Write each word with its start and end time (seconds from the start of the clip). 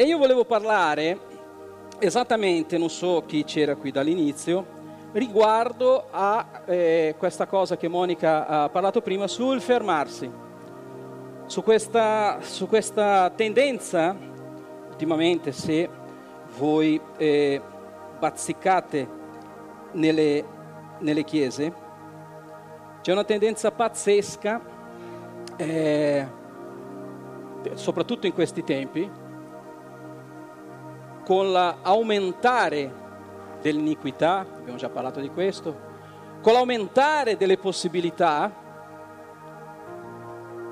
E 0.00 0.04
io 0.04 0.16
volevo 0.16 0.46
parlare 0.46 1.18
esattamente, 1.98 2.78
non 2.78 2.88
so 2.88 3.22
chi 3.26 3.44
c'era 3.44 3.76
qui 3.76 3.90
dall'inizio, 3.90 4.64
riguardo 5.12 6.06
a 6.10 6.62
eh, 6.64 7.16
questa 7.18 7.46
cosa 7.46 7.76
che 7.76 7.86
Monica 7.86 8.46
ha 8.46 8.68
parlato 8.70 9.02
prima 9.02 9.26
sul 9.26 9.60
fermarsi, 9.60 10.30
su 11.44 11.62
questa, 11.62 12.38
su 12.40 12.66
questa 12.66 13.30
tendenza, 13.36 14.16
ultimamente 14.88 15.52
se 15.52 15.86
voi 16.56 16.98
eh, 17.18 17.60
bazzicate 18.18 19.06
nelle, 19.92 20.44
nelle, 21.00 21.24
chiese, 21.24 21.72
c'è 23.02 23.12
una 23.12 23.24
tendenza 23.24 23.70
pazzesca, 23.70 24.62
eh, 25.58 26.26
soprattutto 27.74 28.26
in 28.26 28.32
questi 28.32 28.64
tempi, 28.64 29.19
con 31.30 31.52
l'aumentare 31.52 32.92
dell'iniquità, 33.62 34.40
abbiamo 34.40 34.76
già 34.76 34.88
parlato 34.88 35.20
di 35.20 35.28
questo, 35.28 35.78
con 36.42 36.54
l'aumentare 36.54 37.36
delle 37.36 37.56
possibilità 37.56 38.52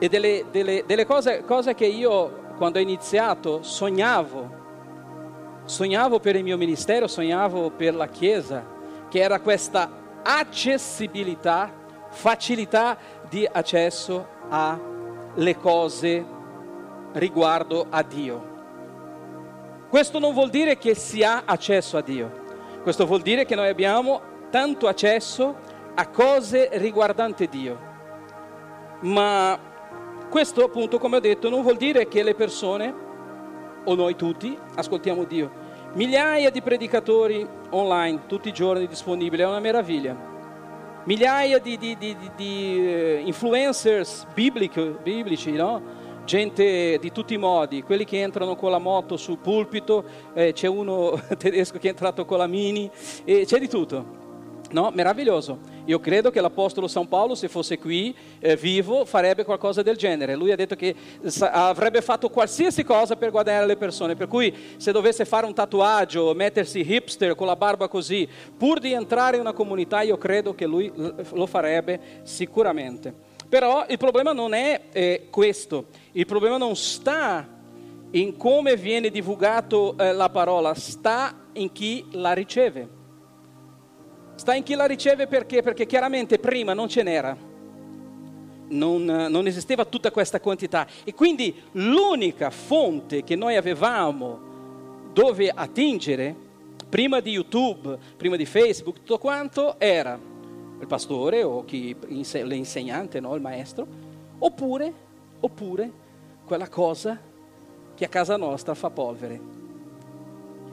e 0.00 0.08
delle, 0.08 0.46
delle, 0.50 0.82
delle 0.84 1.06
cose, 1.06 1.44
cose 1.44 1.74
che 1.74 1.86
io 1.86 2.54
quando 2.56 2.80
ho 2.80 2.82
iniziato 2.82 3.62
sognavo, 3.62 5.62
sognavo 5.64 6.18
per 6.18 6.34
il 6.34 6.42
mio 6.42 6.56
ministero, 6.56 7.06
sognavo 7.06 7.70
per 7.70 7.94
la 7.94 8.08
Chiesa, 8.08 8.66
che 9.08 9.20
era 9.20 9.38
questa 9.38 9.88
accessibilità, 10.24 11.72
facilità 12.08 12.98
di 13.28 13.48
accesso 13.48 14.26
alle 14.48 15.56
cose 15.56 16.26
riguardo 17.12 17.86
a 17.88 18.02
Dio. 18.02 18.57
Questo 19.88 20.18
non 20.18 20.34
vuol 20.34 20.50
dire 20.50 20.76
che 20.76 20.94
si 20.94 21.22
ha 21.22 21.44
accesso 21.46 21.96
a 21.96 22.02
Dio, 22.02 22.46
questo 22.82 23.06
vuol 23.06 23.22
dire 23.22 23.46
che 23.46 23.54
noi 23.54 23.68
abbiamo 23.68 24.20
tanto 24.50 24.86
accesso 24.86 25.56
a 25.94 26.06
cose 26.08 26.68
riguardanti 26.72 27.48
Dio. 27.48 27.78
Ma 29.00 29.58
questo 30.28 30.64
appunto, 30.64 30.98
come 30.98 31.16
ho 31.16 31.20
detto, 31.20 31.48
non 31.48 31.62
vuol 31.62 31.76
dire 31.76 32.06
che 32.06 32.22
le 32.22 32.34
persone, 32.34 32.94
o 33.84 33.94
noi 33.94 34.14
tutti, 34.14 34.56
ascoltiamo 34.74 35.24
Dio. 35.24 35.50
Migliaia 35.94 36.50
di 36.50 36.60
predicatori 36.60 37.48
online 37.70 38.26
tutti 38.26 38.48
i 38.48 38.52
giorni 38.52 38.86
disponibili, 38.86 39.42
è 39.42 39.46
una 39.46 39.58
meraviglia. 39.58 40.14
Migliaia 41.04 41.58
di, 41.58 41.78
di, 41.78 41.96
di, 41.96 42.16
di 42.36 43.20
uh, 43.22 43.26
influencers 43.26 44.26
biblico, 44.34 44.98
biblici, 45.02 45.52
no? 45.52 45.80
Gente 46.28 46.98
di 47.00 47.10
tutti 47.10 47.32
i 47.32 47.38
modi, 47.38 47.82
quelli 47.82 48.04
che 48.04 48.20
entrano 48.20 48.54
con 48.54 48.70
la 48.70 48.76
moto 48.78 49.16
sul 49.16 49.38
pulpito, 49.38 50.04
eh, 50.34 50.52
c'è 50.52 50.66
uno 50.66 51.18
tedesco 51.38 51.78
che 51.78 51.86
è 51.86 51.90
entrato 51.90 52.26
con 52.26 52.36
la 52.36 52.46
mini, 52.46 52.88
e 53.24 53.46
c'è 53.46 53.58
di 53.58 53.66
tutto. 53.66 54.26
No? 54.70 54.90
Meraviglioso. 54.92 55.76
Io 55.86 55.98
credo 55.98 56.30
che 56.30 56.42
l'Apostolo 56.42 56.86
San 56.86 57.08
Paolo, 57.08 57.34
se 57.34 57.48
fosse 57.48 57.78
qui 57.78 58.14
eh, 58.40 58.54
vivo, 58.56 59.06
farebbe 59.06 59.42
qualcosa 59.42 59.80
del 59.80 59.96
genere. 59.96 60.34
Lui 60.34 60.52
ha 60.52 60.56
detto 60.56 60.76
che 60.76 60.94
avrebbe 61.40 62.02
fatto 62.02 62.28
qualsiasi 62.28 62.84
cosa 62.84 63.16
per 63.16 63.30
guadagnare 63.30 63.64
le 63.64 63.78
persone. 63.78 64.14
Per 64.14 64.28
cui, 64.28 64.54
se 64.76 64.92
dovesse 64.92 65.24
fare 65.24 65.46
un 65.46 65.54
tatuaggio, 65.54 66.34
mettersi 66.34 66.80
hipster 66.80 67.34
con 67.34 67.46
la 67.46 67.56
barba 67.56 67.88
così, 67.88 68.28
pur 68.58 68.78
di 68.78 68.92
entrare 68.92 69.36
in 69.36 69.40
una 69.40 69.54
comunità, 69.54 70.02
io 70.02 70.18
credo 70.18 70.54
che 70.54 70.66
lui 70.66 70.92
lo 71.32 71.46
farebbe 71.46 72.20
sicuramente. 72.24 73.28
Però 73.48 73.86
il 73.88 73.96
problema 73.96 74.32
non 74.32 74.52
è 74.52 74.78
eh, 74.92 75.28
questo, 75.30 75.86
il 76.18 76.26
problema 76.26 76.56
non 76.56 76.74
sta 76.74 77.46
in 78.10 78.36
come 78.36 78.76
viene 78.76 79.08
divulgato 79.08 79.96
eh, 79.96 80.12
la 80.12 80.28
parola, 80.30 80.74
sta 80.74 81.46
in 81.52 81.70
chi 81.70 82.06
la 82.10 82.32
riceve. 82.32 82.96
Sta 84.34 84.52
in 84.54 84.64
chi 84.64 84.74
la 84.74 84.86
riceve 84.86 85.28
perché? 85.28 85.62
Perché 85.62 85.86
chiaramente 85.86 86.40
prima 86.40 86.74
non 86.74 86.88
ce 86.88 87.04
n'era, 87.04 87.36
non, 88.70 89.04
non 89.04 89.46
esisteva 89.46 89.84
tutta 89.84 90.10
questa 90.10 90.40
quantità 90.40 90.88
e 91.04 91.14
quindi 91.14 91.54
l'unica 91.72 92.50
fonte 92.50 93.22
che 93.22 93.36
noi 93.36 93.54
avevamo 93.54 95.10
dove 95.12 95.50
attingere, 95.50 96.34
prima 96.88 97.20
di 97.20 97.30
YouTube, 97.30 97.96
prima 98.16 98.34
di 98.34 98.44
Facebook, 98.44 98.96
tutto 98.98 99.18
quanto, 99.18 99.78
era 99.78 100.18
il 100.80 100.86
pastore 100.88 101.44
o 101.44 101.64
chi, 101.64 101.94
l'insegnante, 102.08 103.20
no? 103.20 103.36
il 103.36 103.40
maestro, 103.40 103.86
oppure, 104.38 104.92
oppure 105.38 106.06
quella 106.48 106.70
cosa 106.70 107.20
che 107.94 108.04
a 108.06 108.08
casa 108.08 108.38
nostra 108.38 108.74
fa 108.74 108.88
polvere, 108.88 109.38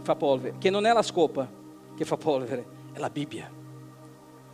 fa 0.03 0.15
polvere, 0.15 0.55
che 0.57 0.69
non 0.69 0.85
è 0.85 0.93
la 0.93 1.01
scopa 1.01 1.47
che 1.93 2.05
fa 2.05 2.15
polvere, 2.15 2.65
è 2.93 2.99
la 2.99 3.09
Bibbia. 3.09 3.51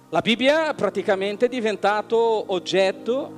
La 0.10 0.22
Bibbia 0.22 0.74
praticamente 0.74 1.46
è 1.46 1.50
diventato 1.50 2.52
oggetto, 2.52 3.32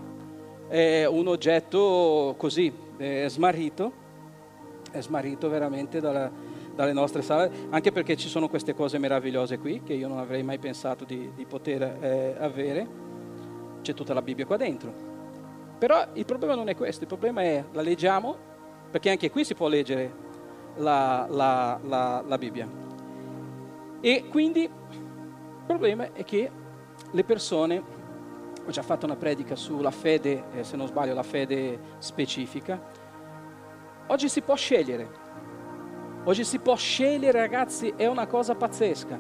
eh, 0.70 1.06
un 1.06 1.28
oggetto 1.28 2.36
così, 2.38 2.72
eh, 2.96 3.26
smarrito, 3.28 3.92
è 4.90 5.02
smarrito 5.02 5.50
veramente 5.50 6.00
dalla, 6.00 6.32
dalle 6.74 6.94
nostre 6.94 7.22
sale, 7.22 7.52
anche 7.70 7.92
perché 7.92 8.16
ci 8.16 8.30
sono 8.30 8.48
queste 8.48 8.74
cose 8.74 8.98
meravigliose 8.98 9.58
qui 9.58 9.84
che 9.84 9.94
io 9.94 10.08
non 10.08 10.20
avrei 10.20 10.42
mai 10.42 10.58
pensato 10.58 11.04
di, 11.04 11.32
di 11.36 11.44
poter 11.44 11.82
eh, 11.82 12.36
avere. 12.40 12.88
C'è 13.82 13.94
tutta 13.94 14.14
la 14.14 14.22
Bibbia 14.22 14.46
qua 14.46 14.56
dentro. 14.56 15.13
Però 15.84 16.02
il 16.14 16.24
problema 16.24 16.56
non 16.56 16.70
è 16.70 16.78
questo, 16.78 17.02
il 17.02 17.10
problema 17.10 17.42
è 17.42 17.62
la 17.74 17.82
leggiamo, 17.82 18.38
perché 18.90 19.10
anche 19.10 19.30
qui 19.30 19.44
si 19.44 19.54
può 19.54 19.68
leggere 19.68 20.14
la, 20.78 21.28
la, 21.30 21.78
la, 21.84 22.24
la 22.26 22.38
Bibbia. 22.38 22.66
E 24.00 24.24
quindi 24.30 24.62
il 24.62 25.64
problema 25.68 26.14
è 26.14 26.24
che 26.24 26.50
le 27.12 27.24
persone, 27.26 27.84
ho 28.66 28.72
già 28.72 28.82
fatto 28.82 29.06
una 29.06 29.18
predica 29.18 29.58
sulla 29.58 29.92
fede, 29.92 30.46
eh, 30.54 30.64
se 30.64 30.78
non 30.78 30.88
sbaglio 30.88 31.14
la 31.14 31.22
fede 31.22 31.78
specifica, 31.98 32.82
oggi 34.08 34.30
si 34.30 34.40
può 34.40 34.56
scegliere 34.56 35.10
Oggi 36.24 36.46
si 36.46 36.60
può 36.60 36.78
scegliere, 36.78 37.42
ragazzi, 37.42 37.94
è 37.98 38.08
una 38.08 38.26
cosa 38.26 38.56
pazzesca. 38.56 39.20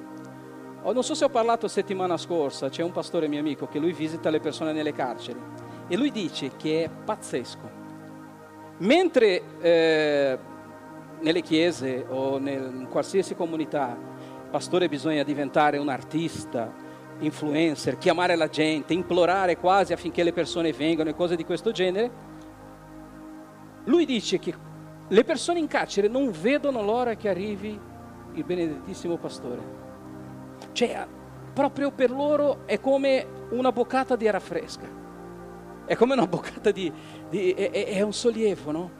Oh, 0.83 0.93
non 0.93 1.03
so 1.03 1.13
se 1.13 1.25
ho 1.25 1.29
parlato 1.29 1.67
settimana 1.67 2.15
scorsa, 2.15 2.69
c'è 2.69 2.83
un 2.83 2.93
pastore 2.93 3.27
mio 3.27 3.41
amico 3.41 3.67
che 3.67 3.79
lui 3.79 3.91
visita 3.91 4.29
le 4.29 4.39
persone 4.39 4.71
nelle 4.71 4.93
carceri 4.93 5.62
e 5.87 5.97
lui 5.97 6.11
dice 6.11 6.51
che 6.55 6.83
è 6.83 6.89
pazzesco. 6.89 7.81
Mentre 8.79 9.41
eh, 9.59 10.39
nelle 11.19 11.41
chiese 11.41 12.05
o 12.07 12.37
nel, 12.37 12.71
in 12.73 12.87
qualsiasi 12.89 13.35
comunità, 13.35 13.97
pastore 14.49 14.89
bisogna 14.89 15.23
diventare 15.23 15.77
un 15.77 15.89
artista, 15.89 16.71
influencer, 17.19 17.97
chiamare 17.97 18.35
la 18.35 18.49
gente, 18.49 18.93
implorare 18.93 19.57
quasi 19.57 19.93
affinché 19.93 20.23
le 20.23 20.33
persone 20.33 20.73
vengano 20.73 21.09
e 21.09 21.15
cose 21.15 21.35
di 21.35 21.45
questo 21.45 21.71
genere, 21.71 22.31
lui 23.85 24.05
dice 24.05 24.39
che 24.39 24.53
le 25.07 25.23
persone 25.23 25.59
in 25.59 25.67
carcere 25.67 26.07
non 26.07 26.31
vedono 26.31 26.81
l'ora 26.81 27.15
che 27.15 27.29
arrivi 27.29 27.79
il 28.33 28.43
benedettissimo 28.43 29.17
pastore. 29.17 29.81
Cioè, 30.71 31.05
proprio 31.53 31.91
per 31.91 32.09
loro 32.09 32.65
è 32.65 32.79
come 32.79 33.25
una 33.51 33.71
boccata 33.71 34.15
di 34.15 34.27
aria 34.27 34.39
fresca. 34.39 35.01
È 35.85 35.95
come 35.95 36.13
una 36.13 36.27
boccata 36.27 36.71
di... 36.71 36.91
di 37.29 37.51
è, 37.51 37.69
è, 37.69 38.01
un 38.01 38.13
sollievo, 38.13 38.71
no? 38.71 38.91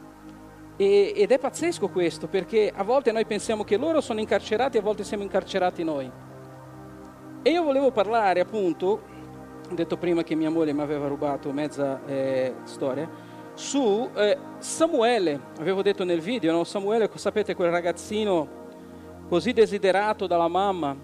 E, 0.76 1.12
ed 1.16 1.30
è 1.30 1.38
pazzesco 1.38 1.88
questo, 1.88 2.26
perché 2.26 2.72
a 2.74 2.82
volte 2.82 3.12
noi 3.12 3.24
pensiamo 3.24 3.64
che 3.64 3.76
loro 3.76 4.00
sono 4.00 4.20
incarcerati, 4.20 4.78
a 4.78 4.82
volte 4.82 5.04
siamo 5.04 5.22
incarcerati 5.22 5.84
noi. 5.84 6.10
E 7.42 7.50
io 7.50 7.62
volevo 7.62 7.90
parlare 7.90 8.40
appunto, 8.40 9.02
ho 9.70 9.74
detto 9.74 9.96
prima 9.96 10.22
che 10.22 10.34
mia 10.34 10.50
moglie 10.50 10.72
mi 10.72 10.80
aveva 10.80 11.06
rubato 11.06 11.52
mezza 11.52 12.04
eh, 12.06 12.54
storia, 12.64 13.08
su 13.54 14.08
eh, 14.14 14.36
Samuele, 14.58 15.40
avevo 15.60 15.82
detto 15.82 16.04
nel 16.04 16.20
video, 16.20 16.52
no? 16.52 16.64
Samuele, 16.64 17.08
sapete 17.14 17.54
quel 17.54 17.70
ragazzino 17.70 18.62
così 19.28 19.52
desiderato 19.52 20.26
dalla 20.26 20.48
mamma, 20.48 20.96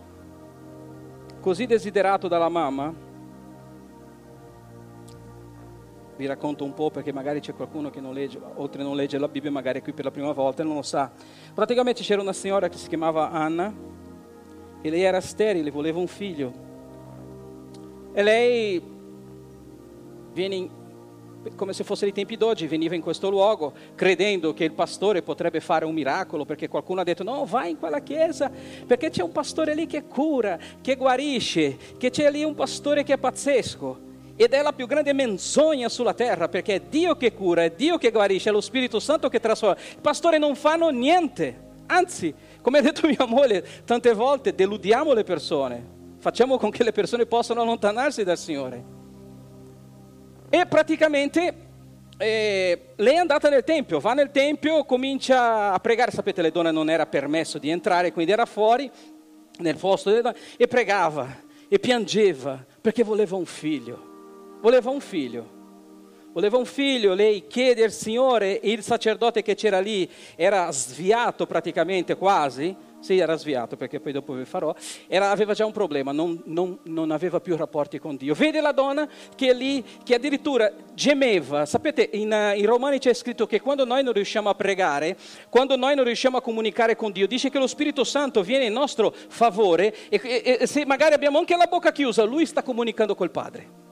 così 1.40 1.66
desiderato 1.66 2.26
dalla 2.26 2.48
mamma, 2.48 2.92
vi 6.20 6.26
racconto 6.26 6.64
un 6.64 6.74
po' 6.74 6.90
perché 6.90 7.14
magari 7.14 7.40
c'è 7.40 7.54
qualcuno 7.54 7.88
che 7.88 7.98
non 7.98 8.12
legge, 8.12 8.38
oltre 8.56 8.82
a 8.82 8.84
non 8.84 8.94
leggere 8.94 9.22
la 9.22 9.28
Bibbia, 9.28 9.50
magari 9.50 9.78
è 9.78 9.82
qui 9.82 9.94
per 9.94 10.04
la 10.04 10.10
prima 10.10 10.32
volta 10.32 10.60
e 10.60 10.66
non 10.66 10.74
lo 10.74 10.82
sa. 10.82 11.10
Praticamente 11.54 12.02
c'era 12.02 12.20
una 12.20 12.34
signora 12.34 12.68
che 12.68 12.76
si 12.76 12.88
chiamava 12.88 13.30
Anna 13.30 13.74
e 14.82 14.90
lei 14.90 15.00
era 15.00 15.18
sterile, 15.22 15.70
voleva 15.70 15.98
un 15.98 16.06
figlio. 16.06 16.52
E 18.12 18.22
lei 18.22 18.82
viene 20.34 20.54
in, 20.54 20.70
come 21.56 21.72
se 21.72 21.84
fosse 21.84 22.04
dei 22.04 22.12
tempi 22.12 22.36
d'oggi, 22.36 22.66
veniva 22.66 22.94
in 22.94 23.00
questo 23.00 23.30
luogo 23.30 23.72
credendo 23.94 24.52
che 24.52 24.64
il 24.64 24.72
pastore 24.72 25.22
potrebbe 25.22 25.60
fare 25.60 25.86
un 25.86 25.94
miracolo, 25.94 26.44
perché 26.44 26.68
qualcuno 26.68 27.00
ha 27.00 27.04
detto 27.04 27.22
no, 27.22 27.46
vai 27.46 27.70
in 27.70 27.78
quella 27.78 28.00
chiesa, 28.00 28.52
perché 28.86 29.08
c'è 29.08 29.22
un 29.22 29.32
pastore 29.32 29.74
lì 29.74 29.86
che 29.86 30.04
cura, 30.04 30.58
che 30.82 30.96
guarisce, 30.96 31.78
che 31.96 32.10
c'è 32.10 32.30
lì 32.30 32.44
un 32.44 32.54
pastore 32.54 33.04
che 33.04 33.14
è 33.14 33.18
pazzesco. 33.18 34.08
Ed 34.42 34.54
è 34.54 34.62
la 34.62 34.72
più 34.72 34.86
grande 34.86 35.12
menzogna 35.12 35.90
sulla 35.90 36.14
terra 36.14 36.48
perché 36.48 36.76
è 36.76 36.80
Dio 36.80 37.14
che 37.14 37.34
cura, 37.34 37.62
è 37.62 37.72
Dio 37.72 37.98
che 37.98 38.10
guarisce, 38.10 38.48
è 38.48 38.52
lo 38.52 38.62
Spirito 38.62 38.98
Santo 38.98 39.28
che 39.28 39.38
trasforma. 39.38 39.76
I 39.78 40.00
pastori 40.00 40.38
non 40.38 40.54
fanno 40.54 40.88
niente, 40.88 41.72
anzi, 41.84 42.34
come 42.62 42.78
ha 42.78 42.80
detto 42.80 43.06
mia 43.06 43.26
moglie, 43.26 43.62
tante 43.84 44.14
volte 44.14 44.54
deludiamo 44.54 45.12
le 45.12 45.24
persone, 45.24 45.84
facciamo 46.20 46.56
con 46.56 46.70
che 46.70 46.82
le 46.82 46.92
persone 46.92 47.26
possano 47.26 47.60
allontanarsi 47.60 48.24
dal 48.24 48.38
Signore. 48.38 48.82
E 50.48 50.64
praticamente 50.64 51.54
eh, 52.16 52.92
lei 52.96 53.14
è 53.16 53.18
andata 53.18 53.50
nel 53.50 53.62
tempio, 53.62 54.00
va 54.00 54.14
nel 54.14 54.30
tempio, 54.30 54.86
comincia 54.86 55.74
a 55.74 55.78
pregare, 55.80 56.12
sapete 56.12 56.40
le 56.40 56.50
donne 56.50 56.70
non 56.70 56.88
era 56.88 57.04
permesso 57.04 57.58
di 57.58 57.68
entrare, 57.68 58.10
quindi 58.10 58.32
era 58.32 58.46
fuori 58.46 58.90
nel 59.58 59.76
posto 59.76 60.08
delle 60.08 60.22
donne 60.22 60.38
e 60.56 60.66
pregava 60.66 61.28
e 61.68 61.78
piangeva 61.78 62.64
perché 62.80 63.04
voleva 63.04 63.36
un 63.36 63.44
figlio 63.44 64.08
voleva 64.60 64.90
un 64.90 65.00
figlio. 65.00 65.58
Voleva 66.32 66.58
un 66.58 66.64
figlio, 66.64 67.12
lei 67.12 67.48
chiede 67.48 67.82
al 67.82 67.90
Signore, 67.90 68.60
il 68.62 68.84
sacerdote 68.84 69.42
che 69.42 69.56
c'era 69.56 69.80
lì 69.80 70.08
era 70.36 70.70
sviato 70.70 71.44
praticamente 71.44 72.16
quasi, 72.16 72.72
sì 73.00 73.18
era 73.18 73.34
sviato 73.34 73.76
perché 73.76 73.98
poi 73.98 74.12
dopo 74.12 74.34
vi 74.34 74.44
farò, 74.44 74.72
era, 75.08 75.32
aveva 75.32 75.54
già 75.54 75.66
un 75.66 75.72
problema, 75.72 76.12
non, 76.12 76.40
non, 76.44 76.78
non, 76.84 77.10
aveva 77.10 77.40
più 77.40 77.56
rapporti 77.56 77.98
con 77.98 78.14
Dio. 78.14 78.34
Vede 78.34 78.60
la 78.60 78.70
donna 78.70 79.08
che 79.34 79.50
è 79.50 79.52
lì, 79.52 79.84
che 80.04 80.14
addirittura 80.14 80.72
gemeva, 80.94 81.66
sapete 81.66 82.08
in, 82.12 82.32
in 82.54 82.64
Romani 82.64 83.00
c'è 83.00 83.12
scritto 83.12 83.46
che 83.46 83.60
quando 83.60 83.84
noi 83.84 84.04
non 84.04 84.12
riusciamo 84.12 84.48
a 84.48 84.54
pregare, 84.54 85.16
quando 85.48 85.74
noi 85.74 85.96
non 85.96 86.04
riusciamo 86.04 86.36
a 86.36 86.40
comunicare 86.40 86.94
con 86.94 87.10
Dio, 87.10 87.26
dice 87.26 87.50
che 87.50 87.58
lo 87.58 87.66
Spirito 87.66 88.04
Santo 88.04 88.44
viene 88.44 88.66
in 88.66 88.72
nostro 88.72 89.12
favore 89.26 89.92
e, 90.08 90.20
e, 90.22 90.58
e 90.60 90.66
se 90.68 90.86
magari 90.86 91.14
abbiamo 91.14 91.38
anche 91.38 91.56
la 91.56 91.66
bocca 91.66 91.90
chiusa, 91.90 92.22
lui 92.22 92.46
sta 92.46 92.62
comunicando 92.62 93.16
col 93.16 93.32
Padre 93.32 93.88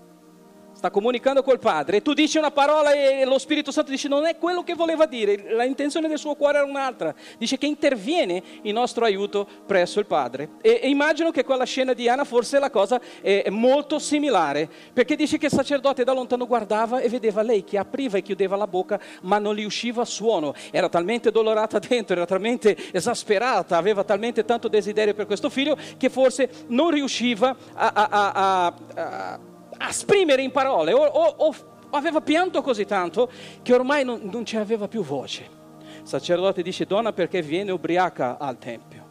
sta 0.78 0.90
comunicando 0.90 1.42
col 1.42 1.58
Padre 1.58 1.96
e 1.96 2.02
tu 2.02 2.12
dici 2.12 2.38
una 2.38 2.52
parola 2.52 2.92
e 2.92 3.24
lo 3.24 3.36
Spirito 3.38 3.72
Santo 3.72 3.90
dice 3.90 4.06
non 4.06 4.26
è 4.26 4.38
quello 4.38 4.62
che 4.62 4.74
voleva 4.74 5.06
dire, 5.06 5.52
la 5.52 5.64
intenzione 5.64 6.06
del 6.06 6.18
suo 6.18 6.36
cuore 6.36 6.58
era 6.58 6.66
un'altra, 6.66 7.12
dice 7.36 7.58
che 7.58 7.66
interviene 7.66 8.40
in 8.62 8.74
nostro 8.74 9.04
aiuto 9.04 9.44
presso 9.66 9.98
il 9.98 10.06
Padre. 10.06 10.50
E, 10.60 10.78
e 10.80 10.88
immagino 10.88 11.32
che 11.32 11.42
quella 11.42 11.64
scena 11.64 11.94
di 11.94 12.08
Anna 12.08 12.22
forse 12.22 12.60
la 12.60 12.70
cosa 12.70 13.00
è 13.20 13.50
molto 13.50 13.98
similare, 13.98 14.70
perché 14.92 15.16
dice 15.16 15.36
che 15.36 15.46
il 15.46 15.52
sacerdote 15.52 16.04
da 16.04 16.12
lontano 16.12 16.46
guardava 16.46 17.00
e 17.00 17.08
vedeva 17.08 17.42
lei 17.42 17.64
che 17.64 17.76
apriva 17.76 18.18
e 18.18 18.22
chiudeva 18.22 18.54
la 18.54 18.68
bocca, 18.68 19.00
ma 19.22 19.38
non 19.38 19.56
gli 19.56 19.64
usciva 19.64 20.04
suono, 20.04 20.54
era 20.70 20.88
talmente 20.88 21.32
dolorata 21.32 21.80
dentro, 21.80 22.14
era 22.14 22.24
talmente 22.24 22.76
esasperata, 22.92 23.76
aveva 23.76 24.04
talmente 24.04 24.44
tanto 24.44 24.68
desiderio 24.68 25.14
per 25.14 25.26
questo 25.26 25.50
figlio 25.50 25.76
che 25.96 26.08
forse 26.08 26.48
non 26.68 26.90
riusciva 26.90 27.56
a, 27.74 27.92
a, 27.92 28.08
a, 28.08 28.74
a 28.94 29.47
a 29.78 29.88
esprimere 29.88 30.42
in 30.42 30.50
parole, 30.50 30.92
o, 30.92 31.04
o, 31.04 31.34
o, 31.36 31.54
aveva 31.90 32.20
pianto 32.20 32.62
così 32.62 32.84
tanto 32.84 33.30
che 33.62 33.72
ormai 33.72 34.04
non, 34.04 34.20
non 34.24 34.44
ci 34.44 34.56
aveva 34.56 34.88
più 34.88 35.02
voce. 35.02 35.56
Il 36.00 36.06
sacerdote 36.06 36.62
dice, 36.62 36.84
donna 36.84 37.12
perché 37.12 37.42
viene 37.42 37.70
ubriaca 37.70 38.38
al 38.38 38.58
Tempio? 38.58 39.06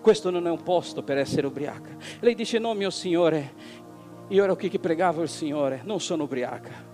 Questo 0.00 0.30
non 0.30 0.46
è 0.46 0.50
un 0.50 0.62
posto 0.62 1.02
per 1.02 1.18
essere 1.18 1.46
ubriaca. 1.46 1.96
Lei 2.20 2.34
dice, 2.34 2.58
no 2.58 2.74
mio 2.74 2.90
Signore, 2.90 3.54
io 4.28 4.44
ero 4.44 4.56
qui 4.56 4.68
che 4.68 4.78
pregavo 4.78 5.22
il 5.22 5.28
Signore, 5.28 5.82
non 5.84 6.00
sono 6.00 6.24
ubriaca. 6.24 6.90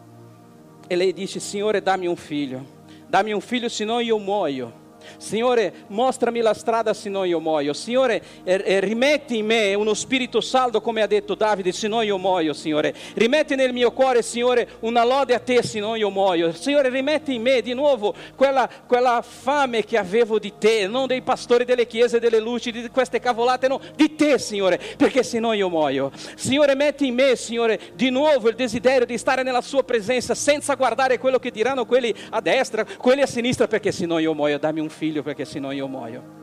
E 0.86 0.96
lei 0.96 1.12
dice, 1.12 1.40
Signore 1.40 1.82
dammi 1.82 2.06
un 2.06 2.16
figlio, 2.16 2.64
dammi 3.06 3.32
un 3.32 3.40
figlio, 3.40 3.68
se 3.68 3.84
no 3.84 4.00
io 4.00 4.18
muoio. 4.18 4.86
Signore, 5.16 5.72
mostrami 5.88 6.40
la 6.40 6.54
strada, 6.54 6.94
se 6.94 7.08
no 7.08 7.24
io 7.24 7.40
muoio. 7.40 7.72
Signore, 7.72 8.22
rimetti 8.44 9.38
in 9.38 9.46
me 9.46 9.74
uno 9.74 9.94
spirito 9.94 10.40
saldo, 10.40 10.80
come 10.80 11.02
ha 11.02 11.06
detto 11.06 11.34
Davide, 11.34 11.72
se 11.72 11.88
no 11.88 12.02
io 12.02 12.18
muoio, 12.18 12.52
Signore. 12.52 12.94
Rimetti 13.14 13.54
nel 13.54 13.72
mio 13.72 13.92
cuore, 13.92 14.22
Signore, 14.22 14.68
una 14.80 15.04
lode 15.04 15.34
a 15.34 15.38
te, 15.38 15.62
se 15.62 15.80
no 15.80 15.94
io 15.94 16.10
muoio. 16.10 16.52
Signore, 16.52 16.88
rimetti 16.88 17.34
in 17.34 17.42
me 17.42 17.62
di 17.62 17.74
nuovo 17.74 18.14
quella, 18.36 18.68
quella 18.86 19.22
fame 19.26 19.84
che 19.84 19.96
avevo 19.96 20.38
di 20.38 20.52
te, 20.58 20.86
non 20.86 21.06
dei 21.06 21.22
pastori 21.22 21.64
delle 21.64 21.86
chiese, 21.86 22.20
delle 22.20 22.40
luci, 22.40 22.70
di 22.70 22.88
queste 22.88 23.20
cavolate, 23.20 23.68
no, 23.68 23.80
di 23.94 24.14
te, 24.14 24.38
Signore, 24.38 24.80
perché 24.96 25.22
se 25.22 25.38
no 25.38 25.52
io 25.52 25.68
muoio. 25.68 26.10
Signore, 26.36 26.74
metti 26.74 27.06
in 27.06 27.14
me, 27.14 27.36
Signore, 27.36 27.80
di 27.94 28.10
nuovo 28.10 28.48
il 28.48 28.54
desiderio 28.54 29.06
di 29.06 29.18
stare 29.18 29.42
nella 29.42 29.60
sua 29.60 29.82
presenza 29.82 30.34
senza 30.34 30.74
guardare 30.74 31.18
quello 31.18 31.38
che 31.38 31.50
diranno 31.50 31.84
quelli 31.86 32.14
a 32.30 32.40
destra, 32.40 32.84
quelli 32.84 33.22
a 33.22 33.26
sinistra, 33.26 33.66
perché 33.66 33.92
se 33.92 34.06
no 34.06 34.18
io 34.18 34.34
muoio. 34.34 34.58
Dammi 34.58 34.80
un 34.80 34.88
figlio 34.98 35.22
perché 35.22 35.44
sennò 35.44 35.70
io 35.70 35.86
muoio. 35.86 36.36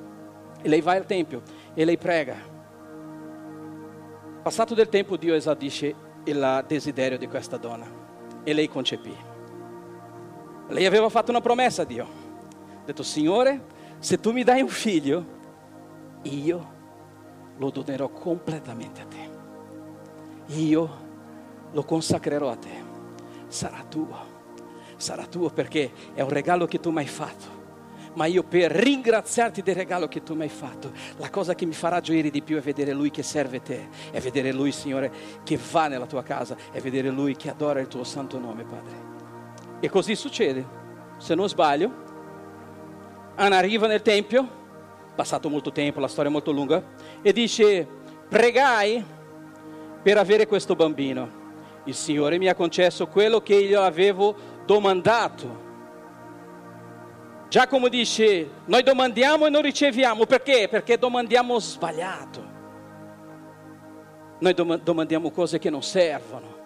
E 0.62 0.70
lei 0.70 0.80
va 0.80 0.94
al 0.94 1.06
Tempio 1.06 1.42
e 1.74 1.84
lei 1.84 1.98
prega. 1.98 2.38
Passato 4.42 4.74
del 4.74 4.88
tempo 4.88 5.18
Dio 5.18 5.36
esaudisce 5.36 5.94
il 6.24 6.64
desiderio 6.66 7.18
di 7.18 7.28
questa 7.28 7.58
donna 7.58 7.86
e 8.44 8.54
lei 8.54 8.70
concepì. 8.70 9.14
Lei 10.70 10.86
aveva 10.86 11.10
fatto 11.10 11.32
una 11.32 11.42
promessa 11.42 11.82
a 11.82 11.86
Dio. 11.86 12.04
Ha 12.04 12.86
detto, 12.86 13.04
Signore, 13.04 13.74
se 14.00 14.20
tu 14.20 14.32
mi 14.32 14.44
dai 14.44 14.62
un 14.62 14.70
figlio, 14.70 15.26
io 16.24 16.74
lo 17.58 17.70
donerò 17.70 18.08
completamente 18.10 19.02
a 19.02 19.06
te. 19.06 20.54
Io 20.56 20.90
lo 21.72 21.84
consacrerò 21.84 22.50
a 22.50 22.56
te. 22.56 22.84
Sarà 23.48 23.84
tuo. 23.88 24.34
Sarà 24.96 25.26
tuo 25.26 25.50
perché 25.50 25.92
è 26.14 26.22
un 26.22 26.30
regalo 26.30 26.66
che 26.66 26.80
tu 26.80 26.90
mi 26.90 27.00
hai 27.00 27.08
fatto 27.08 27.55
ma 28.16 28.26
io 28.26 28.44
per 28.44 28.72
ringraziarti 28.72 29.62
del 29.62 29.76
regalo 29.76 30.08
che 30.08 30.24
tu 30.24 30.36
mi 30.36 30.44
hai 30.44 30.50
fatto, 30.50 30.92
la 31.18 31.30
cosa 31.30 31.56
che 31.56 31.66
mi 31.66 31.74
farà 31.74 32.00
gioire 32.02 32.30
di 32.30 32.42
più 32.42 32.58
è 32.58 32.62
vedere 32.62 32.92
Lui 32.92 33.12
che 33.12 33.24
serve 33.24 33.62
te, 33.62 33.90
è 34.12 34.20
vedere 34.20 34.52
Lui, 34.52 34.72
Signore, 34.72 35.12
che 35.44 35.60
va 35.72 35.88
nella 35.88 36.06
tua 36.06 36.24
casa, 36.24 36.56
è 36.72 36.80
vedere 36.80 37.10
Lui 37.10 37.36
che 37.36 37.50
adora 37.50 37.80
il 37.80 37.88
tuo 37.88 38.04
santo 38.04 38.40
nome, 38.40 38.64
Padre. 38.64 39.14
E 39.80 39.90
così 39.90 40.16
succede, 40.16 40.66
se 41.18 41.36
non 41.36 41.48
sbaglio, 41.48 42.04
Anna 43.36 43.58
arriva 43.58 43.88
nel 43.88 44.02
Tempio, 44.02 44.64
passato 45.14 45.50
molto 45.50 45.72
tempo, 45.72 46.00
la 46.00 46.08
storia 46.08 46.30
è 46.30 46.34
molto 46.34 46.52
lunga, 46.52 46.84
e 47.22 47.34
dice, 47.34 47.88
pregai 48.30 49.04
per 50.02 50.18
avere 50.18 50.48
questo 50.48 50.76
bambino. 50.76 51.44
Il 51.84 51.96
Signore 51.96 52.38
mi 52.38 52.48
ha 52.48 52.56
concesso 52.56 53.08
quello 53.08 53.42
che 53.42 53.56
io 53.56 53.82
avevo 53.82 54.36
domandato 54.66 55.65
Giacomo 57.56 57.88
dice, 57.88 58.50
noi 58.66 58.84
domandiamo 58.84 59.46
e 59.46 59.50
non 59.50 59.62
riceviamo, 59.62 60.26
perché? 60.26 60.68
Perché 60.70 60.98
domandiamo 60.98 61.58
sbagliato. 61.58 62.44
Noi 64.40 64.54
domandiamo 64.84 65.32
cose 65.32 65.58
che 65.58 65.70
non 65.70 65.82
servono. 65.82 66.58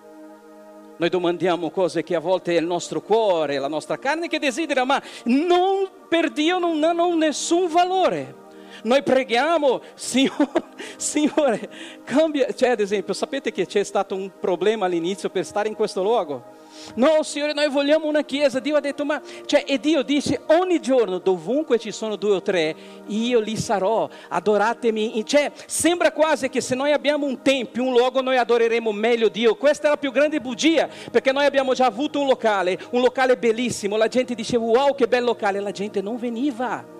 Noi 0.97 1.09
domandiamo 1.09 1.69
cose 1.69 2.01
che 2.01 2.15
a 2.15 2.19
volte 2.19 2.55
è 2.55 2.59
il 2.59 2.65
nostro 2.65 3.01
cuore, 3.01 3.59
la 3.59 3.67
nostra 3.67 3.99
carne 3.99 4.27
che 4.27 4.39
desidera, 4.39 4.83
ma 4.83 4.99
non, 5.25 5.87
per 6.09 6.31
Dio 6.31 6.57
non 6.57 6.83
hanno 6.83 7.13
nessun 7.13 7.67
valore. 7.67 8.35
Noi 8.81 9.03
preghiamo, 9.03 9.81
Signore, 9.93 10.63
Signore, 10.97 11.69
cambia. 12.03 12.51
Cioè, 12.51 12.69
ad 12.69 12.79
esempio, 12.79 13.13
sapete 13.13 13.51
che 13.51 13.67
c'è 13.67 13.83
stato 13.83 14.15
un 14.15 14.31
problema 14.39 14.87
all'inizio 14.87 15.29
per 15.29 15.45
stare 15.45 15.67
in 15.67 15.75
questo 15.75 16.01
luogo? 16.01 16.58
No, 16.95 17.23
Signore, 17.23 17.53
noi 17.53 17.69
vogliamo 17.69 18.07
una 18.07 18.23
chiesa. 18.23 18.59
Dio 18.59 18.75
ha 18.75 18.79
detto, 18.79 19.05
ma 19.05 19.21
cioè, 19.45 19.63
e 19.65 19.79
Dio 19.79 20.01
dice 20.03 20.41
ogni 20.47 20.79
giorno, 20.79 21.19
dovunque 21.19 21.79
ci 21.79 21.91
sono 21.91 22.15
due 22.15 22.35
o 22.35 22.41
tre, 22.41 22.75
io 23.07 23.39
li 23.39 23.57
sarò, 23.57 24.09
adoratemi. 24.27 25.23
Cioè, 25.25 25.51
sembra 25.65 26.11
quasi 26.11 26.49
che 26.49 26.61
se 26.61 26.75
noi 26.75 26.91
abbiamo 26.91 27.25
un 27.25 27.41
tempio, 27.41 27.83
un 27.83 27.91
luogo, 27.91 28.21
noi 28.21 28.37
adoreremo 28.37 28.91
meglio 28.91 29.29
Dio. 29.29 29.55
Questa 29.55 29.87
è 29.87 29.89
la 29.89 29.97
più 29.97 30.11
grande 30.11 30.39
bugia, 30.39 30.87
perché 31.11 31.31
noi 31.31 31.45
abbiamo 31.45 31.73
già 31.73 31.85
avuto 31.85 32.19
un 32.19 32.27
locale, 32.27 32.77
un 32.91 33.01
locale 33.01 33.37
bellissimo. 33.37 33.97
La 33.97 34.07
gente 34.07 34.35
diceva, 34.35 34.63
wow, 34.63 34.95
che 34.95 35.07
bel 35.07 35.23
locale. 35.23 35.59
La 35.59 35.71
gente 35.71 36.01
non 36.01 36.17
veniva 36.17 36.97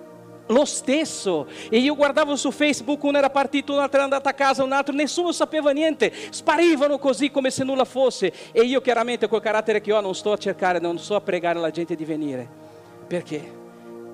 lo 0.50 0.64
stesso. 0.64 1.46
E 1.68 1.78
io 1.78 1.94
guardavo 1.94 2.36
su 2.36 2.50
Facebook, 2.50 3.02
uno 3.02 3.18
era 3.18 3.30
partito, 3.30 3.72
un 3.72 3.80
altro 3.80 3.96
era 3.96 4.04
andato 4.04 4.28
a 4.28 4.32
casa, 4.32 4.62
un 4.62 4.72
altro, 4.72 4.94
nessuno 4.94 5.32
sapeva 5.32 5.70
niente, 5.72 6.12
sparivano 6.30 6.98
così 6.98 7.30
come 7.30 7.50
se 7.50 7.64
nulla 7.64 7.84
fosse. 7.84 8.32
E 8.52 8.62
io 8.62 8.80
chiaramente 8.80 9.28
col 9.28 9.40
carattere 9.40 9.80
che 9.80 9.92
ho 9.92 10.00
non 10.00 10.14
sto 10.14 10.32
a 10.32 10.36
cercare, 10.36 10.78
non 10.78 10.98
sto 10.98 11.16
a 11.16 11.20
pregare 11.20 11.58
la 11.58 11.70
gente 11.70 11.94
di 11.94 12.04
venire. 12.04 12.48
Perché? 13.06 13.59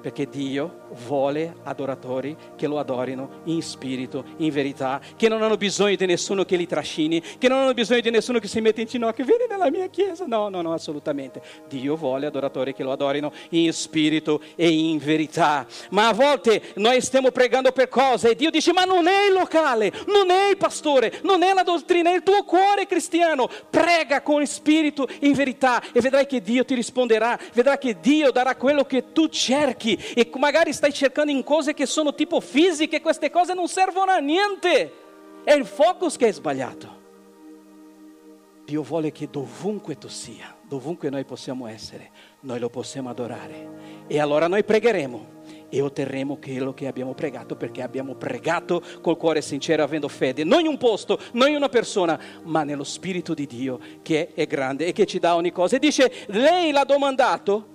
Perché 0.00 0.28
Dio 0.28 0.84
vuole 1.06 1.56
adoratori 1.64 2.36
che 2.56 2.66
lo 2.66 2.78
adorino 2.78 3.42
in 3.44 3.62
spirito, 3.62 4.24
in 4.38 4.50
verità, 4.50 5.00
che 5.16 5.28
non 5.28 5.42
hanno 5.42 5.56
bisogno 5.56 5.96
di 5.96 6.06
nessuno 6.06 6.44
che 6.44 6.56
li 6.56 6.66
trascini, 6.66 7.22
che 7.38 7.48
non 7.48 7.58
hanno 7.58 7.74
bisogno 7.74 8.00
di 8.00 8.10
nessuno 8.10 8.38
che 8.38 8.48
si 8.48 8.60
mette 8.60 8.80
in 8.80 8.86
ginocchio, 8.86 9.24
vieni 9.24 9.44
nella 9.48 9.70
mia 9.70 9.88
chiesa. 9.88 10.24
No, 10.26 10.48
no, 10.48 10.62
no, 10.62 10.72
assolutamente. 10.72 11.42
Dio 11.68 11.96
vuole 11.96 12.26
adoratori 12.26 12.72
che 12.72 12.82
lo 12.82 12.92
adorino 12.92 13.32
in 13.50 13.72
spirito 13.72 14.40
e 14.54 14.68
in 14.68 14.98
verità. 14.98 15.66
Ma 15.90 16.08
a 16.08 16.12
volte 16.12 16.62
noi 16.76 17.00
stiamo 17.00 17.30
pregando 17.30 17.72
per 17.72 17.88
cose 17.88 18.30
e 18.30 18.34
Dio 18.34 18.50
dice, 18.50 18.72
ma 18.72 18.84
non 18.84 19.06
è 19.06 19.26
il 19.28 19.32
locale, 19.32 19.92
non 20.06 20.30
è 20.30 20.50
il 20.50 20.56
pastore, 20.56 21.20
non 21.22 21.42
è 21.42 21.52
la 21.52 21.62
dottrina, 21.62 22.10
è 22.10 22.14
il 22.14 22.22
tuo 22.22 22.44
cuore 22.44 22.86
cristiano. 22.86 23.48
Prega 23.70 24.22
con 24.22 24.44
spirito 24.46 25.06
e 25.08 25.26
in 25.26 25.32
verità 25.32 25.82
e 25.92 26.00
vedrai 26.00 26.26
che 26.26 26.40
Dio 26.40 26.64
ti 26.64 26.74
risponderà, 26.74 27.38
vedrai 27.52 27.78
che 27.78 27.98
Dio 28.00 28.30
darà 28.30 28.56
quello 28.56 28.84
che 28.84 29.12
tu 29.12 29.28
cerchi 29.28 29.85
e 29.94 30.30
magari 30.36 30.72
stai 30.72 30.92
cercando 30.92 31.30
in 31.30 31.44
cose 31.44 31.74
che 31.74 31.86
sono 31.86 32.14
tipo 32.14 32.40
fisiche, 32.40 33.00
queste 33.00 33.30
cose 33.30 33.54
non 33.54 33.68
servono 33.68 34.10
a 34.10 34.18
niente. 34.18 34.92
È 35.44 35.52
il 35.52 35.66
focus 35.66 36.16
che 36.16 36.28
è 36.28 36.32
sbagliato. 36.32 37.04
Dio 38.64 38.82
vuole 38.82 39.12
che 39.12 39.28
dovunque 39.30 39.96
tu 39.96 40.08
sia, 40.08 40.56
dovunque 40.62 41.08
noi 41.08 41.24
possiamo 41.24 41.68
essere, 41.68 42.10
noi 42.40 42.58
lo 42.58 42.68
possiamo 42.68 43.08
adorare. 43.08 44.04
E 44.08 44.18
allora 44.18 44.48
noi 44.48 44.64
pregheremo 44.64 45.34
e 45.68 45.80
otterremo 45.80 46.38
quello 46.38 46.74
che 46.74 46.88
abbiamo 46.88 47.14
pregato 47.14 47.54
perché 47.54 47.82
abbiamo 47.82 48.16
pregato 48.16 48.82
col 49.00 49.16
cuore 49.16 49.40
sincero, 49.40 49.84
avendo 49.84 50.08
fede, 50.08 50.42
non 50.42 50.60
in 50.60 50.66
un 50.66 50.78
posto, 50.78 51.20
non 51.34 51.48
in 51.48 51.54
una 51.54 51.68
persona, 51.68 52.18
ma 52.42 52.64
nello 52.64 52.82
Spirito 52.82 53.34
di 53.34 53.46
Dio 53.46 53.78
che 54.02 54.32
è 54.34 54.46
grande 54.46 54.86
e 54.86 54.92
che 54.92 55.06
ci 55.06 55.20
dà 55.20 55.36
ogni 55.36 55.52
cosa. 55.52 55.76
E 55.76 55.78
dice, 55.78 56.12
lei 56.26 56.72
l'ha 56.72 56.84
domandato 56.84 57.74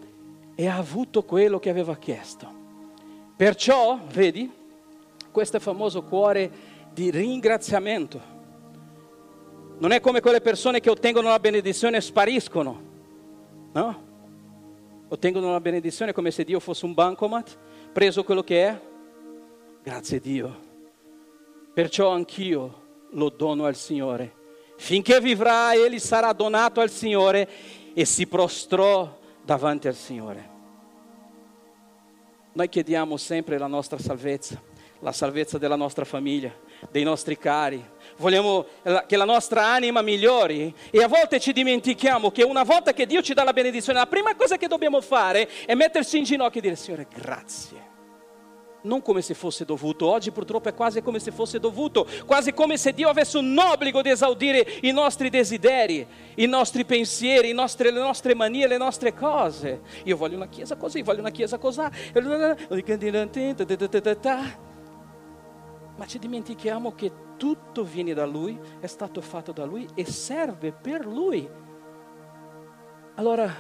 e 0.56 0.68
ha 0.68 0.78
avuto 0.78 1.24
quello 1.24 1.60
che 1.60 1.70
aveva 1.70 1.96
chiesto. 1.98 2.60
Perciò, 3.36 4.00
vedi, 4.12 4.52
questo 5.32 5.60
famoso 5.60 6.04
cuore 6.04 6.52
di 6.94 7.10
ringraziamento 7.10 8.40
non 9.82 9.92
è 9.92 10.00
come 10.00 10.22
quelle 10.22 10.42
persone 10.42 10.80
che 10.80 10.92
ottengono 10.92 11.30
la 11.30 11.40
benedizione 11.40 11.98
e 11.98 12.02
spariscono, 12.02 12.82
no? 13.74 14.10
Ottengono 15.08 15.52
la 15.52 15.60
benedizione 15.60 16.14
come 16.14 16.30
se 16.30 16.44
Dio 16.44 16.60
fosse 16.60 16.86
un 16.86 16.94
bancomat, 16.94 17.58
preso 17.92 18.24
quello 18.24 18.44
che 18.44 18.68
è. 18.68 18.80
Grazie 19.82 20.20
Dio. 20.20 20.70
Perciò 21.74 22.12
anch'io 22.12 22.82
lo 23.14 23.30
dono 23.30 23.66
al 23.66 23.76
Signore. 23.76 24.36
Finché 24.78 25.20
vivrà, 25.20 25.74
egli 25.74 25.98
sarà 25.98 26.32
donato 26.32 26.80
al 26.80 26.92
Signore 26.92 27.50
e 27.96 28.06
si 28.06 28.28
prostrò 28.28 29.18
davanti 29.44 29.88
al 29.88 29.96
Signore. 29.96 30.50
Noi 32.54 32.70
chiediamo 32.70 33.18
sempre 33.18 33.58
la 33.58 33.68
nostra 33.68 33.98
salvezza, 33.98 34.62
la 35.00 35.12
salvezza 35.12 35.58
della 35.58 35.76
nostra 35.76 36.04
famiglia, 36.04 36.54
dei 36.90 37.04
nostri 37.04 37.38
cari, 37.38 37.84
vogliamo 38.18 38.66
che 39.08 39.16
la 39.16 39.26
nostra 39.26 39.68
anima 39.68 40.02
migliori 40.02 40.74
e 40.90 41.02
a 41.02 41.08
volte 41.08 41.40
ci 41.40 41.54
dimentichiamo 41.54 42.32
che 42.32 42.44
una 42.44 42.64
volta 42.64 42.94
che 42.94 43.06
Dio 43.06 43.22
ci 43.22 43.34
dà 43.34 43.44
la 43.44 43.54
benedizione, 43.54 44.00
la 44.00 44.08
prima 44.08 44.36
cosa 44.36 44.58
che 44.58 44.68
dobbiamo 44.68 45.00
fare 45.02 45.48
è 45.66 45.74
mettersi 45.76 46.18
in 46.18 46.24
ginocchio 46.24 46.60
e 46.60 46.64
dire 46.64 46.76
Signore 46.76 47.08
grazie. 47.14 47.91
Non 48.84 49.02
come 49.02 49.22
se 49.22 49.34
fosse 49.36 49.64
dovuto, 49.64 50.08
oggi 50.08 50.32
purtroppo 50.32 50.70
è 50.70 50.74
quasi 50.74 51.02
come 51.02 51.20
se 51.20 51.32
fosse 51.32 51.60
dovuto, 51.60 52.08
quasi 52.26 52.52
come 52.52 52.78
se 52.78 52.94
Dio 52.94 53.10
avesse 53.10 53.38
un 53.38 53.56
obbligo 53.58 54.02
di 54.02 54.10
esaudire 54.10 54.66
i 54.82 54.92
nostri 54.92 55.30
desideri, 55.30 56.06
i 56.36 56.48
nostri 56.48 56.84
pensieri, 56.84 57.50
i 57.50 57.54
nostri, 57.54 57.92
le 57.92 58.00
nostre 58.00 58.34
manie, 58.34 58.68
le 58.68 58.78
nostre 58.78 59.14
cose. 59.14 59.82
Io 60.06 60.18
voglio 60.18 60.36
una 60.36 60.48
chiesa 60.48 60.76
così, 60.78 61.04
voglio 61.04 61.20
una 61.20 61.30
chiesa 61.30 61.58
così 61.58 61.80
ma 65.98 66.08
ci 66.08 66.18
dimentichiamo 66.18 66.96
che 66.96 67.12
tutto 67.38 67.84
viene 67.84 68.16
da 68.16 68.26
Lui, 68.26 68.60
è 68.80 68.88
stato 68.88 69.22
fatto 69.22 69.52
da 69.52 69.66
Lui 69.66 69.88
e 69.94 70.06
serve 70.06 70.72
per 70.72 71.06
Lui. 71.06 71.48
Allora 73.16 73.54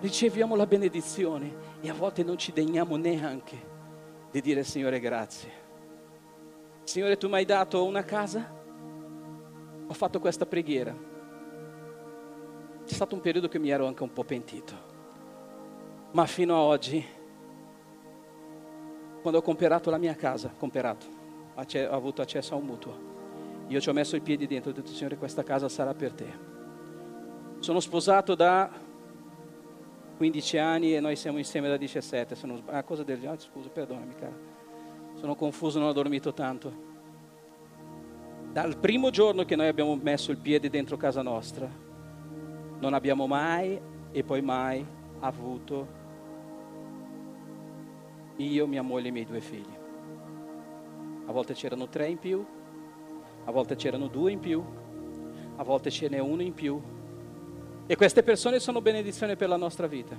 riceviamo 0.00 0.54
la 0.54 0.66
benedizione 0.66 1.80
e 1.80 1.88
a 1.90 1.94
volte 1.94 2.22
non 2.22 2.38
ci 2.38 2.52
degniamo 2.52 2.96
neanche 2.96 3.71
di 4.32 4.40
dire 4.40 4.64
Signore 4.64 4.98
grazie. 4.98 5.60
Signore 6.84 7.16
tu 7.16 7.28
mi 7.28 7.34
hai 7.34 7.44
dato 7.44 7.84
una 7.84 8.02
casa? 8.02 8.50
Ho 9.86 9.92
fatto 9.92 10.18
questa 10.18 10.46
preghiera. 10.46 10.92
C'è 12.84 12.94
stato 12.94 13.14
un 13.14 13.20
periodo 13.20 13.46
che 13.46 13.58
mi 13.58 13.68
ero 13.68 13.86
anche 13.86 14.02
un 14.02 14.12
po' 14.12 14.24
pentito, 14.24 14.74
ma 16.12 16.26
fino 16.26 16.54
ad 16.54 16.62
oggi, 16.62 17.06
quando 19.20 19.38
ho 19.38 19.42
comprato 19.42 19.90
la 19.90 19.98
mia 19.98 20.14
casa, 20.14 20.52
comprato, 20.56 21.06
ho 21.54 21.94
avuto 21.94 22.22
accesso 22.22 22.54
a 22.54 22.56
un 22.56 22.64
mutuo. 22.64 23.10
Io 23.68 23.80
ci 23.80 23.88
ho 23.88 23.92
messo 23.92 24.16
i 24.16 24.20
piedi 24.20 24.46
dentro 24.46 24.70
ho 24.70 24.74
detto, 24.74 24.90
Signore, 24.90 25.16
questa 25.16 25.44
casa 25.44 25.68
sarà 25.68 25.94
per 25.94 26.12
te. 26.12 26.50
Sono 27.60 27.78
sposato 27.78 28.34
da 28.34 28.68
15 30.16 30.58
anni 30.58 30.94
e 30.94 31.00
noi 31.00 31.16
siamo 31.16 31.38
insieme 31.38 31.68
da 31.68 31.76
17. 31.76 32.34
Sono, 32.34 32.62
ah, 32.66 32.82
cosa 32.82 33.02
del 33.02 33.18
genere? 33.18 33.36
Ah, 33.36 33.40
scusa, 33.40 33.68
perdonami, 33.68 34.14
cara. 34.14 34.36
Sono 35.14 35.34
confuso, 35.34 35.78
non 35.78 35.88
ho 35.88 35.92
dormito 35.92 36.32
tanto. 36.32 36.90
Dal 38.52 38.76
primo 38.76 39.10
giorno 39.10 39.44
che 39.44 39.56
noi 39.56 39.68
abbiamo 39.68 39.94
messo 39.96 40.30
il 40.30 40.38
piede 40.38 40.68
dentro 40.68 40.96
casa 40.96 41.22
nostra, 41.22 41.68
non 42.78 42.92
abbiamo 42.92 43.26
mai 43.26 43.80
e 44.10 44.24
poi 44.24 44.42
mai 44.42 44.84
avuto 45.20 46.00
io, 48.36 48.66
mia 48.66 48.82
moglie 48.82 49.06
e 49.06 49.08
i 49.08 49.12
miei 49.12 49.24
due 49.24 49.40
figli 49.40 49.80
a 51.26 51.32
volte 51.32 51.54
c'erano 51.54 51.88
tre 51.88 52.08
in 52.08 52.18
più, 52.18 52.44
a 53.44 53.50
volte 53.50 53.76
c'erano 53.76 54.08
due 54.08 54.32
in 54.32 54.40
più, 54.40 54.62
a 55.56 55.62
volte 55.62 55.90
ce 55.90 56.08
n'è 56.08 56.18
uno 56.18 56.42
in 56.42 56.52
più. 56.52 56.80
E 57.92 57.96
queste 57.96 58.22
persone 58.22 58.58
sono 58.58 58.80
benedizione 58.80 59.36
per 59.36 59.50
la 59.50 59.58
nostra 59.58 59.86
vita 59.86 60.16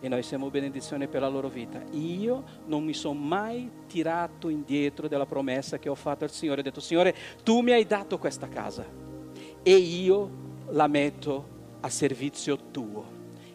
e 0.00 0.08
noi 0.08 0.22
siamo 0.22 0.48
benedizione 0.48 1.08
per 1.08 1.20
la 1.20 1.28
loro 1.28 1.50
vita. 1.50 1.82
Io 1.90 2.42
non 2.64 2.82
mi 2.84 2.94
sono 2.94 3.20
mai 3.20 3.70
tirato 3.86 4.48
indietro 4.48 5.08
della 5.08 5.26
promessa 5.26 5.78
che 5.78 5.90
ho 5.90 5.94
fatto 5.94 6.24
al 6.24 6.30
Signore. 6.30 6.60
Ho 6.60 6.64
detto, 6.64 6.80
Signore, 6.80 7.14
tu 7.42 7.60
mi 7.60 7.72
hai 7.72 7.84
dato 7.84 8.16
questa 8.16 8.48
casa 8.48 8.86
e 9.62 9.74
io 9.74 10.30
la 10.70 10.86
metto 10.86 11.48
a 11.80 11.90
servizio 11.90 12.56
tuo. 12.70 13.04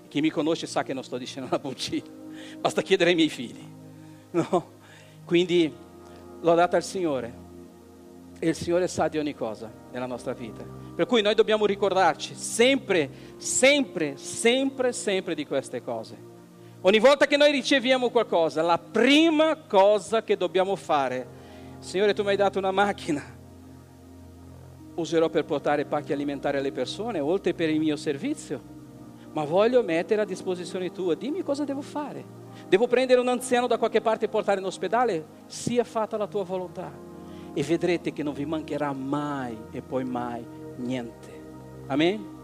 Chi 0.07 0.21
mi 0.21 0.29
conosce 0.29 0.67
sa 0.67 0.83
che 0.83 0.93
non 0.93 1.03
sto 1.03 1.17
dicendo 1.17 1.47
una 1.49 1.57
bugia, 1.57 2.03
basta 2.59 2.83
chiedere 2.83 3.09
ai 3.09 3.15
miei 3.15 3.29
figli. 3.29 3.67
No? 4.29 4.71
Quindi 5.25 5.73
l'ho 6.41 6.53
data 6.53 6.77
al 6.77 6.83
Signore 6.83 7.46
e 8.39 8.49
il 8.49 8.55
Signore 8.55 8.87
sa 8.87 9.07
di 9.07 9.17
ogni 9.17 9.33
cosa 9.33 9.71
nella 9.91 10.05
nostra 10.05 10.33
vita. 10.33 10.63
Per 10.95 11.05
cui 11.05 11.21
noi 11.21 11.35
dobbiamo 11.35 11.65
ricordarci 11.65 12.35
sempre, 12.35 13.09
sempre, 13.37 14.17
sempre, 14.17 14.93
sempre 14.93 15.35
di 15.35 15.45
queste 15.45 15.81
cose. 15.81 16.35
Ogni 16.81 16.99
volta 16.99 17.25
che 17.25 17.37
noi 17.37 17.51
riceviamo 17.51 18.09
qualcosa, 18.09 18.61
la 18.61 18.77
prima 18.77 19.55
cosa 19.67 20.23
che 20.23 20.37
dobbiamo 20.37 20.75
fare, 20.75 21.27
Signore 21.79 22.13
tu 22.13 22.23
mi 22.23 22.29
hai 22.29 22.35
dato 22.35 22.59
una 22.59 22.71
macchina, 22.71 23.23
userò 24.95 25.29
per 25.29 25.45
portare 25.45 25.85
pacchi 25.85 26.13
alimentari 26.13 26.57
alle 26.57 26.71
persone, 26.71 27.19
oltre 27.19 27.53
per 27.53 27.69
il 27.69 27.79
mio 27.79 27.95
servizio, 27.95 28.75
ma 29.33 29.43
voglio 29.43 29.83
mettere 29.83 30.21
a 30.21 30.25
disposizione 30.25 30.91
tua, 30.91 31.15
dimmi 31.15 31.43
cosa 31.43 31.63
devo 31.63 31.81
fare. 31.81 32.45
Devo 32.67 32.87
prendere 32.87 33.19
un 33.19 33.27
anziano 33.27 33.67
da 33.67 33.77
qualche 33.77 34.01
parte 34.01 34.25
e 34.25 34.29
portare 34.29 34.59
in 34.59 34.65
ospedale? 34.65 35.25
Sia 35.45 35.83
fatta 35.83 36.17
la 36.17 36.27
tua 36.27 36.43
volontà. 36.43 37.06
E 37.57 37.63
vedrete 37.63 38.13
che 38.13 38.21
non 38.21 38.35
vi 38.35 38.45
mancherà 38.45 38.93
mai 38.93 39.57
e 39.71 39.81
poi 39.81 40.03
mai 40.03 40.45
niente. 40.75 41.41
Amen? 41.87 42.35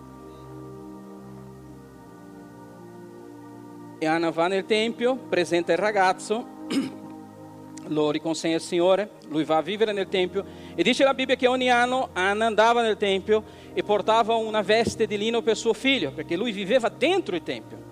E 4.00 4.06
Anna 4.08 4.32
va 4.32 4.48
nel 4.48 4.66
tempio, 4.66 5.16
presenta 5.16 5.72
il 5.72 5.78
ragazzo, 5.78 6.44
lo 7.90 8.10
riconsegna 8.10 8.56
al 8.56 8.62
Signore, 8.62 9.12
lui 9.28 9.44
va 9.44 9.58
a 9.58 9.62
vivere 9.62 9.94
nel 9.94 10.10
tempio 10.10 10.44
e 10.74 10.82
dice 10.82 11.04
la 11.04 11.14
Bibbia 11.14 11.36
che 11.36 11.46
ogni 11.46 11.70
anno 11.70 12.10
Anna 12.14 12.48
andava 12.48 12.82
nel 12.82 12.98
tempio 12.98 13.44
e 13.72 13.84
portava 13.84 14.34
una 14.34 14.62
veste 14.62 15.06
di 15.06 15.20
lino 15.20 15.44
per 15.44 15.56
suo 15.56 15.74
figlio, 15.74 16.12
perché 16.12 16.36
lui 16.36 16.52
viveva 16.52 16.90
dentro 16.90 17.36
il 17.36 17.44
tempio 17.44 17.84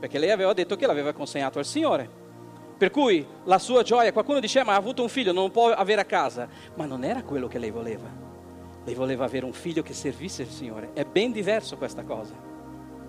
perché 0.00 0.18
lei 0.18 0.30
aveva 0.30 0.54
detto 0.54 0.76
che 0.76 0.86
l'aveva 0.86 1.12
consegnato 1.12 1.58
al 1.58 1.66
Signore. 1.66 2.19
Per 2.80 2.90
cui 2.90 3.26
la 3.44 3.58
sua 3.58 3.82
gioia, 3.82 4.10
qualcuno 4.10 4.40
diceva 4.40 4.64
ma 4.64 4.72
ha 4.72 4.76
avuto 4.76 5.02
un 5.02 5.10
figlio, 5.10 5.32
non 5.32 5.50
può 5.50 5.68
avere 5.68 6.00
a 6.00 6.06
casa, 6.06 6.48
ma 6.76 6.86
non 6.86 7.04
era 7.04 7.22
quello 7.22 7.46
che 7.46 7.58
lei 7.58 7.70
voleva. 7.70 8.08
Lei 8.86 8.94
voleva 8.94 9.26
avere 9.26 9.44
un 9.44 9.52
figlio 9.52 9.82
che 9.82 9.92
servisse 9.92 10.44
il 10.44 10.48
Signore. 10.48 10.94
È 10.94 11.04
ben 11.04 11.30
diverso 11.30 11.76
questa 11.76 12.04
cosa, 12.04 12.32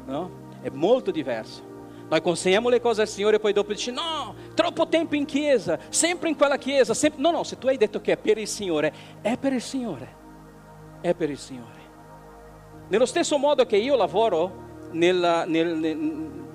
no? 0.07 0.31
È 0.61 0.67
molto 0.67 1.09
diverso. 1.09 1.63
Noi 2.09 2.21
consegniamo 2.21 2.67
le 2.67 2.81
cose 2.81 2.99
al 3.03 3.07
Signore 3.07 3.37
e 3.37 3.39
poi 3.39 3.53
dopo 3.53 3.71
dici 3.71 3.93
no, 3.93 4.35
troppo 4.55 4.89
tempo 4.89 5.15
in 5.15 5.23
chiesa, 5.23 5.79
sempre 5.87 6.27
in 6.27 6.35
quella 6.35 6.57
chiesa. 6.57 6.93
Sempre... 6.93 7.21
No, 7.21 7.31
no, 7.31 7.43
se 7.43 7.57
tu 7.57 7.67
hai 7.67 7.77
detto 7.77 8.01
che 8.01 8.11
è 8.11 8.17
per 8.17 8.37
il 8.39 8.49
Signore, 8.49 8.93
è 9.21 9.37
per 9.37 9.53
il 9.53 9.61
Signore. 9.61 10.15
È 10.99 11.13
per 11.13 11.29
il 11.29 11.37
Signore. 11.37 11.79
Nello 12.89 13.05
stesso 13.05 13.37
modo 13.37 13.65
che 13.65 13.77
io 13.77 13.95
lavoro 13.95 14.89
nel, 14.91 15.45
nel, 15.47 15.77
nel 15.77 15.97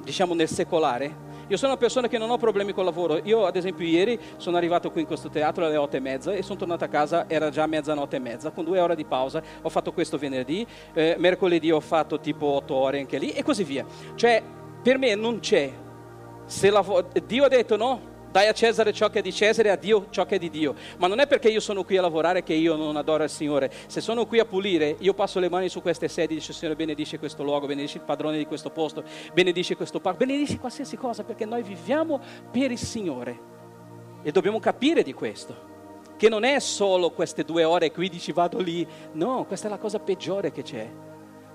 diciamo 0.02 0.34
nel 0.34 0.48
secolare. 0.48 1.24
Io 1.48 1.56
sono 1.56 1.72
una 1.72 1.80
persona 1.80 2.08
che 2.08 2.18
non 2.18 2.30
ho 2.30 2.38
problemi 2.38 2.72
col 2.72 2.84
lavoro. 2.84 3.20
Io, 3.22 3.46
ad 3.46 3.54
esempio, 3.54 3.86
ieri 3.86 4.18
sono 4.36 4.56
arrivato 4.56 4.90
qui 4.90 5.02
in 5.02 5.06
questo 5.06 5.28
teatro 5.28 5.64
alle 5.64 5.76
otto 5.76 5.96
e 5.96 6.00
mezza 6.00 6.32
e 6.32 6.42
sono 6.42 6.58
tornato 6.58 6.84
a 6.84 6.88
casa, 6.88 7.28
era 7.28 7.50
già 7.50 7.66
mezzanotte 7.66 8.16
e 8.16 8.18
mezza, 8.18 8.50
con 8.50 8.64
due 8.64 8.80
ore 8.80 8.96
di 8.96 9.04
pausa. 9.04 9.40
Ho 9.62 9.68
fatto 9.68 9.92
questo 9.92 10.18
venerdì, 10.18 10.66
eh, 10.92 11.14
mercoledì 11.18 11.70
ho 11.70 11.80
fatto 11.80 12.18
tipo 12.18 12.46
otto 12.46 12.74
ore 12.74 12.98
anche 12.98 13.18
lì 13.18 13.30
e 13.30 13.44
così 13.44 13.62
via. 13.62 13.84
Cioè, 14.16 14.42
per 14.82 14.98
me 14.98 15.14
non 15.14 15.38
c'è. 15.38 15.72
Se 16.46 16.70
lavoro, 16.70 17.08
Dio 17.24 17.44
ha 17.44 17.48
detto 17.48 17.76
no, 17.76 18.14
dai 18.36 18.48
a 18.48 18.52
Cesare 18.52 18.92
ciò 18.92 19.08
che 19.08 19.20
è 19.20 19.22
di 19.22 19.32
Cesare 19.32 19.70
e 19.70 19.72
a 19.72 19.76
Dio 19.76 20.08
ciò 20.10 20.26
che 20.26 20.34
è 20.34 20.38
di 20.38 20.50
Dio. 20.50 20.74
Ma 20.98 21.06
non 21.06 21.20
è 21.20 21.26
perché 21.26 21.48
io 21.48 21.60
sono 21.60 21.84
qui 21.84 21.96
a 21.96 22.02
lavorare 22.02 22.42
che 22.42 22.52
io 22.52 22.76
non 22.76 22.94
adoro 22.96 23.24
il 23.24 23.30
Signore. 23.30 23.72
Se 23.86 24.02
sono 24.02 24.26
qui 24.26 24.40
a 24.40 24.44
pulire, 24.44 24.94
io 24.98 25.14
passo 25.14 25.38
le 25.38 25.48
mani 25.48 25.70
su 25.70 25.80
queste 25.80 26.06
sedie 26.06 26.36
e 26.36 26.40
dico 26.40 26.52
Signore 26.52 26.76
benedice 26.76 27.18
questo 27.18 27.42
luogo, 27.42 27.66
benedice 27.66 27.96
il 27.96 28.04
padrone 28.04 28.36
di 28.36 28.44
questo 28.44 28.68
posto, 28.68 29.02
benedice 29.32 29.74
questo 29.74 30.00
parco, 30.00 30.18
benedice 30.26 30.58
qualsiasi 30.58 30.98
cosa 30.98 31.24
perché 31.24 31.46
noi 31.46 31.62
viviamo 31.62 32.20
per 32.50 32.70
il 32.70 32.78
Signore. 32.78 33.38
E 34.22 34.30
dobbiamo 34.32 34.60
capire 34.60 35.02
di 35.02 35.14
questo. 35.14 35.74
Che 36.18 36.28
non 36.28 36.44
è 36.44 36.58
solo 36.58 37.12
queste 37.12 37.42
due 37.42 37.64
ore 37.64 37.90
qui 37.90 38.10
dici 38.10 38.32
vado 38.32 38.58
lì. 38.58 38.86
No, 39.12 39.46
questa 39.46 39.68
è 39.68 39.70
la 39.70 39.78
cosa 39.78 39.98
peggiore 39.98 40.52
che 40.52 40.62
c'è. 40.62 40.90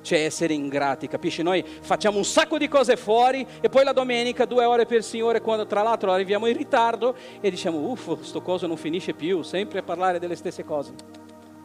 C'è 0.01 0.23
essere 0.23 0.53
ingrati, 0.53 1.07
capisci? 1.07 1.43
Noi 1.43 1.63
facciamo 1.63 2.17
un 2.17 2.25
sacco 2.25 2.57
di 2.57 2.67
cose 2.67 2.95
fuori 2.97 3.45
e 3.61 3.69
poi 3.69 3.83
la 3.83 3.93
domenica 3.93 4.45
due 4.45 4.65
ore 4.65 4.85
per 4.85 4.97
il 4.97 5.03
Signore, 5.03 5.41
quando 5.41 5.65
tra 5.65 5.81
l'altro 5.83 6.11
arriviamo 6.11 6.47
in 6.47 6.57
ritardo 6.57 7.15
e 7.39 7.49
diciamo, 7.49 7.77
uff, 7.77 8.21
sto 8.21 8.41
coso 8.41 8.67
non 8.67 8.77
finisce 8.77 9.13
più, 9.13 9.41
sempre 9.41 9.79
a 9.79 9.83
parlare 9.83 10.19
delle 10.19 10.35
stesse 10.35 10.63
cose. 10.63 10.93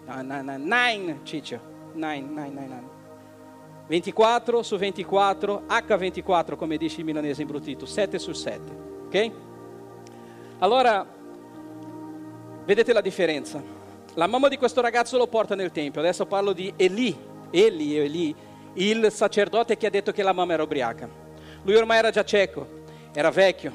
Nine, 0.07 1.21
Ciccio, 1.25 1.61
nine, 1.95 2.27
nine, 2.29 2.49
nine, 2.49 2.67
nine. 2.67 2.95
24 3.89 4.63
su 4.63 4.77
24, 4.77 5.63
H24 5.69 6.57
come 6.57 6.77
dice 6.77 7.01
il 7.01 7.05
milanese 7.05 7.43
imbruttito, 7.43 7.87
7 7.87 8.19
su 8.19 8.33
7, 8.33 8.61
ok? 9.07 9.31
Allora, 10.59 11.07
vedete 12.65 12.93
la 12.93 13.01
differenza. 13.01 13.63
La 14.15 14.27
mamma 14.27 14.49
di 14.49 14.57
questo 14.57 14.81
ragazzo 14.81 15.19
lo 15.19 15.27
porta 15.27 15.55
nel 15.55 15.71
tempio, 15.71 16.01
adesso 16.01 16.27
parlo 16.27 16.53
di 16.53 16.73
Eli, 16.77 17.17
Eli, 17.51 17.97
Eli, 17.97 18.35
il 18.75 19.11
sacerdote 19.11 19.77
che 19.77 19.87
ha 19.87 19.91
detto 19.91 20.13
che 20.13 20.23
la 20.23 20.33
mamma 20.33 20.55
era 20.55 20.63
ubriaca. 20.63 21.09
Lui 21.63 21.75
ormai 21.75 21.99
era 21.99 22.11
già 22.11 22.25
cieco, 22.25 22.85
era 23.13 23.31
vecchio, 23.31 23.73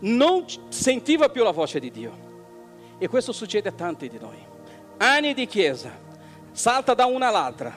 non 0.00 0.44
sentiva 0.68 1.28
più 1.28 1.42
la 1.42 1.50
voce 1.50 1.80
di 1.80 1.90
Dio. 1.90 2.22
E 2.98 3.08
questo 3.08 3.32
succede 3.32 3.68
a 3.68 3.72
tanti 3.72 4.08
di 4.08 4.18
noi. 4.18 4.38
Anni 4.98 5.34
di 5.34 5.46
chiesa, 5.46 5.90
salta 6.52 6.94
da 6.94 7.06
una 7.06 7.28
all'altra 7.28 7.76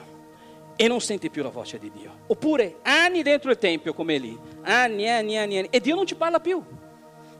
e 0.76 0.86
non 0.86 1.00
senti 1.00 1.28
più 1.28 1.42
la 1.42 1.48
voce 1.48 1.78
di 1.78 1.90
Dio. 1.90 2.18
Oppure 2.28 2.76
anni 2.82 3.22
dentro 3.22 3.50
il 3.50 3.58
Tempio 3.58 3.92
come 3.92 4.16
lì, 4.18 4.38
anni, 4.62 5.08
anni, 5.08 5.36
anni, 5.36 5.58
anni, 5.58 5.68
e 5.70 5.80
Dio 5.80 5.96
non 5.96 6.06
ci 6.06 6.14
parla 6.14 6.38
più. 6.38 6.62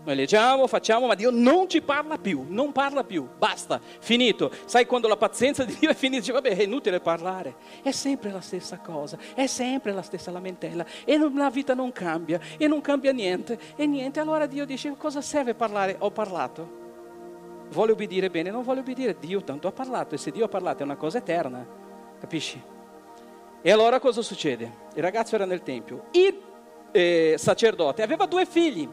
Noi 0.09 0.17
leggiamo, 0.17 0.67
facciamo, 0.67 1.07
ma 1.07 1.15
Dio 1.15 1.31
non 1.31 1.69
ci 1.69 1.83
parla 1.83 2.17
più, 2.17 2.47
non 2.49 2.73
parla 2.73 3.05
più, 3.05 3.29
basta, 3.37 3.79
finito. 4.01 4.51
Sai 4.65 4.87
quando 4.87 5.07
la 5.07 5.19
pazienza 5.19 5.65
di 5.65 5.77
Dio 5.79 5.91
è 5.91 5.95
finita, 5.95 6.21
dice 6.21 6.33
vabbè 6.33 6.57
è 6.57 6.63
inutile 6.63 6.99
parlare, 6.99 7.57
è 7.83 7.91
sempre 7.91 8.31
la 8.31 8.41
stessa 8.41 8.79
cosa, 8.79 9.19
è 9.35 9.47
sempre 9.47 9.93
la 9.93 10.01
stessa 10.01 10.31
lamentela 10.31 10.87
e 11.05 11.19
la 11.19 11.51
vita 11.51 11.75
non 11.75 11.93
cambia 11.93 12.41
e 12.57 12.67
non 12.67 12.81
cambia 12.81 13.13
niente 13.13 13.59
e 13.77 13.85
niente. 13.85 14.19
Allora 14.19 14.47
Dio 14.47 14.65
dice 14.65 14.95
cosa 14.97 15.21
serve 15.21 15.53
parlare? 15.55 15.97
Ho 15.99 16.11
parlato. 16.11 17.67
Vuole 17.69 17.93
obbedire 17.93 18.31
bene, 18.31 18.49
non 18.49 18.63
vuole 18.63 18.81
obbedire, 18.81 19.15
Dio 19.21 19.45
tanto 19.45 19.69
ha 19.69 19.73
parlato 19.73 20.15
e 20.15 20.19
se 20.19 20.31
Dio 20.31 20.47
ha 20.47 20.49
parlato 20.49 20.81
è 20.81 20.85
una 20.85 20.97
cosa 20.97 21.19
eterna, 21.19 21.67
capisci? 22.19 22.59
E 23.61 23.71
allora 23.71 24.01
cosa 24.01 24.23
succede? 24.23 24.73
Il 24.95 25.03
ragazzo 25.03 25.35
era 25.35 25.45
nel 25.45 25.63
tempio, 25.63 26.05
il 26.13 26.41
eh, 26.93 27.35
sacerdote 27.37 28.01
aveva 28.01 28.25
due 28.25 28.47
figli 28.47 28.89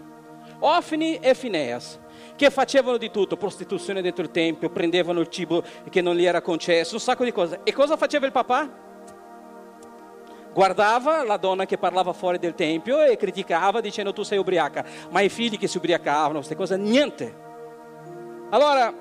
Ofni 0.60 1.18
e 1.20 1.34
Fineas, 1.34 2.00
che 2.36 2.50
facevano 2.50 2.98
di 2.98 3.12
tutto, 3.12 3.38
prostituzione 3.38 4.02
dentro 4.02 4.24
il 4.24 4.32
tempio, 4.32 4.70
prendevano 4.70 5.20
il 5.20 5.30
cibo 5.30 5.64
che 5.90 6.02
non 6.02 6.16
gli 6.16 6.26
era 6.26 6.42
concesso, 6.42 6.96
un 6.96 7.00
sacco 7.00 7.24
di 7.24 7.32
cose. 7.32 7.62
E 7.64 7.74
cosa 7.74 7.98
faceva 7.98 8.26
il 8.26 8.32
papà? 8.32 8.84
Guardava 10.54 11.24
la 11.24 11.38
donna 11.38 11.66
che 11.66 11.78
parlava 11.78 12.14
fuori 12.14 12.40
del 12.40 12.56
tempio 12.56 13.04
e 13.04 13.18
criticava 13.18 13.82
dicendo 13.82 14.14
tu 14.14 14.24
sei 14.24 14.38
ubriaca, 14.38 14.86
ma 15.10 15.20
i 15.20 15.30
figli 15.30 15.58
che 15.58 15.68
si 15.68 15.78
ubriacavano, 15.78 16.36
queste 16.36 16.56
cose, 16.56 16.78
niente. 16.78 17.44
Allora, 18.52 18.94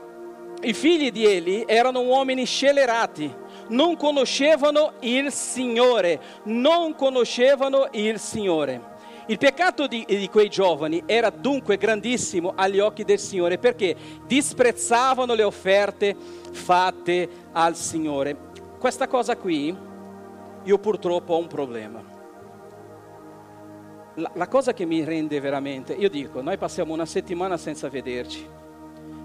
i 0.62 0.72
figli 0.72 1.12
di 1.12 1.26
Eli 1.26 1.64
erano 1.66 2.00
uomini 2.00 2.44
scelerati, 2.44 3.32
non 3.68 3.96
conoscevano 3.96 4.94
il 5.00 5.30
Signore, 5.30 6.20
non 6.44 6.94
conoscevano 6.94 7.88
il 7.92 8.18
Signore. 8.18 8.92
Il 9.26 9.38
peccato 9.38 9.86
di, 9.86 10.04
di, 10.06 10.28
quei 10.28 10.50
giovani 10.50 11.02
era 11.06 11.30
dunque 11.30 11.78
grandissimo 11.78 12.52
agli 12.54 12.78
occhi 12.78 13.04
del 13.04 13.18
Signore 13.18 13.56
perché 13.56 13.96
disprezzavano 14.26 15.32
le 15.32 15.42
offerte 15.42 16.14
fatte 16.52 17.28
al 17.52 17.74
Signore. 17.74 18.36
Questa 18.78 19.08
cosa 19.08 19.36
qui, 19.36 19.74
io 20.62 20.78
purtroppo 20.78 21.32
ho 21.32 21.38
un 21.38 21.46
problema. 21.46 22.02
La, 24.16 24.30
la 24.34 24.48
cosa 24.48 24.74
che 24.74 24.84
mi 24.84 25.02
rende 25.04 25.40
veramente, 25.40 25.94
io 25.94 26.10
dico, 26.10 26.42
noi 26.42 26.58
passiamo 26.58 26.92
una 26.92 27.06
settimana 27.06 27.56
senza 27.56 27.88
vederci, 27.88 28.46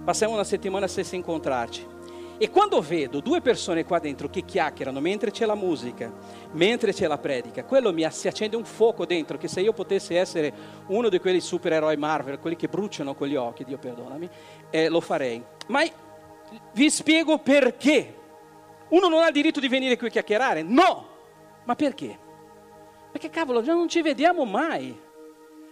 passiamo 0.03 0.33
una 0.33 0.45
settimana 0.45 0.87
senza 0.87 1.15
incontrarci 1.15 1.97
e 2.41 2.49
quando 2.49 2.79
vedo 2.79 3.19
due 3.19 3.41
persone 3.41 3.83
qua 3.83 3.99
dentro 3.99 4.29
che 4.29 4.45
chiacchierano 4.45 5.01
mentre 5.01 5.29
c'è 5.29 5.45
la 5.45 5.55
musica, 5.55 6.09
mentre 6.53 6.93
c'è 6.93 7.05
la 7.05 7.17
predica, 7.17 7.65
quello 7.65 7.91
mi 7.91 8.09
si 8.11 8.29
accende 8.29 8.55
un 8.55 8.63
fuoco 8.63 9.05
dentro 9.05 9.37
che 9.37 9.49
se 9.49 9.59
io 9.59 9.73
potessi 9.73 10.15
essere 10.15 10.53
uno 10.87 11.09
di 11.09 11.19
quelli 11.19 11.41
supereroi 11.41 11.97
Marvel, 11.97 12.39
quelli 12.39 12.55
che 12.55 12.69
bruciano 12.69 13.13
con 13.13 13.27
gli 13.27 13.35
occhi, 13.35 13.65
Dio 13.65 13.77
perdonami, 13.77 14.29
eh, 14.69 14.87
lo 14.87 15.01
farei. 15.01 15.43
Ma 15.67 15.81
vi 16.71 16.89
spiego 16.89 17.39
perché. 17.39 18.15
Uno 18.87 19.09
non 19.09 19.21
ha 19.21 19.27
il 19.27 19.33
diritto 19.33 19.59
di 19.59 19.67
venire 19.67 19.97
qui 19.97 20.07
a 20.07 20.09
chiacchierare, 20.09 20.63
no! 20.63 21.07
Ma 21.65 21.75
perché? 21.75 22.17
Perché 23.11 23.29
cavolo, 23.29 23.61
non 23.61 23.89
ci 23.89 24.01
vediamo 24.01 24.45
mai 24.45 25.07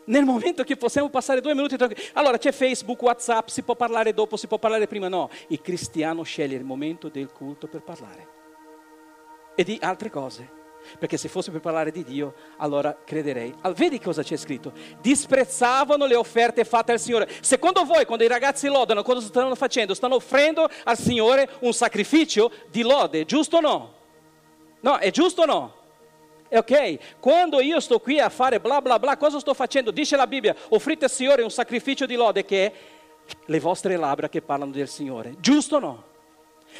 nel 0.07 0.25
momento 0.25 0.63
che 0.63 0.75
possiamo 0.75 1.09
passare 1.09 1.41
due 1.41 1.53
minuti 1.53 1.77
tranquilli. 1.77 2.09
Allora 2.13 2.37
c'è 2.37 2.51
Facebook, 2.51 3.01
Whatsapp, 3.01 3.47
si 3.47 3.61
può 3.61 3.75
parlare 3.75 4.13
dopo, 4.13 4.37
si 4.37 4.47
può 4.47 4.57
parlare 4.57 4.87
prima. 4.87 5.07
No, 5.07 5.29
il 5.47 5.61
cristiano 5.61 6.23
sceglie 6.23 6.55
il 6.55 6.63
momento 6.63 7.09
del 7.09 7.31
culto 7.31 7.67
per 7.67 7.81
parlare. 7.81 8.27
E 9.55 9.63
di 9.63 9.77
altre 9.81 10.09
cose. 10.09 10.55
Perché 10.99 11.17
se 11.17 11.27
fosse 11.27 11.51
per 11.51 11.59
parlare 11.59 11.91
di 11.91 12.03
Dio, 12.03 12.33
allora 12.57 12.97
crederei. 13.03 13.53
Vedi 13.75 13.99
cosa 13.99 14.23
c'è 14.23 14.37
scritto? 14.37 14.71
Disprezzavano 15.01 16.05
le 16.05 16.15
offerte 16.15 16.63
fatte 16.63 16.93
al 16.93 16.99
Signore. 16.99 17.27
Secondo 17.41 17.83
voi, 17.83 18.05
quando 18.05 18.23
i 18.23 18.27
ragazzi 18.27 18.67
lodano, 18.67 19.03
cosa 19.03 19.19
stanno 19.19 19.55
facendo? 19.55 19.93
Stanno 19.93 20.15
offrendo 20.15 20.69
al 20.85 20.97
Signore 20.97 21.49
un 21.61 21.73
sacrificio 21.73 22.51
di 22.69 22.83
lode, 22.83 23.25
giusto 23.25 23.57
o 23.57 23.59
no? 23.59 23.93
No, 24.79 24.97
è 24.97 25.11
giusto 25.11 25.41
o 25.41 25.45
no? 25.45 25.76
Ok, 26.49 27.19
quando 27.19 27.59
io 27.59 27.79
sto 27.79 27.99
qui 27.99 28.19
a 28.19 28.29
fare 28.29 28.59
bla 28.59 28.81
bla 28.81 28.99
bla, 28.99 29.17
cosa 29.17 29.39
sto 29.39 29.53
facendo? 29.53 29.91
Dice 29.91 30.15
la 30.15 30.27
Bibbia, 30.27 30.55
offrite 30.69 31.05
al 31.05 31.11
Signore 31.11 31.41
un 31.41 31.51
sacrificio 31.51 32.05
di 32.05 32.15
lode 32.15 32.45
che 32.45 32.65
è 32.65 32.73
le 33.45 33.59
vostre 33.59 33.97
labbra 33.97 34.29
che 34.29 34.41
parlano 34.41 34.71
del 34.71 34.87
Signore. 34.87 35.35
Giusto 35.39 35.75
o 35.75 35.79
no? 35.79 36.06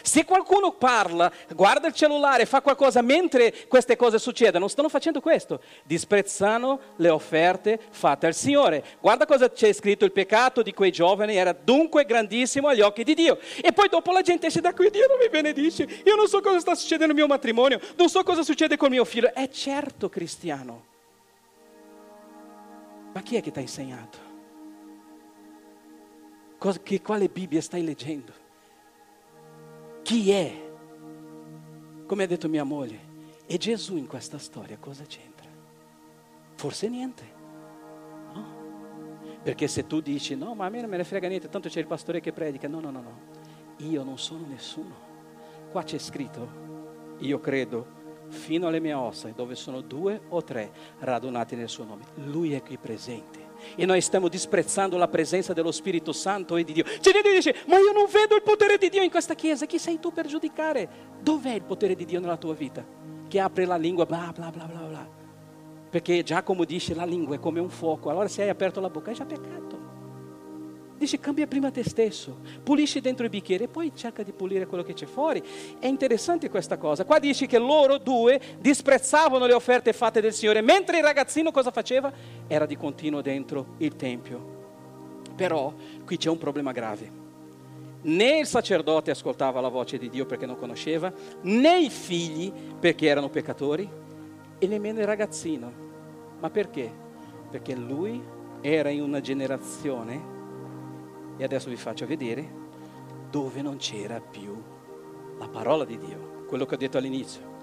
Se 0.02 0.26
qualcuno 0.26 0.73
parla, 0.73 1.32
guarda 1.54 1.88
il 1.88 1.93
cellulare, 1.93 2.45
fa 2.45 2.62
qualcosa 2.62 3.02
mentre 3.02 3.67
queste 3.67 3.95
cose 3.95 4.19
succedono, 4.19 4.67
stanno 4.67 4.89
facendo 4.89 5.21
questo, 5.21 5.62
disprezzano 5.84 6.80
le 6.97 7.10
offerte 7.10 7.80
fatte 7.89 8.28
al 8.28 8.34
Signore. 8.34 8.84
Guarda 9.00 9.26
cosa 9.26 9.50
c'è 9.52 9.73
scritto, 9.73 10.06
il 10.06 10.12
peccato 10.12 10.62
di 10.62 10.73
quei 10.73 10.91
giovani 10.91 11.36
era 11.36 11.52
dunque 11.54 12.06
grandissimo 12.06 12.67
agli 12.67 12.82
occhi 12.82 13.04
di 13.04 13.13
Dio. 13.13 13.39
E 13.62 13.73
poi 13.73 13.89
dopo 13.89 14.12
la 14.12 14.21
gente 14.21 14.47
esce 14.47 14.62
da 14.62 14.73
qui, 14.73 14.89
Dio 14.89 15.08
non 15.08 15.17
mi 15.19 15.30
benedice, 15.30 15.88
io 16.04 16.15
non 16.15 16.28
so 16.28 16.41
cosa 16.41 16.60
sta 16.60 16.76
succedendo 16.76 17.08
nel 17.08 17.15
mio 17.15 17.28
matrimonio, 17.28 17.80
non 17.95 18.10
so 18.10 18.23
cosa 18.23 18.43
succede 18.43 18.78
con 18.78 18.89
mio 18.89 19.06
figlio. 19.06 19.34
È 19.34 19.50
certo 19.50 20.10
cristiano. 20.10 20.86
Ma 23.13 23.21
chi 23.21 23.36
è 23.36 23.41
che 23.41 23.52
ti 23.52 23.60
ha 23.60 23.62
insegnato? 23.62 24.26
Che, 26.84 27.02
quale 27.02 27.30
Bibbia 27.30 27.62
stai 27.62 27.84
leggendo? 27.84 28.45
Chi 30.07 30.31
è. 30.31 30.69
Come 32.05 32.23
ha 32.23 32.27
detto 32.27 32.47
mia 32.47 32.63
moglie, 32.63 32.97
e 33.45 33.57
Gesù 33.57 33.97
in 33.97 34.07
questa 34.07 34.37
storia 34.37 34.77
cosa 34.79 35.03
c'entra? 35.03 35.49
Forse 36.55 36.87
niente. 36.87 37.23
No? 38.33 38.45
Perché 39.43 39.67
se 39.67 39.85
tu 39.85 39.99
dici 39.99 40.33
no, 40.37 40.55
ma 40.55 40.67
a 40.67 40.69
me 40.69 40.79
non 40.79 40.89
me 40.89 40.95
ne 40.95 41.03
frega 41.03 41.27
niente, 41.27 41.49
tanto 41.49 41.67
c'è 41.67 41.81
il 41.81 41.87
pastore 41.87 42.21
che 42.21 42.31
predica. 42.31 42.69
No, 42.69 42.79
no, 42.79 42.89
no, 42.89 43.01
no. 43.01 43.19
Io 43.79 44.03
non 44.03 44.17
sono 44.17 44.45
nessuno. 44.47 44.95
Qua 45.71 45.83
c'è 45.83 45.97
scritto, 45.97 47.15
io 47.17 47.41
credo, 47.41 47.87
fino 48.29 48.67
alle 48.67 48.79
mie 48.79 48.93
ossa, 48.93 49.27
dove 49.35 49.55
sono 49.55 49.81
due 49.81 50.21
o 50.29 50.41
tre 50.41 50.71
radunati 50.99 51.57
nel 51.57 51.67
suo 51.67 51.83
nome. 51.83 52.05
Lui 52.13 52.53
è 52.53 52.61
qui 52.61 52.77
presente 52.77 53.46
e 53.75 53.85
noi 53.85 54.01
stiamo 54.01 54.27
disprezzando 54.27 54.97
la 54.97 55.07
presenza 55.07 55.53
dello 55.53 55.71
Spirito 55.71 56.11
Santo 56.11 56.57
e 56.57 56.63
di 56.63 56.73
Dio. 56.73 56.83
C'è 56.83 57.11
gente 57.11 57.29
che 57.29 57.35
dice, 57.35 57.55
ma 57.67 57.77
io 57.77 57.91
non 57.91 58.05
vedo 58.11 58.35
il 58.35 58.43
potere 58.43 58.77
di 58.77 58.89
Dio 58.89 59.01
in 59.01 59.09
questa 59.09 59.35
chiesa, 59.35 59.65
chi 59.65 59.79
sei 59.79 59.99
tu 59.99 60.11
per 60.11 60.27
giudicare? 60.27 60.89
Dov'è 61.21 61.53
il 61.53 61.63
potere 61.63 61.95
di 61.95 62.05
Dio 62.05 62.19
nella 62.19 62.37
tua 62.37 62.53
vita? 62.53 62.85
Che 63.27 63.39
apre 63.39 63.65
la 63.65 63.77
lingua, 63.77 64.05
bla 64.05 64.31
bla 64.33 64.49
bla 64.49 64.65
bla 64.65 64.79
bla. 64.79 65.09
Perché 65.89 66.23
Giacomo 66.23 66.65
dice 66.65 66.93
la 66.93 67.05
lingua 67.05 67.35
è 67.35 67.39
come 67.39 67.59
un 67.59 67.69
fuoco, 67.69 68.09
allora 68.09 68.27
se 68.27 68.43
hai 68.43 68.49
aperto 68.49 68.79
la 68.79 68.89
bocca 68.89 69.09
hai 69.09 69.15
già 69.15 69.25
peccato. 69.25 69.87
Dice 70.97 71.19
cambia 71.19 71.45
prima 71.45 71.69
te 71.69 71.83
stesso, 71.83 72.39
pulisci 72.63 73.01
dentro 73.01 73.23
il 73.23 73.29
bicchiere 73.29 73.65
e 73.65 73.67
poi 73.67 73.91
cerca 73.93 74.23
di 74.23 74.31
pulire 74.31 74.65
quello 74.65 74.83
che 74.83 74.93
c'è 74.93 75.05
fuori. 75.05 75.43
È 75.77 75.86
interessante 75.86 76.49
questa 76.49 76.77
cosa. 76.77 77.05
Qua 77.05 77.19
dice 77.19 77.45
che 77.45 77.60
loro 77.60 77.99
due 77.99 78.41
disprezzavano 78.60 79.45
le 79.45 79.53
offerte 79.53 79.93
fatte 79.93 80.21
del 80.21 80.33
Signore, 80.33 80.62
mentre 80.62 80.97
il 80.97 81.03
ragazzino 81.03 81.51
cosa 81.51 81.69
faceva? 81.69 82.12
Era 82.47 82.65
di 82.65 82.75
continuo 82.75 83.21
dentro 83.21 83.75
il 83.77 83.95
Tempio. 83.95 84.55
Però 85.36 85.71
qui 86.03 86.17
c'è 86.17 86.29
un 86.29 86.39
problema 86.39 86.71
grave. 86.71 87.25
Né 88.01 88.39
il 88.39 88.47
sacerdote 88.47 89.12
ascoltava 89.12 89.62
la 89.62 89.67
voce 89.67 89.99
di 89.99 90.10
Dio 90.10 90.25
perché 90.25 90.47
non 90.47 90.57
conosceva, 90.57 91.13
né 91.41 91.79
i 91.79 91.91
figli 91.91 92.51
perché 92.79 93.05
erano 93.05 93.29
peccatori, 93.29 93.88
e 94.57 94.67
nemmeno 94.67 94.99
il 94.99 95.05
ragazzino. 95.05 95.71
Ma 96.39 96.49
perché? 96.49 96.91
Perché 97.51 97.75
lui 97.75 98.19
era 98.62 98.89
in 98.89 99.03
una 99.03 99.21
generazione 99.21 100.37
e 101.38 101.43
adesso 101.43 101.69
vi 101.69 101.76
faccio 101.76 102.06
vedere 102.06 102.65
dove 103.30 103.62
non 103.62 103.78
c'era 103.78 104.19
più 104.19 104.62
la 105.38 105.47
parola 105.47 105.86
di 105.86 105.97
Dio, 105.97 106.45
quello 106.47 106.65
che 106.65 106.76
ho 106.76 106.78
detto 106.78 106.97
all'inizio. 106.97 107.56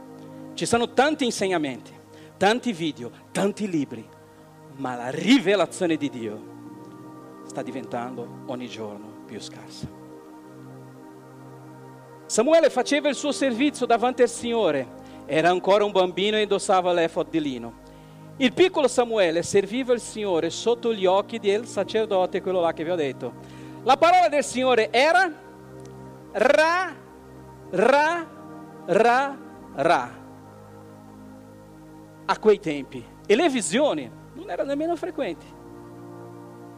Ci 0.55 0.67
sono 0.67 0.93
tanti 0.93 1.25
insegnamenti, 1.25 1.93
tanti 2.37 2.73
video, 2.73 3.11
tanti 3.33 3.69
libri, 3.69 4.07
ma 4.77 4.95
la 4.95 5.11
rivelazione 5.11 5.97
di 5.97 6.09
Dio 6.09 6.53
sta 7.45 7.63
diventando 7.63 8.43
ogni 8.47 8.69
giorno 8.69 9.23
più 9.27 9.41
scarsa. 9.41 10.03
Samuele 12.27 12.71
faceva 12.71 13.09
il 13.09 13.15
suo 13.15 13.33
servizio 13.33 13.87
davanti 13.87 14.23
al 14.23 14.29
Signore, 14.29 15.03
era 15.27 15.51
ancora 15.51 15.85
un 15.85 15.93
bambino 15.93 16.37
e 16.37 16.43
indossava 16.43 16.93
l'efod 16.93 17.29
di 17.29 17.41
lino. 17.41 17.83
Il 18.37 18.53
piccolo 18.53 18.89
Samuele 18.89 19.43
serviva 19.43 19.93
il 19.93 20.01
Signore 20.01 20.51
sotto 20.51 20.93
gli 20.93 21.07
occhi 21.07 21.39
del 21.39 21.67
sacerdote, 21.67 22.43
quello 22.43 22.61
là 22.61 22.73
che 22.73 22.83
vi 22.83 22.91
ho 22.91 22.97
detto. 22.97 23.33
La 23.85 23.99
parola 23.99 24.29
del 24.29 24.43
Signore 24.43 24.91
era 24.91 25.31
ra, 26.33 26.95
ra, 27.71 28.27
ra, 28.87 29.39
ra. 29.75 30.11
A 32.25 32.39
quei 32.39 32.59
tempi. 32.59 33.05
E 33.27 33.37
le 33.37 33.49
visioni 33.51 34.11
non 34.33 34.51
erano 34.51 34.71
nemmeno 34.71 34.97
frequenti. 34.97 35.47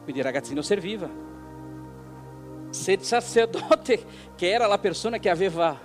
Quindi 0.03 0.21
ragazzino 0.21 0.61
serviva. 0.61 1.09
Se 2.69 2.91
il 2.91 3.01
sacerdote, 3.01 4.03
che 4.35 4.49
era 4.49 4.67
la 4.67 4.77
persona 4.77 5.17
che 5.17 5.29
aveva, 5.29 5.77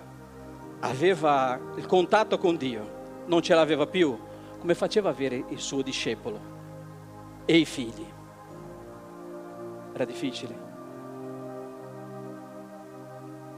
aveva 0.80 1.58
il 1.76 1.86
contatto 1.86 2.36
con 2.38 2.56
Dio, 2.56 3.00
non 3.26 3.42
ce 3.42 3.54
l'aveva 3.54 3.86
più, 3.86 4.18
come 4.58 4.74
faceva 4.74 5.08
a 5.08 5.12
avere 5.12 5.44
il 5.48 5.60
suo 5.60 5.82
discepolo 5.82 6.40
e 7.44 7.56
i 7.56 7.64
figli? 7.64 8.06
Era 9.92 10.04
difficile. 10.04 10.61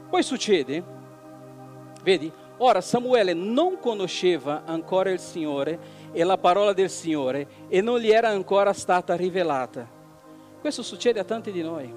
Poi 0.09 0.23
succede, 0.23 0.83
vedi, 2.03 2.31
ora 2.57 2.81
Samuele 2.81 3.33
non 3.33 3.79
conosceva 3.79 4.63
ancora 4.65 5.09
il 5.09 5.19
Signore 5.19 5.79
e 6.11 6.23
la 6.23 6.37
parola 6.37 6.73
del 6.73 6.89
Signore 6.89 7.47
e 7.67 7.81
non 7.81 7.99
gli 7.99 8.11
era 8.11 8.29
ancora 8.29 8.71
stata 8.73 9.15
rivelata. 9.15 9.87
Questo 10.61 10.83
succede 10.83 11.19
a 11.19 11.23
tanti 11.23 11.51
di 11.51 11.61
noi. 11.61 11.93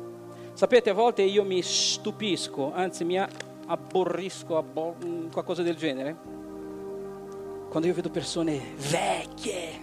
Sapete, 0.53 0.90
a 0.90 0.94
volte 0.94 1.23
io 1.23 1.44
mi 1.44 1.62
stupisco, 1.62 2.73
anzi 2.75 3.05
mi 3.05 3.16
abborrisco, 3.16 4.57
abbor- 4.57 5.31
qualcosa 5.31 5.62
del 5.62 5.77
genere, 5.77 6.16
quando 7.68 7.87
io 7.87 7.94
vedo 7.94 8.11
persone 8.11 8.61
vecchie 8.77 9.81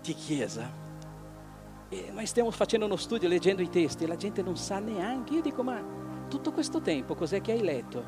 di 0.00 0.14
chiesa. 0.14 0.78
E 1.88 2.10
noi 2.12 2.24
stiamo 2.24 2.50
facendo 2.50 2.86
uno 2.86 2.96
studio, 2.96 3.28
leggendo 3.28 3.60
i 3.60 3.68
testi, 3.68 4.04
e 4.04 4.06
la 4.06 4.16
gente 4.16 4.42
non 4.42 4.56
sa 4.56 4.78
neanche. 4.78 5.34
Io 5.34 5.42
dico, 5.42 5.62
ma 5.62 5.82
tutto 6.30 6.52
questo 6.52 6.80
tempo 6.80 7.14
cos'è 7.14 7.40
che 7.40 7.52
hai 7.52 7.60
letto? 7.60 8.02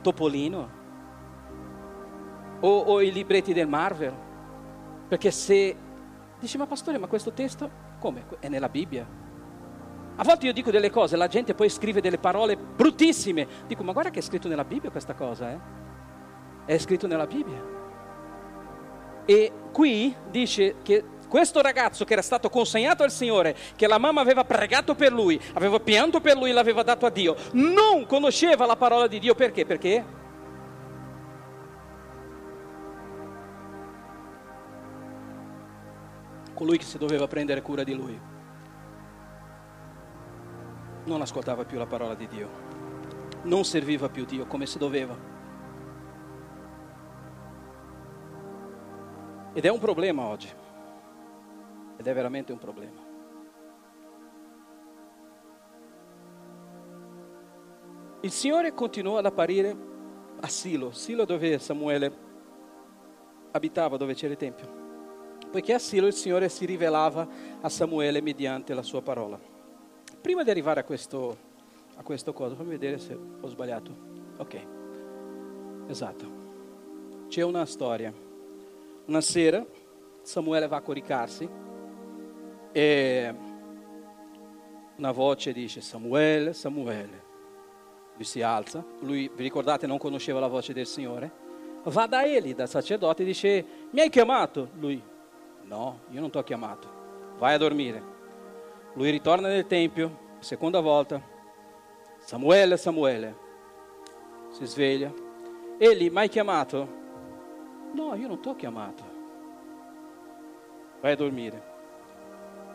Topolino? 0.00 0.78
O, 2.60 2.78
o 2.78 3.02
i 3.02 3.12
libretti 3.12 3.52
del 3.52 3.68
Marvel? 3.68 4.14
Perché 5.08 5.30
se 5.30 5.76
dici, 6.38 6.56
ma 6.56 6.66
pastore, 6.66 6.98
ma 6.98 7.08
questo 7.08 7.32
testo 7.32 7.68
come? 7.98 8.24
È 8.38 8.48
nella 8.48 8.68
Bibbia. 8.68 9.06
A 10.16 10.22
volte 10.22 10.46
io 10.46 10.52
dico 10.52 10.70
delle 10.70 10.90
cose, 10.90 11.16
la 11.16 11.28
gente 11.28 11.54
poi 11.54 11.68
scrive 11.68 12.00
delle 12.00 12.18
parole 12.18 12.56
bruttissime. 12.56 13.46
Dico, 13.66 13.82
ma 13.82 13.92
guarda 13.92 14.10
che 14.10 14.20
è 14.20 14.22
scritto 14.22 14.48
nella 14.48 14.64
Bibbia 14.64 14.90
questa 14.90 15.14
cosa, 15.14 15.50
eh? 15.50 15.58
È 16.66 16.78
scritto 16.78 17.06
nella 17.06 17.26
Bibbia. 17.26 17.78
E 19.24 19.52
qui 19.72 20.14
dice 20.30 20.76
che 20.82 21.04
questo 21.30 21.62
ragazzo 21.62 22.04
che 22.04 22.12
era 22.12 22.22
stato 22.22 22.50
consegnato 22.50 23.04
al 23.04 23.12
Signore, 23.12 23.56
che 23.76 23.86
la 23.86 23.98
mamma 23.98 24.20
aveva 24.20 24.44
pregato 24.44 24.96
per 24.96 25.12
lui, 25.12 25.40
aveva 25.54 25.78
pianto 25.78 26.20
per 26.20 26.36
lui, 26.36 26.50
l'aveva 26.50 26.82
dato 26.82 27.06
a 27.06 27.10
Dio, 27.10 27.36
non 27.52 28.04
conosceva 28.04 28.66
la 28.66 28.76
parola 28.76 29.06
di 29.06 29.20
Dio 29.20 29.34
perché? 29.36 29.64
Perché 29.64 30.18
colui 36.52 36.76
che 36.76 36.84
si 36.84 36.98
doveva 36.98 37.26
prendere 37.26 37.62
cura 37.62 37.84
di 37.84 37.94
lui 37.94 38.20
non 41.04 41.22
ascoltava 41.22 41.64
più 41.64 41.78
la 41.78 41.86
parola 41.86 42.14
di 42.14 42.26
Dio, 42.26 42.48
non 43.44 43.64
serviva 43.64 44.10
più 44.10 44.24
Dio 44.26 44.46
come 44.46 44.66
si 44.66 44.78
doveva. 44.78 45.16
Ed 49.52 49.64
è 49.64 49.68
un 49.68 49.78
problema 49.78 50.24
oggi. 50.24 50.59
Ed 52.00 52.06
è 52.06 52.14
veramente 52.14 52.50
un 52.50 52.58
problema. 52.58 52.98
Il 58.22 58.30
Signore 58.30 58.72
continuò 58.72 59.18
ad 59.18 59.26
apparire 59.26 59.76
a 60.40 60.48
Silo, 60.48 60.92
Silo 60.92 61.26
dove 61.26 61.58
Samuele 61.58 62.10
abitava, 63.50 63.98
dove 63.98 64.14
c'era 64.14 64.32
il 64.32 64.38
Tempio. 64.38 64.78
Poiché 65.50 65.74
a 65.74 65.78
Silo 65.78 66.06
il 66.06 66.14
Signore 66.14 66.48
si 66.48 66.64
rivelava 66.64 67.28
a 67.60 67.68
Samuele 67.68 68.22
mediante 68.22 68.72
la 68.72 68.82
sua 68.82 69.02
parola. 69.02 69.38
Prima 70.22 70.42
di 70.42 70.48
arrivare 70.48 70.80
a 70.80 70.84
questo, 70.84 71.36
a 71.96 72.02
questo 72.02 72.32
cosa, 72.32 72.54
fammi 72.54 72.70
vedere 72.70 72.96
se 72.96 73.12
ho 73.12 73.46
sbagliato. 73.46 73.94
Ok, 74.38 74.66
esatto. 75.86 76.24
C'è 77.28 77.42
una 77.42 77.66
storia. 77.66 78.10
Una 79.04 79.20
sera 79.20 79.62
Samuele 80.22 80.66
va 80.66 80.78
a 80.78 80.80
coricarsi 80.80 81.68
e 82.72 83.34
una 84.96 85.12
voce 85.12 85.52
dice 85.52 85.80
Samuele, 85.80 86.52
Samuele. 86.52 87.28
Lui 88.14 88.24
si 88.24 88.42
alza, 88.42 88.84
lui, 89.00 89.30
vi 89.34 89.42
ricordate, 89.42 89.86
non 89.86 89.96
conosceva 89.96 90.40
la 90.40 90.46
voce 90.46 90.72
del 90.72 90.86
Signore. 90.86 91.48
Va 91.84 92.06
da 92.06 92.24
Eli, 92.24 92.54
dal 92.54 92.68
sacerdote, 92.68 93.22
e 93.22 93.24
dice, 93.24 93.64
mi 93.90 94.00
hai 94.00 94.10
chiamato? 94.10 94.68
Lui, 94.78 95.02
no, 95.62 96.00
io 96.10 96.20
non 96.20 96.30
ti 96.30 96.36
ho 96.36 96.42
chiamato, 96.42 96.88
vai 97.38 97.54
a 97.54 97.58
dormire. 97.58 98.02
Lui 98.92 99.10
ritorna 99.10 99.48
nel 99.48 99.66
Tempio, 99.66 100.28
seconda 100.40 100.80
volta, 100.80 101.22
Samuele, 102.18 102.76
Samuele, 102.76 103.34
si 104.50 104.66
sveglia. 104.66 105.10
Eli, 105.78 106.10
mi 106.10 106.18
hai 106.18 106.28
chiamato? 106.28 106.98
No, 107.94 108.14
io 108.14 108.28
non 108.28 108.40
ti 108.40 108.48
ho 108.48 108.54
chiamato. 108.54 109.02
Vai 111.00 111.12
a 111.12 111.16
dormire. 111.16 111.69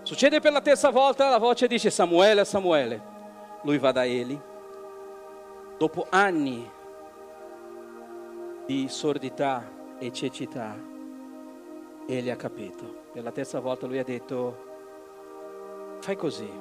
Succede 0.05 0.39
per 0.39 0.51
la 0.51 0.61
terza 0.61 0.91
volta, 0.91 1.29
la 1.29 1.39
voce 1.39 1.65
dice 1.65 1.89
Samuele, 1.89 2.45
Samuele. 2.45 3.01
Lui 3.63 3.79
va 3.79 3.91
da 3.91 4.05
Eli. 4.05 4.39
Dopo 5.79 6.05
anni 6.11 6.71
di 8.67 8.87
sordità 8.87 9.67
e 9.97 10.11
cecità, 10.11 10.77
Eli 12.05 12.29
ha 12.29 12.35
capito. 12.35 13.07
Per 13.13 13.23
la 13.23 13.31
terza 13.31 13.59
volta 13.59 13.87
lui 13.87 13.97
ha 13.97 14.03
detto, 14.03 15.97
fai 16.01 16.15
così, 16.15 16.51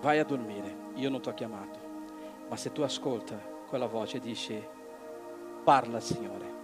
vai 0.00 0.20
a 0.20 0.24
dormire, 0.24 0.72
io 0.94 1.10
non 1.10 1.20
ti 1.20 1.28
ho 1.28 1.34
chiamato. 1.34 1.78
Ma 2.48 2.54
se 2.54 2.70
tu 2.70 2.82
ascolta 2.82 3.36
quella 3.66 3.86
voce, 3.86 4.20
dice, 4.20 4.64
parla 5.64 5.98
Signore, 5.98 6.54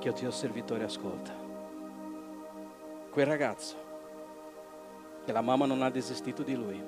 che 0.00 0.08
il 0.08 0.14
tuo 0.14 0.30
servitore 0.30 0.84
ascolta. 0.84 1.32
Quel 3.10 3.24
ragazzo 3.24 3.81
che 5.24 5.32
la 5.32 5.40
mamma 5.40 5.66
non 5.66 5.82
ha 5.82 5.90
desistito 5.90 6.42
di 6.42 6.54
lui, 6.54 6.82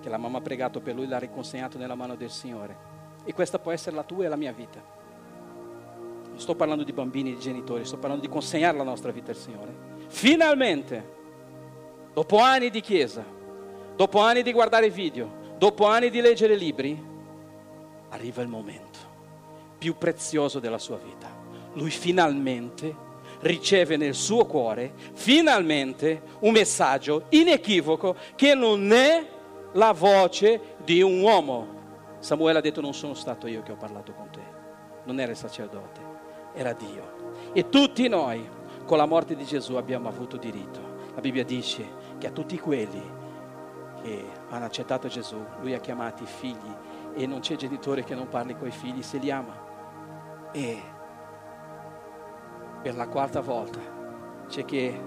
che 0.00 0.08
la 0.08 0.18
mamma 0.18 0.38
ha 0.38 0.40
pregato 0.40 0.80
per 0.80 0.94
lui, 0.94 1.06
l'ha 1.06 1.18
riconsegnato 1.18 1.78
nella 1.78 1.94
mano 1.94 2.14
del 2.14 2.30
Signore. 2.30 2.86
E 3.24 3.32
questa 3.34 3.58
può 3.58 3.72
essere 3.72 3.96
la 3.96 4.04
tua 4.04 4.24
e 4.24 4.28
la 4.28 4.36
mia 4.36 4.52
vita. 4.52 4.80
Non 6.28 6.38
sto 6.38 6.54
parlando 6.54 6.84
di 6.84 6.92
bambini, 6.92 7.34
di 7.34 7.40
genitori, 7.40 7.84
sto 7.84 7.98
parlando 7.98 8.24
di 8.24 8.32
consegnare 8.32 8.76
la 8.76 8.84
nostra 8.84 9.10
vita 9.12 9.30
al 9.30 9.36
Signore. 9.36 9.74
Finalmente, 10.08 11.16
dopo 12.14 12.38
anni 12.38 12.70
di 12.70 12.80
chiesa, 12.80 13.24
dopo 13.96 14.20
anni 14.20 14.42
di 14.42 14.52
guardare 14.52 14.88
video, 14.90 15.30
dopo 15.58 15.86
anni 15.86 16.10
di 16.10 16.20
leggere 16.20 16.54
libri, 16.54 17.06
arriva 18.10 18.42
il 18.42 18.48
momento 18.48 18.98
più 19.78 19.96
prezioso 19.96 20.58
della 20.58 20.78
sua 20.78 20.96
vita. 20.96 21.28
Lui 21.74 21.90
finalmente 21.90 23.06
riceve 23.40 23.96
nel 23.96 24.14
suo 24.14 24.46
cuore 24.46 24.92
finalmente 25.14 26.22
un 26.40 26.52
messaggio 26.52 27.24
inequivoco 27.30 28.16
che 28.34 28.54
non 28.54 28.92
è 28.92 29.26
la 29.72 29.92
voce 29.92 30.76
di 30.84 31.02
un 31.02 31.20
uomo. 31.20 31.76
Samuele 32.18 32.58
ha 32.58 32.62
detto 32.62 32.80
non 32.80 32.94
sono 32.94 33.14
stato 33.14 33.46
io 33.46 33.62
che 33.62 33.72
ho 33.72 33.76
parlato 33.76 34.12
con 34.12 34.28
te, 34.30 34.42
non 35.04 35.20
era 35.20 35.30
il 35.30 35.36
sacerdote, 35.36 36.00
era 36.54 36.72
Dio. 36.72 37.50
E 37.52 37.68
tutti 37.68 38.08
noi 38.08 38.46
con 38.84 38.96
la 38.96 39.06
morte 39.06 39.36
di 39.36 39.44
Gesù 39.44 39.74
abbiamo 39.74 40.08
avuto 40.08 40.36
diritto. 40.36 40.96
La 41.14 41.20
Bibbia 41.20 41.44
dice 41.44 41.86
che 42.18 42.26
a 42.26 42.30
tutti 42.30 42.58
quelli 42.58 43.16
che 44.02 44.24
hanno 44.48 44.64
accettato 44.64 45.08
Gesù, 45.08 45.44
lui 45.60 45.74
ha 45.74 45.80
chiamati 45.80 46.24
figli 46.24 46.74
e 47.14 47.26
non 47.26 47.40
c'è 47.40 47.56
genitore 47.56 48.04
che 48.04 48.14
non 48.14 48.28
parli 48.28 48.56
con 48.56 48.68
i 48.68 48.72
figli 48.72 49.02
se 49.02 49.18
li 49.18 49.30
ama. 49.30 49.66
E 50.52 50.80
per 52.82 52.94
la 52.96 53.08
quarta 53.08 53.40
volta. 53.40 53.78
C'è 54.48 54.64
che 54.64 55.00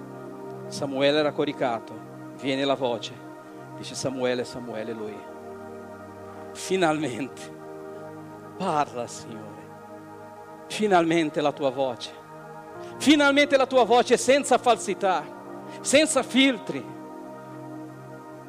Samuele 0.68 1.20
era 1.20 1.32
coricato, 1.32 1.94
viene 2.40 2.64
la 2.64 2.76
voce, 2.76 3.14
dice 3.78 3.96
Samuele, 3.96 4.44
Samuele 4.44 4.94
lui. 4.94 5.18
Finalmente 6.54 7.60
parla 8.58 9.08
Signore, 9.08 9.70
finalmente 10.68 11.42
la 11.42 11.52
tua 11.52 11.72
voce, 11.72 12.12
finalmente 12.98 13.58
la 13.58 13.66
tua 13.66 13.84
voce 13.84 14.18
senza 14.18 14.58
falsità, 14.58 15.24
senza 15.80 16.22
filtri, 16.22 16.86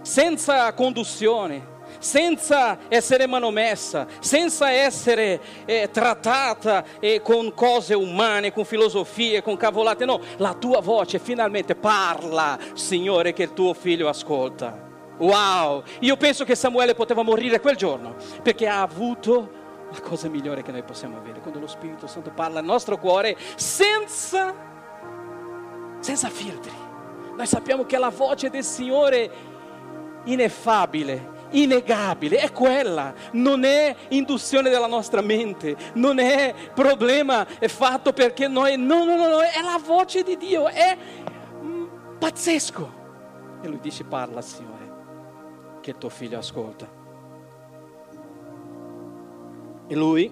senza 0.02 0.72
conduzione, 0.74 1.71
senza 2.02 2.78
essere 2.88 3.28
manomessa, 3.28 4.06
senza 4.18 4.70
essere 4.70 5.40
eh, 5.64 5.88
trattata 5.92 6.84
eh, 6.98 7.22
con 7.22 7.54
cose 7.54 7.94
umane, 7.94 8.52
con 8.52 8.64
filosofie, 8.64 9.40
con 9.40 9.56
cavolate, 9.56 10.04
no, 10.04 10.20
la 10.38 10.54
tua 10.54 10.80
voce 10.80 11.20
finalmente 11.20 11.76
parla, 11.76 12.58
Signore, 12.74 13.32
che 13.32 13.44
il 13.44 13.52
tuo 13.52 13.72
figlio 13.72 14.08
ascolta. 14.08 14.90
Wow, 15.18 15.84
io 16.00 16.16
penso 16.16 16.44
che 16.44 16.56
Samuele 16.56 16.94
poteva 16.94 17.22
morire 17.22 17.60
quel 17.60 17.76
giorno 17.76 18.16
perché 18.42 18.66
ha 18.66 18.82
avuto 18.82 19.60
la 19.92 20.00
cosa 20.00 20.28
migliore 20.28 20.62
che 20.62 20.72
noi 20.72 20.82
possiamo 20.82 21.18
avere, 21.18 21.38
quando 21.38 21.60
lo 21.60 21.68
Spirito 21.68 22.08
Santo 22.08 22.30
parla 22.30 22.58
al 22.58 22.64
nostro 22.64 22.98
cuore 22.98 23.36
senza, 23.54 24.52
senza 26.00 26.28
filtri. 26.28 26.72
Noi 27.36 27.46
sappiamo 27.46 27.84
che 27.84 27.96
la 27.98 28.08
voce 28.08 28.50
del 28.50 28.64
Signore 28.64 29.30
ineffabile, 30.24 31.31
innegabile, 31.52 32.38
è 32.38 32.52
quella, 32.52 33.14
non 33.32 33.64
è 33.64 33.94
induzione 34.08 34.70
della 34.70 34.86
nostra 34.86 35.20
mente, 35.20 35.76
non 35.94 36.18
è 36.18 36.54
problema 36.74 37.46
è 37.58 37.68
fatto 37.68 38.12
perché 38.12 38.48
noi, 38.48 38.76
no, 38.76 39.04
no, 39.04 39.16
no, 39.16 39.28
no, 39.28 39.40
è 39.40 39.62
la 39.62 39.80
voce 39.84 40.22
di 40.22 40.36
Dio, 40.36 40.68
è 40.68 40.96
mm, 41.62 41.86
pazzesco. 42.18 43.00
E 43.62 43.68
lui 43.68 43.80
dice 43.80 44.04
parla 44.04 44.40
Signore, 44.40 44.90
che 45.80 45.96
tuo 45.96 46.08
figlio 46.08 46.38
ascolta. 46.38 47.00
E 49.86 49.94
lui, 49.94 50.30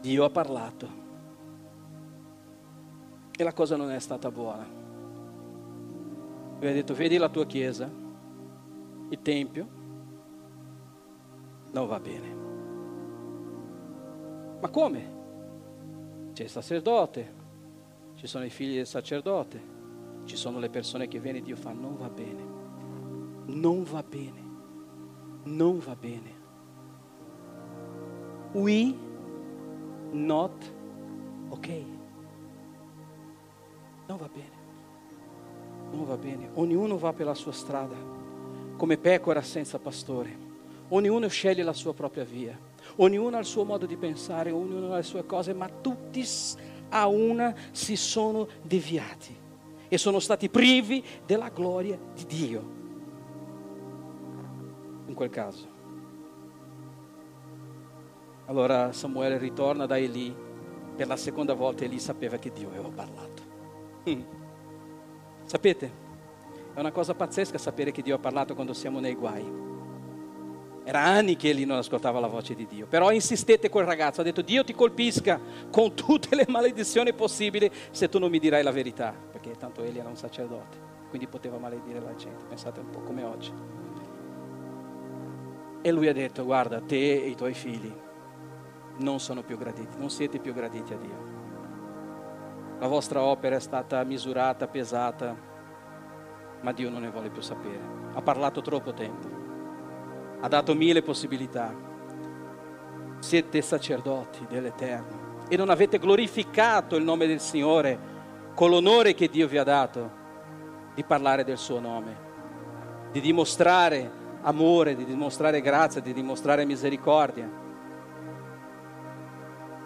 Dio 0.00 0.24
ha 0.24 0.30
parlato. 0.30 1.00
E 3.34 3.44
la 3.44 3.52
cosa 3.52 3.76
non 3.76 3.90
è 3.90 3.98
stata 3.98 4.30
buona. 4.30 4.66
Lui 6.58 6.70
ha 6.70 6.74
detto, 6.74 6.94
vedi 6.94 7.16
la 7.16 7.28
tua 7.28 7.46
chiesa, 7.46 7.88
il 9.12 9.22
Tempio, 9.22 9.68
non 11.72 11.86
va 11.86 12.00
bene. 12.00 12.34
Ma 14.60 14.68
come? 14.68 15.20
C'è 16.32 16.44
il 16.44 16.50
sacerdote, 16.50 17.34
ci 18.16 18.26
sono 18.26 18.44
i 18.44 18.50
figli 18.50 18.76
del 18.76 18.86
sacerdote, 18.86 19.70
ci 20.24 20.36
sono 20.36 20.58
le 20.58 20.70
persone 20.70 21.08
che 21.08 21.18
viene 21.18 21.38
e 21.38 21.42
Dio 21.42 21.56
fa, 21.56 21.72
non 21.72 21.96
va 21.96 22.08
bene, 22.08 22.44
non 23.46 23.82
va 23.82 24.02
bene, 24.02 24.50
non 25.44 25.78
va 25.78 25.94
bene 25.96 26.40
we 28.54 28.94
not 30.12 30.52
ok. 31.50 31.68
Non 34.08 34.18
va 34.18 34.28
bene. 34.28 34.60
Non 35.90 36.04
va 36.04 36.16
bene. 36.16 36.50
Ognuno 36.54 36.98
va 36.98 37.12
per 37.12 37.26
la 37.26 37.34
sua 37.34 37.52
strada, 37.52 37.96
come 38.82 38.96
pecora 38.96 39.42
senza 39.42 39.78
pastore. 39.78 40.36
Ognuno 40.88 41.28
sceglie 41.28 41.62
la 41.62 41.72
sua 41.72 41.94
propria 41.94 42.24
via. 42.24 42.58
Ognuno 42.96 43.36
ha 43.36 43.38
il 43.38 43.44
suo 43.44 43.62
modo 43.62 43.86
di 43.86 43.96
pensare, 43.96 44.50
ognuno 44.50 44.92
ha 44.92 44.96
le 44.96 45.04
sue 45.04 45.24
cose, 45.24 45.54
ma 45.54 45.68
tutti 45.68 46.26
a 46.88 47.06
una 47.06 47.54
si 47.70 47.94
sono 47.94 48.48
deviati 48.60 49.38
e 49.86 49.96
sono 49.98 50.18
stati 50.18 50.48
privi 50.48 51.00
della 51.24 51.50
gloria 51.50 51.96
di 52.12 52.26
Dio. 52.26 52.62
In 55.06 55.14
quel 55.14 55.30
caso. 55.30 55.68
Allora 58.46 58.90
Samuele 58.90 59.38
ritorna 59.38 59.86
da 59.86 59.96
Eli, 59.96 60.34
per 60.96 61.06
la 61.06 61.16
seconda 61.16 61.54
volta 61.54 61.84
Eli 61.84 62.00
sapeva 62.00 62.36
che 62.36 62.50
Dio 62.50 62.66
aveva 62.66 62.88
parlato. 62.88 63.42
Mm. 64.10 64.22
Sapete, 65.44 66.10
è 66.74 66.80
una 66.80 66.90
cosa 66.90 67.14
pazzesca 67.14 67.58
sapere 67.58 67.90
che 67.90 68.02
Dio 68.02 68.16
ha 68.16 68.18
parlato 68.18 68.54
quando 68.54 68.72
siamo 68.72 68.98
nei 68.98 69.14
guai. 69.14 69.70
Era 70.84 71.00
anni 71.00 71.36
che 71.36 71.50
Eli 71.50 71.64
non 71.64 71.78
ascoltava 71.78 72.18
la 72.18 72.26
voce 72.26 72.54
di 72.54 72.66
Dio, 72.66 72.86
però 72.86 73.12
insistette 73.12 73.68
quel 73.68 73.84
ragazzo, 73.84 74.20
ha 74.20 74.24
detto 74.24 74.42
Dio 74.42 74.64
ti 74.64 74.74
colpisca 74.74 75.38
con 75.70 75.94
tutte 75.94 76.34
le 76.34 76.44
maledizioni 76.48 77.12
possibili 77.12 77.70
se 77.90 78.08
tu 78.08 78.18
non 78.18 78.30
mi 78.30 78.40
dirai 78.40 78.62
la 78.62 78.72
verità, 78.72 79.14
perché 79.30 79.52
tanto 79.56 79.82
Eli 79.82 79.98
era 79.98 80.08
un 80.08 80.16
sacerdote, 80.16 80.76
quindi 81.08 81.28
poteva 81.28 81.58
maledire 81.58 82.00
la 82.00 82.14
gente, 82.16 82.44
pensate 82.48 82.80
un 82.80 82.90
po' 82.90 83.00
come 83.00 83.22
oggi. 83.22 83.52
E 85.82 85.90
lui 85.92 86.08
ha 86.08 86.12
detto 86.12 86.44
guarda, 86.44 86.80
te 86.80 87.22
e 87.22 87.28
i 87.28 87.36
tuoi 87.36 87.54
figli 87.54 87.92
non 88.98 89.20
sono 89.20 89.42
più 89.42 89.56
graditi, 89.56 89.96
non 89.98 90.10
siete 90.10 90.38
più 90.38 90.52
graditi 90.52 90.92
a 90.92 90.96
Dio. 90.96 91.30
La 92.80 92.88
vostra 92.88 93.22
opera 93.22 93.54
è 93.54 93.60
stata 93.60 94.02
misurata, 94.02 94.66
pesata, 94.66 95.50
ma 96.62 96.72
Dio 96.72 96.90
non 96.90 97.02
ne 97.02 97.10
vuole 97.10 97.30
più 97.30 97.42
sapere. 97.42 97.80
Ha 98.14 98.22
parlato 98.22 98.62
troppo 98.62 98.92
tempo, 98.92 99.28
ha 100.40 100.48
dato 100.48 100.74
mille 100.74 101.02
possibilità. 101.02 101.90
Siete 103.18 103.62
sacerdoti 103.62 104.46
dell'Eterno 104.48 105.44
e 105.48 105.56
non 105.56 105.70
avete 105.70 105.98
glorificato 105.98 106.96
il 106.96 107.04
nome 107.04 107.26
del 107.26 107.40
Signore 107.40 108.10
con 108.54 108.70
l'onore 108.70 109.14
che 109.14 109.28
Dio 109.28 109.46
vi 109.46 109.58
ha 109.58 109.64
dato 109.64 110.20
di 110.94 111.04
parlare 111.04 111.44
del 111.44 111.58
suo 111.58 111.78
nome, 111.78 112.16
di 113.12 113.20
dimostrare 113.20 114.10
amore, 114.42 114.94
di 114.94 115.04
dimostrare 115.04 115.60
grazia, 115.60 116.00
di 116.00 116.12
dimostrare 116.12 116.64
misericordia. 116.64 117.48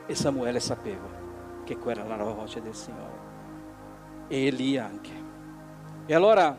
E 0.07 0.15
Samuele 0.15 0.61
sapeva 0.61 1.09
che 1.65 1.77
quella 1.77 2.05
era 2.05 2.17
la 2.17 2.25
voce 2.25 2.62
del 2.62 2.75
Signore. 2.75 3.25
E 4.29 4.47
Elia 4.47 4.85
anche. 4.85 5.25
E 6.07 6.15
allora, 6.15 6.57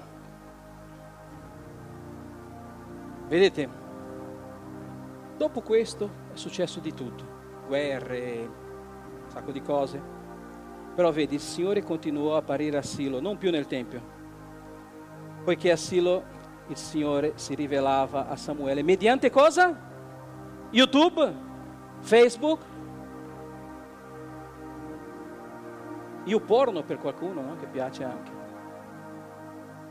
vedete, 3.27 3.69
dopo 5.37 5.61
questo 5.61 6.09
è 6.33 6.37
successo 6.37 6.79
di 6.79 6.93
tutto, 6.93 7.25
guerre, 7.67 8.49
un 9.23 9.29
sacco 9.29 9.51
di 9.51 9.61
cose. 9.61 10.15
Però 10.95 11.11
vedi, 11.11 11.35
il 11.35 11.41
Signore 11.41 11.83
continuò 11.83 12.33
a 12.33 12.37
apparire 12.37 12.77
a 12.77 12.81
Silo, 12.81 13.19
non 13.19 13.37
più 13.37 13.51
nel 13.51 13.67
Tempio, 13.67 14.01
poiché 15.43 15.71
a 15.71 15.77
Silo 15.77 16.23
il 16.67 16.75
Signore 16.75 17.33
si 17.35 17.53
rivelava 17.53 18.27
a 18.27 18.35
Samuele 18.35 18.81
mediante 18.81 19.29
cosa? 19.29 19.75
YouTube? 20.71 21.33
Facebook? 21.99 22.61
Io 26.25 26.39
porno 26.41 26.83
per 26.83 26.97
qualcuno 26.97 27.41
no? 27.41 27.55
che 27.55 27.67
piace 27.67 28.03
anche. 28.03 28.31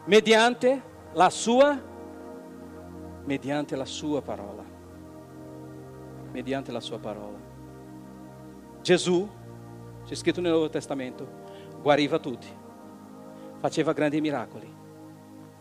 Mediante 0.04 0.82
la 1.12 1.30
sua, 1.30 1.80
mediante 3.26 3.76
la 3.76 3.84
sua 3.84 4.22
parola. 4.22 4.64
Mediante 6.32 6.72
la 6.72 6.80
sua 6.80 6.98
parola. 6.98 7.38
Gesù, 8.82 9.28
c'è 10.04 10.14
scritto 10.14 10.40
nel 10.40 10.52
Nuovo 10.52 10.68
Testamento, 10.68 11.26
guariva 11.82 12.18
tutti, 12.18 12.46
faceva 13.58 13.92
grandi 13.92 14.20
miracoli, 14.20 14.72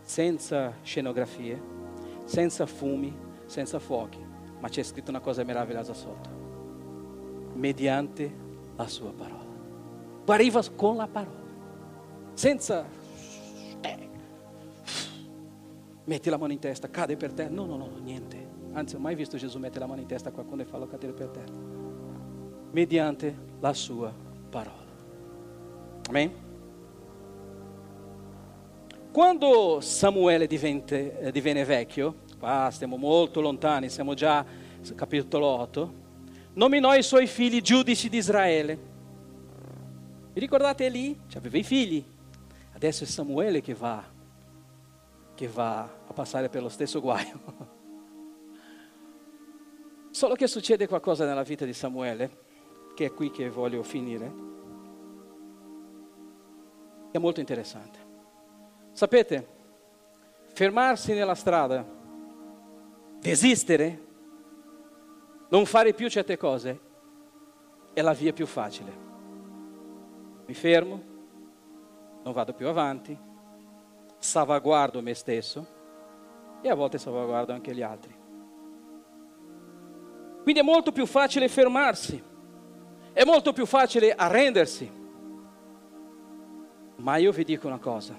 senza 0.00 0.74
scenografie, 0.82 1.60
senza 2.24 2.66
fumi, 2.66 3.14
senza 3.46 3.78
fuochi, 3.80 4.24
ma 4.60 4.68
c'è 4.68 4.82
scritto 4.82 5.10
una 5.10 5.20
cosa 5.20 5.42
meravigliosa 5.42 5.92
sotto, 5.92 6.30
mediante 7.54 8.32
la 8.76 8.86
sua 8.86 9.12
parola. 9.12 9.54
Guariva 10.24 10.62
con 10.76 10.96
la 10.96 11.08
parola, 11.08 11.42
senza 12.34 12.86
metti 16.06 16.30
la 16.30 16.36
mano 16.36 16.52
in 16.52 16.58
testa, 16.58 16.90
cade 16.90 17.16
per 17.16 17.32
terra. 17.32 17.50
No, 17.50 17.66
no, 17.66 17.76
no, 17.76 17.90
niente. 18.02 18.54
Anzi, 18.72 18.96
ho 18.96 18.98
mai 18.98 19.14
visto 19.14 19.36
Gesù 19.36 19.58
mettere 19.58 19.80
la 19.80 19.86
mano 19.86 20.00
in 20.00 20.06
testa 20.06 20.30
a 20.30 20.32
qualcuno 20.32 20.62
e 20.62 20.64
farlo 20.64 20.86
cadere 20.86 21.12
per 21.12 21.28
terra. 21.28 21.52
Mediante 22.72 23.36
la 23.60 23.72
sua 23.72 24.12
parola. 24.50 24.84
Amen? 26.08 26.32
Quando 29.12 29.80
Samuele 29.80 30.46
divente, 30.46 31.18
eh, 31.20 31.32
divenne 31.32 31.64
vecchio, 31.64 32.16
qua 32.38 32.68
stiamo 32.70 32.96
molto 32.96 33.40
lontani, 33.40 33.88
siamo 33.88 34.14
già 34.14 34.38
al 34.38 34.94
capitolo 34.94 35.46
8, 35.46 35.92
nominò 36.54 36.94
i 36.94 37.02
suoi 37.02 37.26
figli 37.26 37.60
giudici 37.62 38.08
di 38.08 38.18
Israele 38.18 38.94
vi 40.36 40.42
ricordate 40.42 40.84
Eli? 40.84 41.18
Aveva 41.34 41.56
i 41.56 41.62
figli. 41.62 42.04
Adesso 42.74 43.04
è 43.04 43.06
Samuele 43.06 43.62
che 43.62 43.72
va, 43.72 44.04
che 45.36 45.46
va 45.46 45.82
a 45.82 46.12
passare 46.12 46.48
per 46.48 46.62
lo 46.62 46.68
stesso 46.68 47.00
guaio. 47.00 47.40
Solo 50.10 50.34
che 50.34 50.48
succede 50.48 50.88
qualcosa 50.88 51.26
nella 51.26 51.42
vita 51.42 51.66
di 51.66 51.74
Samuele, 51.74 52.44
che 52.94 53.04
è 53.04 53.12
qui 53.12 53.30
che 53.30 53.50
voglio 53.50 53.82
finire, 53.82 54.32
è 57.12 57.18
molto 57.18 57.40
interessante. 57.40 57.98
Sapete, 58.92 59.46
fermarsi 60.54 61.12
nella 61.12 61.34
strada, 61.34 61.84
desistere, 63.20 64.04
non 65.50 65.66
fare 65.66 65.92
più 65.92 66.08
certe 66.08 66.38
cose, 66.38 66.80
è 67.92 68.00
la 68.00 68.14
via 68.14 68.32
più 68.32 68.46
facile. 68.46 69.04
Mi 70.46 70.54
fermo, 70.54 71.02
non 72.22 72.32
vado 72.32 72.54
più 72.54 72.68
avanti, 72.68 73.25
salvaguardo 74.18 75.02
me 75.02 75.14
stesso 75.14 75.66
e 76.62 76.68
a 76.68 76.74
volte 76.74 76.98
salvaguardo 76.98 77.52
anche 77.52 77.74
gli 77.74 77.82
altri. 77.82 78.14
Quindi 80.42 80.60
è 80.60 80.64
molto 80.64 80.92
più 80.92 81.06
facile 81.06 81.48
fermarsi, 81.48 82.22
è 83.12 83.24
molto 83.24 83.52
più 83.52 83.66
facile 83.66 84.12
arrendersi. 84.12 84.90
Ma 86.96 87.16
io 87.16 87.32
vi 87.32 87.44
dico 87.44 87.66
una 87.66 87.78
cosa, 87.78 88.16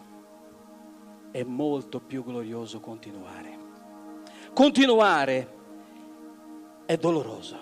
è 1.31 1.43
molto 1.43 1.99
più 1.99 2.23
glorioso 2.23 2.79
continuare. 2.79 3.57
Continuare 4.53 5.55
è 6.85 6.97
doloroso, 6.97 7.57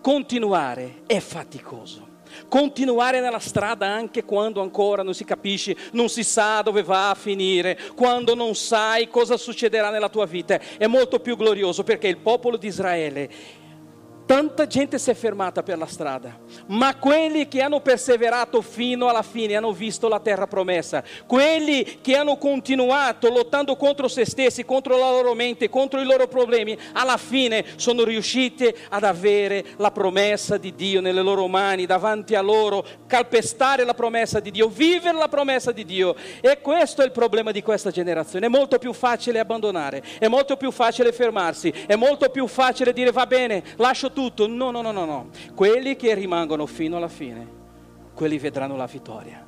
continuare 0.00 1.02
è 1.06 1.18
faticoso. 1.20 2.13
Continuare 2.48 3.20
nella 3.20 3.38
strada 3.38 3.86
anche 3.86 4.24
quando 4.24 4.60
ancora 4.60 5.02
non 5.02 5.14
si 5.14 5.24
capisce, 5.24 5.76
non 5.92 6.08
si 6.08 6.22
sa 6.22 6.62
dove 6.62 6.82
va 6.82 7.10
a 7.10 7.14
finire, 7.14 7.78
quando 7.94 8.34
non 8.34 8.54
sai 8.54 9.08
cosa 9.08 9.36
succederà 9.36 9.90
nella 9.90 10.08
tua 10.08 10.26
vita, 10.26 10.58
è 10.78 10.86
molto 10.86 11.18
più 11.20 11.36
glorioso 11.36 11.82
perché 11.82 12.08
il 12.08 12.18
popolo 12.18 12.56
di 12.56 12.66
Israele 12.66 13.62
Tanta 14.26 14.66
gente 14.66 14.98
si 14.98 15.10
è 15.10 15.14
fermata 15.14 15.62
per 15.62 15.76
la 15.76 15.84
strada, 15.84 16.38
ma 16.68 16.96
quelli 16.96 17.46
che 17.46 17.60
hanno 17.60 17.80
perseverato 17.80 18.62
fino 18.62 19.08
alla 19.08 19.22
fine 19.22 19.54
hanno 19.54 19.72
visto 19.72 20.08
la 20.08 20.18
terra 20.18 20.46
promessa. 20.46 21.04
Quelli 21.26 21.98
che 22.00 22.16
hanno 22.16 22.38
continuato 22.38 23.28
lottando 23.28 23.76
contro 23.76 24.08
se 24.08 24.24
stessi, 24.24 24.64
contro 24.64 24.96
la 24.96 25.10
loro 25.10 25.34
mente, 25.34 25.68
contro 25.68 26.00
i 26.00 26.06
loro 26.06 26.26
problemi, 26.26 26.74
alla 26.94 27.18
fine 27.18 27.66
sono 27.76 28.02
riusciti 28.02 28.74
ad 28.88 29.04
avere 29.04 29.62
la 29.76 29.90
promessa 29.90 30.56
di 30.56 30.74
Dio 30.74 31.02
nelle 31.02 31.20
loro 31.20 31.46
mani, 31.46 31.84
davanti 31.84 32.34
a 32.34 32.40
loro, 32.40 32.82
calpestare 33.06 33.84
la 33.84 33.92
promessa 33.92 34.40
di 34.40 34.50
Dio, 34.50 34.68
vivere 34.68 35.18
la 35.18 35.28
promessa 35.28 35.70
di 35.70 35.84
Dio. 35.84 36.16
E 36.40 36.62
questo 36.62 37.02
è 37.02 37.04
il 37.04 37.12
problema 37.12 37.50
di 37.50 37.60
questa 37.60 37.90
generazione. 37.90 38.46
È 38.46 38.48
molto 38.48 38.78
più 38.78 38.94
facile 38.94 39.38
abbandonare, 39.38 40.02
è 40.18 40.28
molto 40.28 40.56
più 40.56 40.70
facile 40.70 41.12
fermarsi, 41.12 41.70
è 41.86 41.94
molto 41.94 42.30
più 42.30 42.46
facile 42.46 42.94
dire 42.94 43.12
va 43.12 43.26
bene, 43.26 43.62
lascio 43.76 44.12
tutto. 44.14 44.46
No, 44.46 44.70
no, 44.70 44.80
no, 44.80 44.92
no, 44.92 45.04
no. 45.04 45.28
Quelli 45.54 45.96
che 45.96 46.14
rimangono 46.14 46.64
fino 46.64 46.96
alla 46.96 47.08
fine, 47.08 47.46
quelli 48.14 48.38
vedranno 48.38 48.76
la 48.76 48.86
vittoria. 48.86 49.46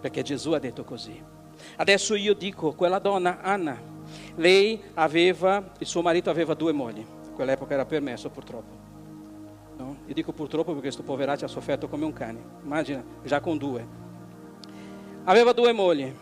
Perché 0.00 0.22
Gesù 0.22 0.52
ha 0.52 0.58
detto 0.58 0.84
così. 0.84 1.22
Adesso 1.76 2.14
io 2.14 2.32
dico, 2.32 2.72
quella 2.72 2.98
donna, 2.98 3.40
Anna, 3.42 3.78
lei 4.36 4.80
aveva, 4.94 5.72
il 5.78 5.86
suo 5.86 6.00
marito 6.00 6.30
aveva 6.30 6.54
due 6.54 6.72
mogli. 6.72 7.04
Quell'epoca 7.34 7.74
era 7.74 7.84
permesso 7.84 8.30
purtroppo. 8.30 8.82
No? 9.76 9.96
Io 10.06 10.14
dico 10.14 10.32
purtroppo 10.32 10.66
perché 10.66 10.80
questo 10.80 11.02
poveraccio 11.02 11.44
ha 11.44 11.48
sofferto 11.48 11.88
come 11.88 12.04
un 12.04 12.12
cane. 12.12 12.42
Immagina, 12.62 13.04
già 13.22 13.40
con 13.40 13.58
due. 13.58 13.86
Aveva 15.24 15.52
due 15.52 15.72
mogli. 15.72 16.14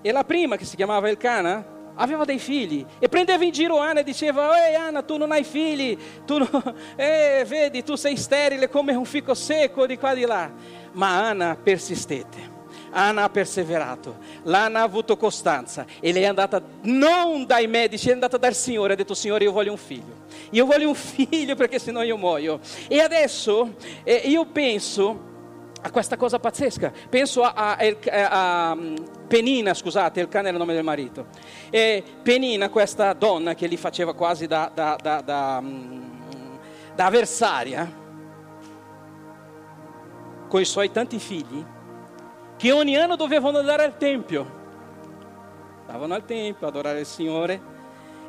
E 0.00 0.12
la 0.12 0.24
prima, 0.24 0.56
che 0.56 0.64
si 0.64 0.76
chiamava 0.76 1.08
Elcana, 1.08 1.76
aveva 1.98 2.24
dei 2.24 2.38
figli 2.38 2.84
e 2.98 3.08
prendeva 3.08 3.44
in 3.44 3.52
giro 3.52 3.78
Anna 3.78 4.00
e 4.00 4.04
diceva, 4.04 4.66
ehi 4.66 4.74
Anna 4.74 5.02
tu 5.02 5.16
non 5.16 5.30
hai 5.32 5.44
figli, 5.44 5.96
tu 6.24 6.38
non... 6.38 6.74
eh, 6.96 7.44
vedi 7.46 7.82
tu 7.82 7.94
sei 7.94 8.16
sterile 8.16 8.68
come 8.68 8.94
un 8.94 9.04
fico 9.04 9.34
secco 9.34 9.86
di 9.86 9.96
qua 9.98 10.12
e 10.12 10.14
di 10.16 10.24
là. 10.24 10.50
Ma 10.92 11.28
Anna 11.28 11.56
persistette. 11.56 12.56
Anna 12.90 13.24
ha 13.24 13.28
perseverato, 13.28 14.16
l'Anna 14.44 14.80
ha 14.80 14.82
avuto 14.82 15.18
costanza 15.18 15.84
e 16.00 16.10
lei 16.10 16.22
è 16.22 16.26
andata 16.26 16.62
non 16.82 17.44
dai 17.44 17.66
medici, 17.66 18.08
è 18.08 18.12
andata 18.12 18.38
dal 18.38 18.54
Signore, 18.54 18.94
ha 18.94 18.96
detto 18.96 19.12
Signore 19.12 19.44
io 19.44 19.52
voglio 19.52 19.72
un 19.72 19.76
figlio, 19.76 20.24
io 20.50 20.64
voglio 20.64 20.88
un 20.88 20.94
figlio 20.96 21.54
perché 21.54 21.78
sennò 21.78 22.02
io 22.02 22.16
muoio. 22.16 22.60
E 22.88 23.00
adesso 23.00 23.74
eh, 24.04 24.22
io 24.24 24.46
penso 24.46 25.26
a 25.80 25.90
questa 25.90 26.16
cosa 26.16 26.38
pazzesca. 26.38 26.92
Penso 27.08 27.42
a, 27.42 27.52
a, 27.52 27.76
a, 27.76 28.70
a, 28.70 28.78
Penina, 29.28 29.74
scusate, 29.74 30.20
il 30.20 30.28
cane 30.28 30.48
è 30.48 30.52
il 30.52 30.58
nome 30.58 30.74
del 30.74 30.84
marito. 30.84 31.26
E 31.70 32.02
Penina, 32.22 32.68
questa 32.68 33.12
donna 33.12 33.54
che 33.54 33.66
li 33.66 33.76
faceva 33.76 34.14
quasi 34.14 34.46
da, 34.46 34.70
da, 34.72 34.96
da, 35.00 35.20
da, 35.20 35.60
mm, 35.60 36.56
avversaria, 36.96 38.06
con 40.48 40.60
i 40.60 40.64
suoi 40.64 40.90
tanti 40.90 41.18
figli, 41.18 41.64
che 42.56 42.72
ogni 42.72 42.96
anno 42.96 43.16
dovevano 43.16 43.58
andare 43.58 43.84
al 43.84 43.96
Tempio. 43.96 44.56
Andavano 45.86 46.14
al 46.14 46.24
Tempio, 46.24 46.66
adorare 46.66 47.00
il 47.00 47.06
Signore. 47.06 47.76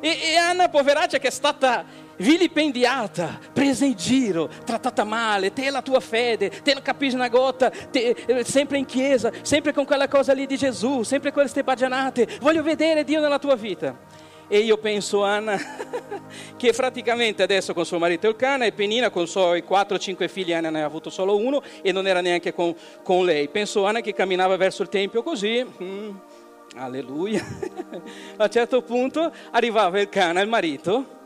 E, 0.00 0.08
e 0.08 0.36
Anna, 0.36 0.68
poveraccia, 0.68 1.18
che 1.18 1.28
è 1.28 1.32
stata 1.32 1.84
vilipendiata, 2.20 3.38
presa 3.52 3.84
in 3.84 3.94
giro, 3.94 4.48
trattata 4.64 5.04
male, 5.04 5.52
te 5.52 5.70
la 5.70 5.82
tua 5.82 6.00
fede, 6.00 6.50
te 6.62 6.74
la 6.74 6.82
capisci 6.82 7.14
una 7.14 7.28
gota, 7.28 7.70
te, 7.70 8.14
eh, 8.26 8.44
sempre 8.44 8.78
in 8.78 8.86
chiesa, 8.86 9.30
sempre 9.42 9.72
con 9.72 9.84
quella 9.84 10.08
cosa 10.08 10.32
lì 10.32 10.46
di 10.46 10.56
Gesù, 10.56 11.02
sempre 11.02 11.32
con 11.32 11.42
queste 11.42 11.64
bagianate, 11.64 12.38
voglio 12.40 12.62
vedere 12.62 13.04
Dio 13.04 13.20
nella 13.20 13.38
tua 13.38 13.56
vita. 13.56 14.28
E 14.52 14.58
io 14.58 14.78
penso 14.78 15.22
Anna, 15.22 15.56
che 16.58 16.72
praticamente 16.72 17.44
adesso 17.44 17.72
con 17.72 17.86
suo 17.86 17.98
marito 17.98 18.26
Elcana 18.26 18.64
e 18.64 18.72
Penina 18.72 19.08
con 19.08 19.22
i 19.22 19.28
suoi 19.28 19.62
4-5 19.62 20.28
figli, 20.28 20.52
Anna 20.52 20.70
ne 20.70 20.82
ha 20.82 20.86
avuto 20.86 21.08
solo 21.08 21.36
uno 21.36 21.62
e 21.82 21.92
non 21.92 22.08
era 22.08 22.20
neanche 22.20 22.52
con, 22.52 22.74
con 23.04 23.24
lei. 23.24 23.48
Penso 23.48 23.86
Anna 23.86 24.00
che 24.00 24.12
camminava 24.12 24.56
verso 24.56 24.82
il 24.82 24.88
Tempio 24.88 25.22
così, 25.22 25.64
mm, 25.64 26.10
alleluia. 26.78 27.46
A 28.38 28.44
un 28.44 28.50
certo 28.50 28.82
punto 28.82 29.32
arrivava 29.52 30.00
Elcana, 30.00 30.40
il 30.40 30.48
marito, 30.48 31.19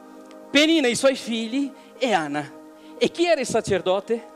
Penina 0.55 0.87
i 0.87 0.95
suoi 0.95 1.17
figli 1.17 1.69
e 1.99 2.13
Anna. 2.13 2.49
E 2.97 3.11
chi 3.11 3.27
era 3.27 3.41
il 3.41 3.47
sacerdote? 3.47 4.29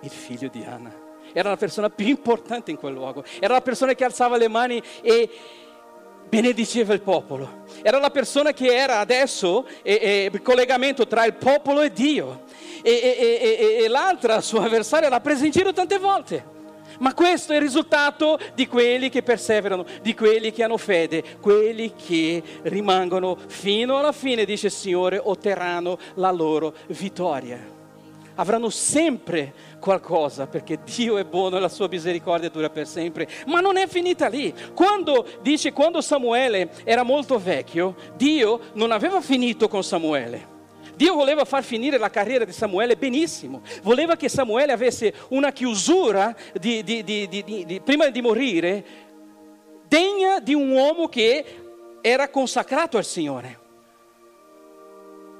Il 0.00 0.08
figlio 0.08 0.48
di 0.48 0.64
Anna. 0.64 0.90
Era 1.34 1.50
la 1.50 1.58
persona 1.58 1.90
più 1.90 2.06
importante 2.06 2.70
in 2.70 2.78
quel 2.78 2.94
luogo. 2.94 3.22
Era 3.38 3.52
la 3.52 3.60
persona 3.60 3.92
che 3.92 4.02
alzava 4.02 4.38
le 4.38 4.48
mani 4.48 4.82
e 5.02 5.28
benediceva 6.26 6.94
il 6.94 7.02
popolo. 7.02 7.64
Era 7.82 7.98
la 7.98 8.08
persona 8.08 8.54
che 8.54 8.74
era 8.74 8.98
adesso 8.98 9.68
il 9.82 10.40
collegamento 10.40 11.06
tra 11.06 11.26
il 11.26 11.34
popolo 11.34 11.82
e 11.82 11.92
Dio. 11.92 12.44
E, 12.80 12.90
e, 12.90 13.82
e 13.84 13.88
l'altra, 13.88 14.40
sua 14.40 14.64
avversaria, 14.64 15.10
l'ha 15.10 15.20
presa 15.20 15.44
in 15.44 15.50
giro 15.50 15.74
tante 15.74 15.98
volte. 15.98 16.55
Ma 17.00 17.14
questo 17.14 17.52
è 17.52 17.56
il 17.56 17.62
risultato 17.62 18.38
di 18.54 18.66
quelli 18.66 19.08
che 19.08 19.22
perseverano, 19.22 19.84
di 20.02 20.14
quelli 20.14 20.52
che 20.52 20.62
hanno 20.62 20.76
fede, 20.76 21.22
quelli 21.40 21.94
che 21.94 22.42
rimangono 22.62 23.36
fino 23.46 23.98
alla 23.98 24.12
fine, 24.12 24.44
dice 24.44 24.66
il 24.66 24.72
Signore, 24.72 25.20
otterranno 25.22 25.98
la 26.14 26.30
loro 26.30 26.74
vittoria. 26.88 27.74
Avranno 28.38 28.68
sempre 28.68 29.54
qualcosa 29.80 30.46
perché 30.46 30.80
Dio 30.84 31.16
è 31.16 31.24
buono 31.24 31.56
e 31.56 31.60
la 31.60 31.70
sua 31.70 31.88
misericordia 31.88 32.50
dura 32.50 32.68
per 32.68 32.86
sempre. 32.86 33.26
Ma 33.46 33.60
non 33.60 33.78
è 33.78 33.86
finita 33.86 34.28
lì. 34.28 34.52
Quando 34.74 35.26
dice 35.40 35.72
quando 35.72 36.02
Samuele 36.02 36.70
era 36.84 37.02
molto 37.02 37.38
vecchio, 37.38 37.94
Dio 38.16 38.60
non 38.74 38.90
aveva 38.92 39.22
finito 39.22 39.68
con 39.68 39.82
Samuele 39.82 40.54
Dio 40.96 41.14
voleva 41.14 41.44
far 41.44 41.62
finire 41.62 41.98
la 41.98 42.08
carriera 42.08 42.46
di 42.46 42.52
Samuele 42.52 42.96
benissimo, 42.96 43.60
voleva 43.82 44.16
che 44.16 44.30
Samuele 44.30 44.72
avesse 44.72 45.12
una 45.28 45.52
chiusura 45.52 46.34
di, 46.58 46.82
di, 46.82 47.04
di, 47.04 47.80
prima 47.84 48.08
di 48.08 48.22
morire 48.22 48.84
degna 49.86 50.40
di 50.40 50.54
un 50.54 50.70
uomo 50.70 51.08
che 51.08 51.44
era 52.00 52.30
consacrato 52.30 52.96
al 52.96 53.04
Signore. 53.04 53.64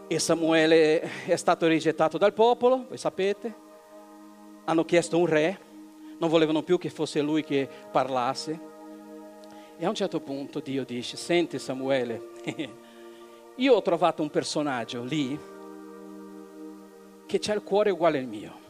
E 0.09 0.19
Samuele 0.19 1.01
è 1.25 1.37
stato 1.37 1.67
rigettato 1.67 2.19
dal 2.19 2.35
popolo, 2.35 2.85
voi 2.89 2.99
sapete, 2.99 3.55
hanno 4.67 4.85
chiesto 4.85 5.19
un 5.19 5.27
re, 5.27 5.59
non 6.19 6.29
volevano 6.29 6.63
più 6.63 6.79
che 6.79 6.91
fosse 6.91 7.23
lui 7.23 7.43
che 7.43 7.67
parlasse. 7.91 8.75
E 9.79 9.85
a 9.85 9.89
un 9.89 9.95
certo 9.95 10.21
punto 10.21 10.61
Dio 10.61 10.85
dice, 10.85 11.17
senti 11.17 11.59
Samuele, 11.59 12.29
io 13.57 13.75
ho 13.75 13.83
trovato 13.83 14.23
un 14.23 14.31
personaggio 14.31 15.03
lì 15.03 15.39
che 17.27 17.41
ha 17.47 17.53
il 17.53 17.63
cuore 17.63 17.91
uguale 17.91 18.19
al 18.19 18.27
mio. 18.27 18.65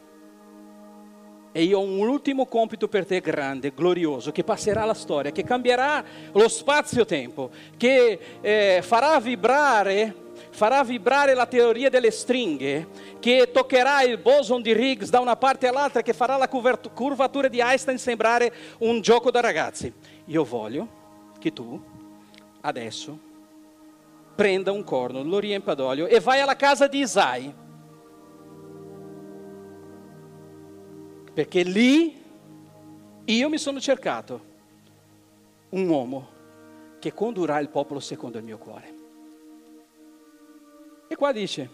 E 1.51 1.63
io 1.63 1.79
ho 1.79 1.83
un 1.83 2.07
ultimo 2.07 2.45
compito 2.45 2.87
per 2.87 3.05
te 3.05 3.19
grande, 3.19 3.73
glorioso, 3.73 4.31
che 4.31 4.43
passerà 4.43 4.85
la 4.85 4.93
storia, 4.93 5.31
che 5.31 5.43
cambierà 5.43 6.03
lo 6.31 6.47
spazio-tempo, 6.47 7.49
che 7.77 8.19
eh, 8.41 8.81
farà 8.83 9.19
vibrare 9.19 10.25
farà 10.51 10.83
vibrare 10.83 11.33
la 11.35 11.45
teoria 11.45 11.89
delle 11.89 12.09
stringhe, 12.09 12.87
che 13.19 13.49
toccherà 13.51 14.01
il 14.01 14.17
boson 14.17 14.61
di 14.61 14.71
Higgs 14.71 15.09
da 15.09 15.19
una 15.19 15.35
parte 15.35 15.67
all'altra, 15.67 16.01
che 16.01 16.13
farà 16.13 16.35
la 16.35 16.47
curvatura 16.47 17.47
di 17.47 17.59
Einstein 17.59 17.97
sembrare 17.99 18.51
un 18.79 19.01
gioco 19.01 19.29
da 19.29 19.39
ragazzi. 19.39 19.91
Io 20.25 20.43
voglio 20.43 20.87
che 21.39 21.53
tu 21.53 21.79
adesso 22.61 23.26
prenda 24.37 24.71
un 24.71 24.83
corno, 24.83 25.23
lo 25.23 25.39
riempa 25.39 25.73
d'olio 25.73 26.05
e 26.05 26.19
vai 26.19 26.39
alla 26.39 26.55
casa 26.55 26.87
di 26.87 26.99
Isai. 26.99 27.53
Perché 31.33 31.63
lì 31.63 32.23
io 33.25 33.49
mi 33.49 33.57
sono 33.57 33.79
cercato 33.79 34.41
un 35.69 35.89
uomo 35.89 36.27
che 36.99 37.13
condurrà 37.15 37.59
il 37.59 37.69
popolo 37.69 37.99
secondo 37.99 38.37
il 38.37 38.43
mio 38.43 38.59
cuore. 38.59 38.95
E 41.07 41.15
qua 41.15 41.31
dice, 41.31 41.69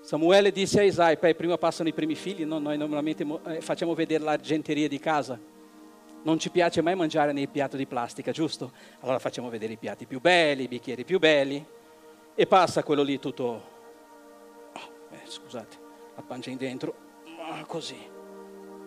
Samuele 0.00 0.50
disse 0.50 0.80
a 0.80 0.82
Isai, 0.82 1.16
poi 1.16 1.36
prima 1.36 1.58
passano 1.58 1.88
i 1.88 1.92
primi 1.92 2.16
figli, 2.16 2.44
no? 2.44 2.58
noi 2.58 2.76
normalmente 2.76 3.24
eh, 3.44 3.60
facciamo 3.60 3.94
vedere 3.94 4.24
l'argenteria 4.24 4.88
di 4.88 4.98
casa. 4.98 5.38
Non 6.22 6.38
ci 6.38 6.50
piace 6.50 6.82
mai 6.82 6.94
mangiare 6.94 7.32
nei 7.32 7.48
piatti 7.48 7.76
di 7.76 7.86
plastica, 7.86 8.32
giusto? 8.32 8.72
Allora 9.00 9.18
facciamo 9.18 9.48
vedere 9.48 9.74
i 9.74 9.76
piatti 9.76 10.06
più 10.06 10.20
belli, 10.20 10.64
i 10.64 10.68
bicchieri 10.68 11.04
più 11.04 11.18
belli. 11.18 11.64
E 12.34 12.46
passa 12.46 12.82
quello 12.82 13.02
lì 13.02 13.18
tutto... 13.18 13.44
Oh, 14.72 14.90
eh, 15.10 15.20
scusate, 15.24 15.76
la 16.16 16.22
pancia 16.22 16.50
in 16.50 16.56
dentro. 16.56 16.94
Oh, 17.24 17.64
così. 17.66 17.98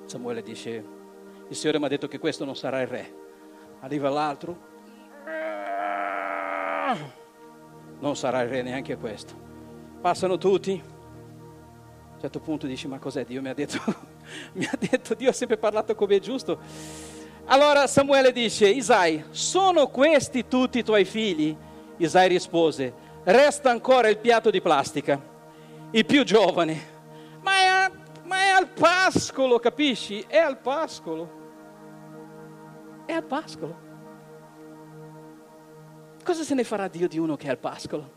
Samuele 0.06 0.42
dice, 0.42 0.84
il 1.48 1.56
Signore 1.56 1.80
mi 1.80 1.86
ha 1.86 1.90
detto 1.90 2.08
che 2.08 2.20
questo 2.20 2.46
non 2.46 2.56
sarà 2.56 2.82
il 2.82 2.88
re. 2.88 3.14
Arriva 3.80 4.10
l'altro. 4.10 4.70
Non 8.00 8.16
sarà 8.16 8.42
il 8.42 8.50
re 8.50 8.62
neanche 8.62 8.98
questo. 8.98 9.50
Passano 10.02 10.38
tutti 10.38 11.00
un 12.22 12.30
certo 12.30 12.40
punto 12.40 12.68
dici, 12.68 12.88
ma 12.88 13.00
cos'è? 13.00 13.26
Dio 13.26 13.42
mi 13.42 13.50
ha 13.50 13.54
detto, 13.56 13.80
mi 14.54 14.66
ha 14.66 14.78
detto, 14.78 15.16
Dio 15.16 15.32
ha 15.32 15.34
sempre 15.34 15.58
parlato 15.58 15.96
come 15.96 16.18
è 16.18 16.20
giusto. 16.20 16.60
Allora 17.46 17.88
Samuele 17.88 18.32
dice, 18.32 18.70
Isai, 18.70 19.26
sono 19.30 19.88
questi 19.88 20.48
tutti 20.48 20.80
i 20.80 20.84
tuoi 20.84 21.06
figli? 21.06 21.56
Isai 21.98 22.28
rispose, 22.28 22.94
resta 23.24 23.70
ancora 23.70 24.08
il 24.08 24.18
piatto 24.18 24.50
di 24.50 24.62
plastica, 24.62 25.20
il 25.92 26.06
più 26.06 26.24
giovane, 26.24 26.80
ma 27.42 27.52
è, 27.52 27.92
ma 28.24 28.36
è 28.38 28.48
al 28.50 28.68
pascolo, 28.68 29.60
capisci? 29.60 30.24
È 30.28 30.38
al 30.38 30.58
pascolo. 30.58 31.40
È 33.06 33.14
al 33.14 33.24
pascolo. 33.24 33.90
Cosa 36.24 36.44
se 36.44 36.54
ne 36.54 36.64
farà 36.64 36.88
Dio 36.88 37.08
di 37.08 37.18
uno 37.18 37.36
che 37.36 37.48
è 37.48 37.50
al 37.50 37.58
pascolo? 37.58 38.10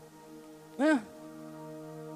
Eh? 0.77 1.13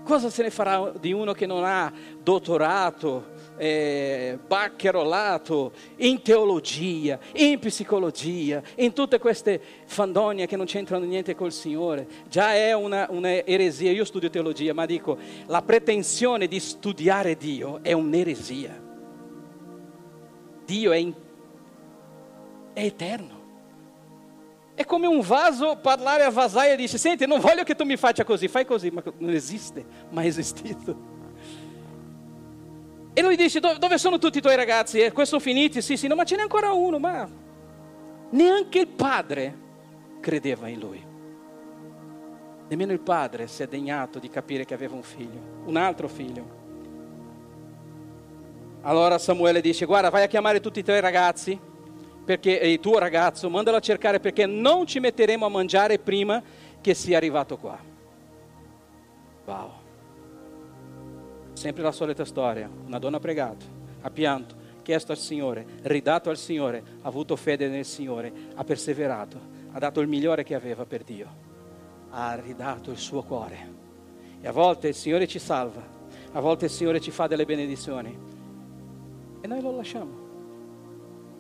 Cosa 0.04 0.30
se 0.30 0.44
ne 0.44 0.50
farà 0.50 0.92
di 0.98 1.12
uno 1.12 1.34
che 1.34 1.46
non 1.46 1.64
ha 1.66 1.92
dottorato, 2.22 3.32
eh, 3.60 4.40
baccherolato 4.48 5.74
in 5.98 6.22
teologia, 6.22 7.20
in 7.34 7.60
psicologia, 7.60 8.62
in 8.76 8.94
tutte 8.94 9.20
queste 9.20 9.62
fandonie 9.86 10.48
che 10.48 10.56
non 10.56 10.66
c'entrano 10.66 11.04
niente 11.04 11.36
col 11.36 11.52
Signore? 11.52 12.08
Già 12.30 12.54
è 12.56 12.74
una, 12.74 13.08
una 13.10 13.46
eresia. 13.46 13.92
Io 13.92 14.06
studio 14.06 14.30
teologia, 14.30 14.74
ma 14.74 14.86
dico, 14.86 15.18
la 15.48 15.62
pretensione 15.62 16.48
di 16.48 16.60
studiare 16.60 17.36
Dio 17.36 17.84
è 17.84 17.92
un'eresia. 17.92 18.82
Dio 20.66 20.92
è, 20.92 20.98
in, 20.98 21.14
è 22.74 22.86
eterno. 22.86 23.38
È 24.74 24.86
come 24.86 25.08
un 25.08 25.20
vaso 25.20 25.78
parlare 25.82 26.24
a 26.24 26.30
vasaia 26.30 26.72
e 26.72 26.78
dice, 26.78 26.98
senti, 26.98 27.28
non 27.28 27.42
voglio 27.42 27.64
che 27.64 27.76
tu 27.76 27.84
mi 27.84 27.98
faccia 27.98 28.24
così, 28.24 28.48
fai 28.48 28.66
così, 28.66 28.90
ma 28.90 29.04
non 29.18 29.32
esiste, 29.32 29.86
mai 30.10 30.28
esistito. 30.28 31.19
E 33.14 33.22
lui 33.22 33.36
dice, 33.36 33.60
dove 33.60 33.98
sono 33.98 34.18
tutti 34.18 34.38
i 34.38 34.42
tuoi 34.42 34.56
ragazzi? 34.56 35.00
Eh, 35.00 35.12
questo 35.12 35.40
finiti? 35.40 35.82
Sì, 35.82 35.98
sì, 35.98 36.08
no, 36.08 36.16
ma 36.16 36.24
ce 36.24 36.36
n'è 36.36 36.42
ancora 36.42 36.72
uno, 36.72 37.00
ma 37.00 37.28
neanche 38.30 38.80
il 38.80 38.88
padre 38.88 39.58
credeva 40.20 40.68
in 40.68 40.80
lui. 40.80 41.08
Nemmeno 42.68 42.92
il 42.92 43.00
padre 43.00 43.48
si 43.48 43.64
è 43.64 43.68
degnato 43.68 44.20
di 44.20 44.30
capire 44.30 44.64
che 44.64 44.76
aveva 44.76 44.96
un 44.96 45.04
figlio, 45.04 45.64
un 45.66 45.76
altro 45.76 46.08
figlio. 46.08 46.58
Allora 48.82 49.18
Samuele 49.18 49.60
dice, 49.60 49.86
guarda, 49.86 50.10
vai 50.10 50.24
a 50.24 50.28
chiamare 50.28 50.60
tutti 50.60 50.80
i 50.80 50.84
tuoi 50.84 51.02
ragazzi 51.02 51.60
perché 52.24 52.52
il 52.52 52.80
tuo 52.80 53.00
ragazzo, 53.00 53.50
mandalo 53.50 53.78
a 53.78 53.82
cercare 53.82 54.20
perché 54.20 54.46
non 54.46 54.86
ci 54.86 55.00
metteremo 55.00 55.48
a 55.48 55.50
mangiare 55.50 55.98
prima 55.98 56.42
che 56.80 56.94
sia 56.94 57.18
arrivato 57.18 57.58
qua. 57.58 57.80
Wow. 59.46 59.79
Sempre 61.60 61.84
la 61.84 61.92
solita 61.92 62.24
storia, 62.24 62.70
una 62.86 63.00
donna 63.00 63.18
ha 63.18 63.20
pregato, 63.20 63.66
ha 64.00 64.10
pianto, 64.10 64.56
chiesto 64.82 65.12
al 65.12 65.18
Signore, 65.18 65.66
ridato 65.82 66.30
al 66.30 66.38
Signore, 66.38 66.82
ha 67.02 67.08
avuto 67.10 67.36
fede 67.36 67.68
nel 67.68 67.84
Signore, 67.84 68.32
ha 68.56 68.64
perseverato, 68.64 69.38
ha 69.74 69.78
dato 69.78 70.00
il 70.00 70.08
migliore 70.08 70.46
che 70.46 70.56
aveva 70.56 70.86
per 70.86 71.04
Dio, 71.04 71.28
ha 72.12 72.34
ridato 72.36 72.92
il 72.92 72.98
suo 72.98 73.24
cuore. 73.24 73.74
E 74.40 74.48
a 74.48 74.54
volte 74.54 74.88
il 74.88 74.96
Signore 74.96 75.28
ci 75.28 75.38
salva, 75.38 75.86
a 76.32 76.40
volte 76.40 76.64
il 76.64 76.72
Signore 76.72 77.02
ci 77.02 77.12
fa 77.12 77.28
delle 77.28 77.44
benedizioni 77.44 78.18
e 79.42 79.46
noi 79.46 79.62
lo 79.62 79.76
lasciamo. 79.76 80.28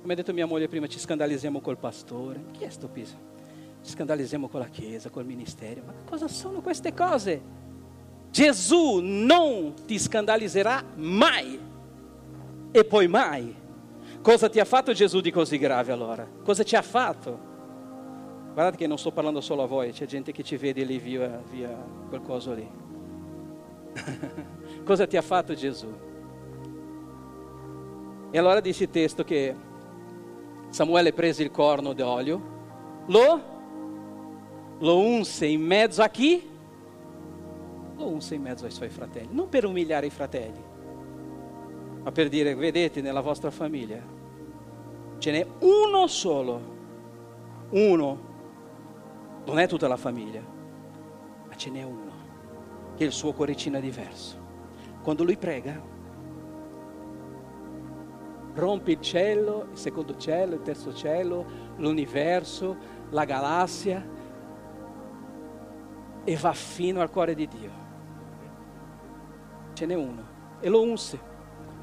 Come 0.01 0.11
ha 0.11 0.15
detto 0.17 0.34
mia 0.34 0.45
moglie 0.45 0.67
prima, 0.67 0.88
ci 0.88 0.99
scandalizziamo 0.99 1.61
col 1.61 1.78
pastore. 1.78 2.43
Chi 2.51 2.65
è 2.65 2.70
sto 2.70 2.89
piso? 2.89 3.15
Ci 3.82 3.91
scandalizziamo 3.91 4.49
con 4.49 4.59
la 4.59 4.67
Chiesa, 4.67 5.09
col 5.09 5.24
ministero. 5.24 5.82
Ma 5.86 5.93
cosa 6.03 6.28
sono 6.28 6.59
queste 6.59 6.93
cose? 6.93 7.59
Gesù 8.32 8.99
non 9.01 9.73
ti 9.86 9.97
scandalizzerà 9.97 10.84
mai. 10.95 11.59
E 12.71 12.86
poi 12.86 13.07
mai. 13.07 13.55
Cosa 14.21 14.49
ti 14.49 14.59
ha 14.59 14.65
fatto 14.65 14.93
Gesù 14.93 15.21
di 15.21 15.32
così 15.32 15.57
grave 15.57 15.91
allora? 15.91 16.27
Cosa 16.43 16.63
ci 16.63 16.75
ha 16.75 16.82
fatto? 16.82 17.47
Guardate 18.53 18.77
che 18.77 18.88
non 18.88 18.97
sto 18.97 19.11
parlando 19.11 19.41
solo 19.41 19.63
a 19.63 19.67
voi, 19.67 19.91
c'è 19.91 20.05
gente 20.05 20.32
che 20.32 20.43
ci 20.43 20.57
vede 20.57 20.84
lì 20.84 20.97
via, 20.99 21.41
via 21.49 21.69
quel 22.09 22.21
coso 22.21 22.53
lì. 22.53 22.67
Cosa 24.84 25.07
ti 25.07 25.15
ha 25.17 25.21
fatto 25.21 25.53
Gesù? 25.53 25.88
E 28.32 28.38
allora 28.38 28.59
dice 28.59 28.84
il 28.84 28.89
testo 28.89 29.23
che 29.23 29.55
Samuele 30.69 31.13
prese 31.13 31.43
il 31.43 31.51
corno 31.51 31.93
d'olio, 31.93 32.57
lo, 33.07 33.41
lo 34.77 34.97
unse 34.97 35.45
in 35.45 35.61
mezzo 35.61 36.01
a 36.01 36.09
chi? 36.09 36.49
Unse 38.00 38.36
in 38.36 38.41
mezzo 38.41 38.66
ai 38.66 38.72
suoi 38.72 38.89
fratelli, 38.89 39.28
non 39.32 39.50
per 39.50 39.66
umiliare 39.66 40.06
i 40.06 40.10
fratelli, 40.10 40.64
ma 42.02 42.12
per 42.12 42.30
dire, 42.30 42.56
vedete, 42.56 43.02
nella 43.02 43.22
vostra 43.22 43.52
famiglia 43.52 44.02
ce 45.18 45.32
n'è 45.32 45.45
uno 45.60 46.08
solo, 46.08 46.62
uno, 47.72 48.28
non 49.45 49.60
è 49.60 49.68
tutta 49.68 49.88
la 49.88 49.97
famiglia, 49.97 50.41
ma 51.45 51.56
ce 51.56 51.70
n'è 51.70 51.84
uno, 51.84 52.12
che 52.95 53.04
il 53.04 53.12
suo 53.12 53.34
cuoricino 53.34 53.78
è 53.78 53.82
diverso. 53.82 54.38
Quando 55.04 55.24
lui 55.24 55.38
prega, 55.38 55.82
rompe 58.54 58.91
il 58.91 59.02
cielo, 59.02 59.68
il 59.72 59.78
secondo 59.78 60.16
cielo, 60.18 60.56
il 60.56 60.62
terzo 60.62 60.93
cielo, 60.93 61.45
l'universo, 61.78 62.78
la 63.10 63.26
galassia 63.26 64.08
e 66.24 66.36
va 66.36 66.54
fino 66.54 67.02
al 67.02 67.10
cuore 67.10 67.36
di 67.36 67.47
Dio. 67.47 67.78
Ce 69.80 69.86
n'è 69.86 69.95
uno 69.95 70.57
e 70.59 70.67
lo 70.67 70.82
unse 70.82 71.17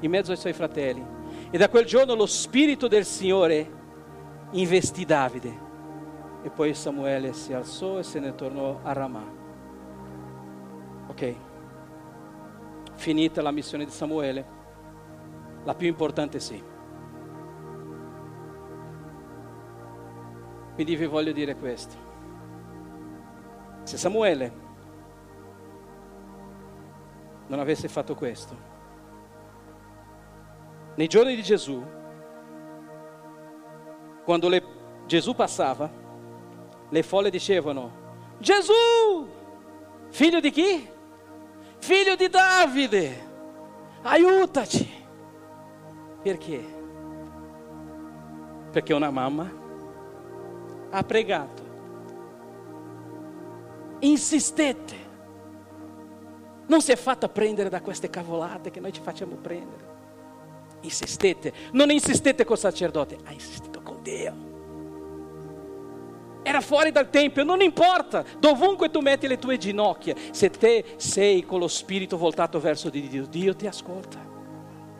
in 0.01 0.11
mezzo 0.11 0.29
ai 0.29 0.37
suoi 0.37 0.53
fratelli. 0.53 1.03
E 1.49 1.57
da 1.57 1.67
quel 1.67 1.83
giorno 1.83 2.13
lo 2.13 2.27
Spirito 2.27 2.87
del 2.87 3.05
Signore 3.05 3.71
investì 4.51 5.03
Davide. 5.03 5.65
E 6.43 6.51
poi 6.51 6.75
Samuele 6.75 7.33
si 7.33 7.53
alzò 7.53 7.97
e 7.97 8.03
se 8.03 8.19
ne 8.19 8.35
tornò 8.35 8.81
a 8.83 8.93
Ramà. 8.93 9.23
Ok, 11.07 11.35
finita 12.93 13.41
la 13.41 13.49
missione 13.49 13.85
di 13.85 13.89
Samuele 13.89 14.45
la 15.63 15.73
più 15.73 15.87
importante 15.87 16.39
sì. 16.39 16.63
Quindi 20.75 20.95
vi 20.95 21.05
voglio 21.07 21.31
dire 21.31 21.55
questo. 21.55 21.95
Se 23.81 23.97
Samuele 23.97 24.65
non 27.47 27.59
avesse 27.59 27.87
fatto 27.87 28.15
questo, 28.15 28.55
nei 30.95 31.07
giorni 31.07 31.35
di 31.35 31.43
Gesù, 31.43 31.83
quando 34.23 34.49
le, 34.49 34.63
Gesù 35.05 35.35
passava, 35.35 35.89
le 36.89 37.03
folle 37.03 37.29
dicevano, 37.29 38.05
Gesù, 38.39 38.73
figlio 40.09 40.39
di 40.39 40.51
chi? 40.51 40.89
Figlio 41.77 42.15
di 42.15 42.27
Davide, 42.27 43.25
aiutaci. 44.01 45.05
Perché? 46.21 46.75
Perché 48.71 48.93
una 48.93 49.11
mamma 49.11 49.49
ha 50.89 51.03
pregato. 51.03 51.65
Insistette. 53.99 55.06
Non 56.67 56.81
si 56.81 56.91
è 56.91 56.95
fatta 56.95 57.29
prendere 57.29 57.69
da 57.69 57.81
queste 57.81 58.09
cavolate 58.09 58.71
che 58.71 58.79
noi 58.79 58.93
ci 58.93 59.01
facciamo 59.01 59.35
prendere. 59.35 59.95
Insistete. 60.81 61.53
Non 61.71 61.89
insistete 61.89 62.45
col 62.45 62.57
sacerdote, 62.57 63.17
ha 63.23 63.31
insistito 63.31 63.81
con 63.81 64.01
Dio. 64.01 64.45
Era 66.43 66.61
fuori 66.61 66.91
dal 66.91 67.09
Tempio, 67.09 67.43
non 67.43 67.61
importa, 67.61 68.23
dovunque 68.39 68.89
tu 68.89 69.01
metti 69.01 69.27
le 69.27 69.37
tue 69.37 69.57
ginocchia, 69.57 70.15
se 70.31 70.49
te 70.49 70.95
sei 70.95 71.45
con 71.45 71.59
lo 71.59 71.67
spirito 71.67 72.17
voltato 72.17 72.57
verso 72.59 72.89
di 72.89 73.05
Dio, 73.09 73.25
Dio 73.25 73.53
ti 73.53 73.67
ascolta. 73.67 74.17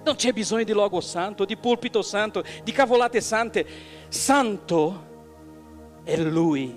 Non 0.03 0.15
c'è 0.15 0.33
bisogno 0.33 0.63
di 0.63 0.73
logo 0.73 0.99
santo, 0.99 1.45
di 1.45 1.55
pulpito 1.55 2.01
santo, 2.01 2.43
di 2.63 2.71
cavolate 2.71 3.21
sante. 3.21 3.65
Santo 4.09 5.05
è 6.03 6.17
Lui. 6.17 6.75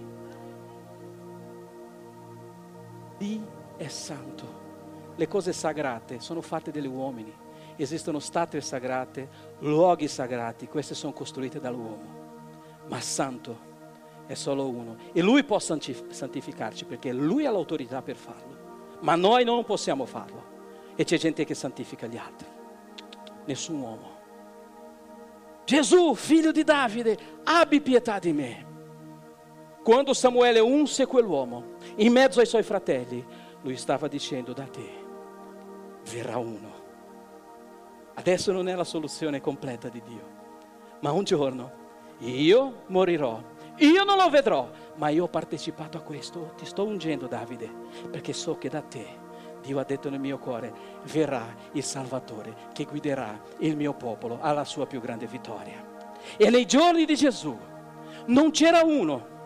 Lui 3.18 3.43
è 3.76 3.88
santo. 3.88 4.49
Le 5.20 5.28
cose 5.28 5.52
sagrate 5.52 6.18
sono 6.18 6.40
fatte 6.40 6.70
dagli 6.70 6.86
uomini. 6.86 7.30
Esistono 7.76 8.20
statue 8.20 8.62
sagrate, 8.62 9.28
luoghi 9.58 10.08
sagrati, 10.08 10.66
queste 10.66 10.94
sono 10.94 11.12
costruite 11.12 11.60
dall'uomo. 11.60 12.86
Ma 12.86 12.98
santo 13.02 13.68
è 14.26 14.32
solo 14.32 14.66
uno. 14.66 14.96
E 15.12 15.20
lui 15.20 15.44
può 15.44 15.58
santificarci 15.58 16.86
perché 16.86 17.12
lui 17.12 17.44
ha 17.44 17.50
l'autorità 17.50 18.00
per 18.00 18.16
farlo. 18.16 18.96
Ma 19.00 19.14
noi 19.14 19.44
non 19.44 19.62
possiamo 19.66 20.06
farlo. 20.06 20.42
E 20.94 21.04
c'è 21.04 21.18
gente 21.18 21.44
che 21.44 21.54
santifica 21.54 22.06
gli 22.06 22.16
altri. 22.16 22.48
Nessun 23.44 23.78
uomo. 23.78 24.18
Gesù, 25.66 26.14
figlio 26.14 26.50
di 26.50 26.64
Davide, 26.64 27.18
abbi 27.44 27.82
pietà 27.82 28.18
di 28.18 28.32
me. 28.32 28.66
Quando 29.84 30.14
Samuele 30.14 30.60
unse 30.60 31.04
quell'uomo 31.04 31.76
in 31.96 32.10
mezzo 32.10 32.40
ai 32.40 32.46
suoi 32.46 32.62
fratelli, 32.62 33.22
lui 33.60 33.76
stava 33.76 34.08
dicendo 34.08 34.54
da 34.54 34.64
te 34.64 34.99
verrà 36.12 36.38
uno. 36.38 36.78
Adesso 38.14 38.52
non 38.52 38.68
è 38.68 38.74
la 38.74 38.84
soluzione 38.84 39.40
completa 39.40 39.88
di 39.88 40.02
Dio, 40.02 40.38
ma 41.00 41.12
un 41.12 41.24
giorno 41.24 41.78
io 42.18 42.82
morirò, 42.88 43.42
io 43.76 44.04
non 44.04 44.16
lo 44.16 44.28
vedrò, 44.28 44.68
ma 44.96 45.08
io 45.08 45.24
ho 45.24 45.28
partecipato 45.28 45.96
a 45.96 46.02
questo, 46.02 46.52
ti 46.56 46.66
sto 46.66 46.84
ungendo 46.84 47.26
Davide, 47.26 47.70
perché 48.11 48.32
so 48.32 48.58
che 48.58 48.68
da 48.68 48.82
te 48.82 49.28
Dio 49.62 49.78
ha 49.78 49.84
detto 49.84 50.11
nel 50.11 50.20
mio 50.20 50.38
cuore, 50.38 50.72
verrà 51.04 51.54
il 51.72 51.82
Salvatore 51.82 52.54
che 52.72 52.84
guiderà 52.84 53.40
il 53.58 53.76
mio 53.76 53.94
popolo 53.94 54.38
alla 54.40 54.64
sua 54.64 54.86
più 54.86 55.00
grande 55.00 55.26
vittoria. 55.26 55.88
E 56.36 56.50
nei 56.50 56.66
giorni 56.66 57.04
di 57.04 57.14
Gesù 57.14 57.56
non 58.26 58.50
c'era 58.50 58.82
uno, 58.82 59.38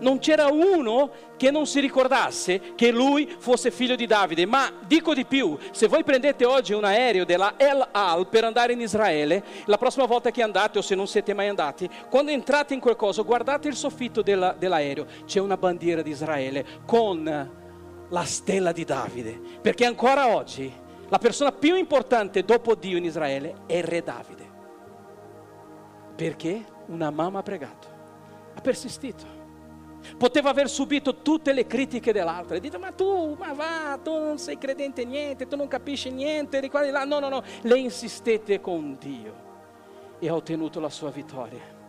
non 0.00 0.18
c'era 0.18 0.46
uno 0.46 1.10
che 1.36 1.50
non 1.50 1.66
si 1.66 1.80
ricordasse 1.80 2.74
che 2.74 2.90
lui 2.90 3.34
fosse 3.38 3.70
figlio 3.70 3.96
di 3.96 4.06
Davide. 4.06 4.46
Ma 4.46 4.72
dico 4.86 5.14
di 5.14 5.24
più, 5.24 5.56
se 5.72 5.88
voi 5.88 6.04
prendete 6.04 6.44
oggi 6.44 6.72
un 6.72 6.84
aereo 6.84 7.24
della 7.24 7.54
El 7.56 7.86
Al 7.90 8.28
per 8.28 8.44
andare 8.44 8.72
in 8.72 8.80
Israele, 8.80 9.42
la 9.66 9.78
prossima 9.78 10.06
volta 10.06 10.30
che 10.30 10.42
andate 10.42 10.78
o 10.78 10.82
se 10.82 10.94
non 10.94 11.06
siete 11.06 11.34
mai 11.34 11.48
andati, 11.48 11.88
quando 12.08 12.30
entrate 12.30 12.74
in 12.74 12.80
qualcosa, 12.80 13.22
guardate 13.22 13.68
il 13.68 13.76
soffitto 13.76 14.22
della, 14.22 14.54
dell'aereo, 14.58 15.06
c'è 15.24 15.40
una 15.40 15.56
bandiera 15.56 16.02
di 16.02 16.10
Israele 16.10 16.64
con 16.86 17.60
la 18.08 18.24
stella 18.24 18.72
di 18.72 18.84
Davide, 18.84 19.40
perché 19.60 19.86
ancora 19.86 20.34
oggi 20.34 20.70
la 21.08 21.18
persona 21.18 21.52
più 21.52 21.76
importante 21.76 22.42
dopo 22.42 22.74
Dio 22.74 22.96
in 22.96 23.04
Israele 23.04 23.62
è 23.66 23.76
il 23.76 23.84
re 23.84 24.02
Davide. 24.02 24.50
Perché 26.14 26.64
una 26.86 27.10
mamma 27.10 27.40
ha 27.40 27.42
pregato, 27.42 27.88
ha 28.54 28.60
persistito. 28.60 29.31
Poteva 30.16 30.50
aver 30.50 30.68
subito 30.68 31.16
tutte 31.22 31.52
le 31.52 31.66
critiche 31.66 32.12
dell'altra. 32.12 32.58
Dite, 32.58 32.78
ma 32.78 32.92
tu, 32.92 33.34
ma 33.38 33.52
va, 33.52 33.98
tu 34.02 34.12
non 34.12 34.38
sei 34.38 34.58
credente 34.58 35.04
niente, 35.04 35.46
tu 35.46 35.56
non 35.56 35.68
capisci 35.68 36.10
niente, 36.10 36.60
di 36.60 36.68
qua 36.68 36.82
di 36.82 36.90
là. 36.90 37.04
No, 37.04 37.18
no, 37.18 37.28
no, 37.28 37.42
lei 37.62 37.84
insistette 37.84 38.60
con 38.60 38.96
Dio 38.98 39.50
e 40.18 40.28
ha 40.28 40.34
ottenuto 40.34 40.78
la 40.78 40.88
sua 40.88 41.10
vittoria. 41.10 41.80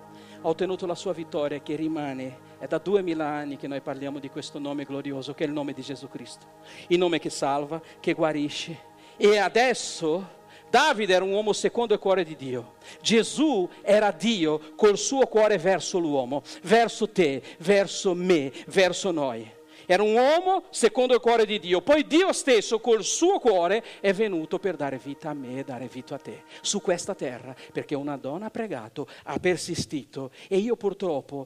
Ha 0.41 0.47
ottenuto 0.47 0.85
la 0.85 0.95
sua 0.95 1.13
vittoria 1.13 1.61
che 1.61 1.75
rimane 1.75 2.51
è 2.57 2.67
da 2.67 2.77
duemila 2.79 3.25
anni 3.25 3.57
che 3.57 3.67
noi 3.67 3.81
parliamo 3.81 4.19
di 4.19 4.29
questo 4.29 4.57
nome 4.57 4.85
glorioso 4.85 5.33
che 5.33 5.43
è 5.43 5.47
il 5.47 5.53
nome 5.53 5.73
di 5.73 5.81
Gesù 5.81 6.07
Cristo. 6.07 6.45
Il 6.87 6.97
nome 6.97 7.19
che 7.19 7.29
salva, 7.29 7.81
che 7.99 8.13
guarisce. 8.13 8.91
E 9.17 9.37
adesso 9.37 10.41
Davide 10.73 11.13
era 11.13 11.23
un 11.23 11.31
uomo 11.31 11.53
secondo 11.53 11.93
il 11.93 11.99
cuore 11.99 12.23
di 12.23 12.35
Dio. 12.35 12.77
Gesù 12.99 13.69
era 13.83 14.09
Dio 14.09 14.73
col 14.75 14.97
suo 14.97 15.27
cuore 15.27 15.59
verso 15.59 15.99
l'uomo, 15.99 16.41
verso 16.63 17.11
te, 17.11 17.43
verso 17.59 18.15
me, 18.15 18.51
verso 18.65 19.11
noi. 19.11 19.47
Era 19.85 20.01
un 20.01 20.15
uomo 20.15 20.63
secondo 20.71 21.13
il 21.13 21.19
cuore 21.19 21.45
di 21.45 21.59
Dio. 21.59 21.81
Poi 21.81 22.07
Dio 22.07 22.33
stesso 22.33 22.79
col 22.79 23.03
suo 23.03 23.37
cuore 23.37 23.83
è 23.99 24.13
venuto 24.13 24.57
per 24.57 24.75
dare 24.75 24.97
vita 24.97 25.29
a 25.29 25.35
me 25.35 25.59
e 25.59 25.63
dare 25.63 25.87
vita 25.87 26.15
a 26.15 26.17
te 26.17 26.41
su 26.61 26.81
questa 26.81 27.13
terra, 27.13 27.55
perché 27.71 27.93
una 27.93 28.17
donna 28.17 28.47
ha 28.47 28.49
pregato, 28.49 29.07
ha 29.25 29.37
persistito 29.37 30.31
e 30.47 30.57
io 30.57 30.75
purtroppo 30.75 31.45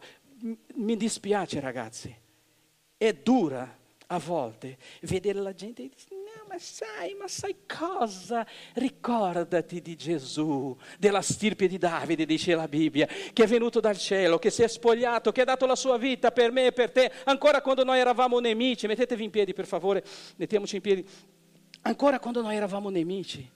mi 0.76 0.96
dispiace 0.96 1.60
ragazzi, 1.60 2.16
è 2.96 3.12
dura 3.12 3.78
a 4.08 4.20
volte 4.20 4.78
vedere 5.02 5.42
la 5.42 5.54
gente 5.54 5.84
e 5.84 5.90
dire, 5.90 6.16
ma 6.48 6.58
sai, 6.60 7.16
ma 7.16 7.28
sai 7.28 7.56
cosa? 7.66 8.46
Ricordati 8.74 9.82
di 9.82 9.96
Gesù, 9.96 10.76
della 11.00 11.22
stirpe 11.22 11.68
di 11.68 11.78
Davide, 11.78 12.26
dice 12.26 12.56
la 12.56 12.68
Bibbia, 12.68 13.08
che 13.08 13.44
è 13.44 13.48
venuto 13.48 13.80
dal 13.80 13.98
cielo, 13.98 14.40
che 14.40 14.50
si 14.50 14.64
è 14.64 14.68
spogliato, 14.68 15.32
che 15.32 15.42
ha 15.42 15.46
dato 15.46 15.66
la 15.66 15.76
sua 15.76 15.98
vita 15.98 16.32
per 16.32 16.52
me 16.52 16.68
e 16.68 16.72
per 16.72 16.92
te, 16.92 17.12
ancora 17.26 17.62
quando 17.62 17.84
noi 17.84 18.00
eravamo 18.00 18.40
nemici, 18.40 18.88
mettetevi 18.88 19.24
in 19.24 19.30
piedi 19.30 19.54
per 19.54 19.66
favore, 19.66 20.04
mettiamoci 20.36 20.76
in 20.76 20.82
piedi, 20.82 21.10
ancora 21.82 22.20
quando 22.20 22.42
noi 22.42 22.56
eravamo 22.56 22.90
nemici. 22.90 23.50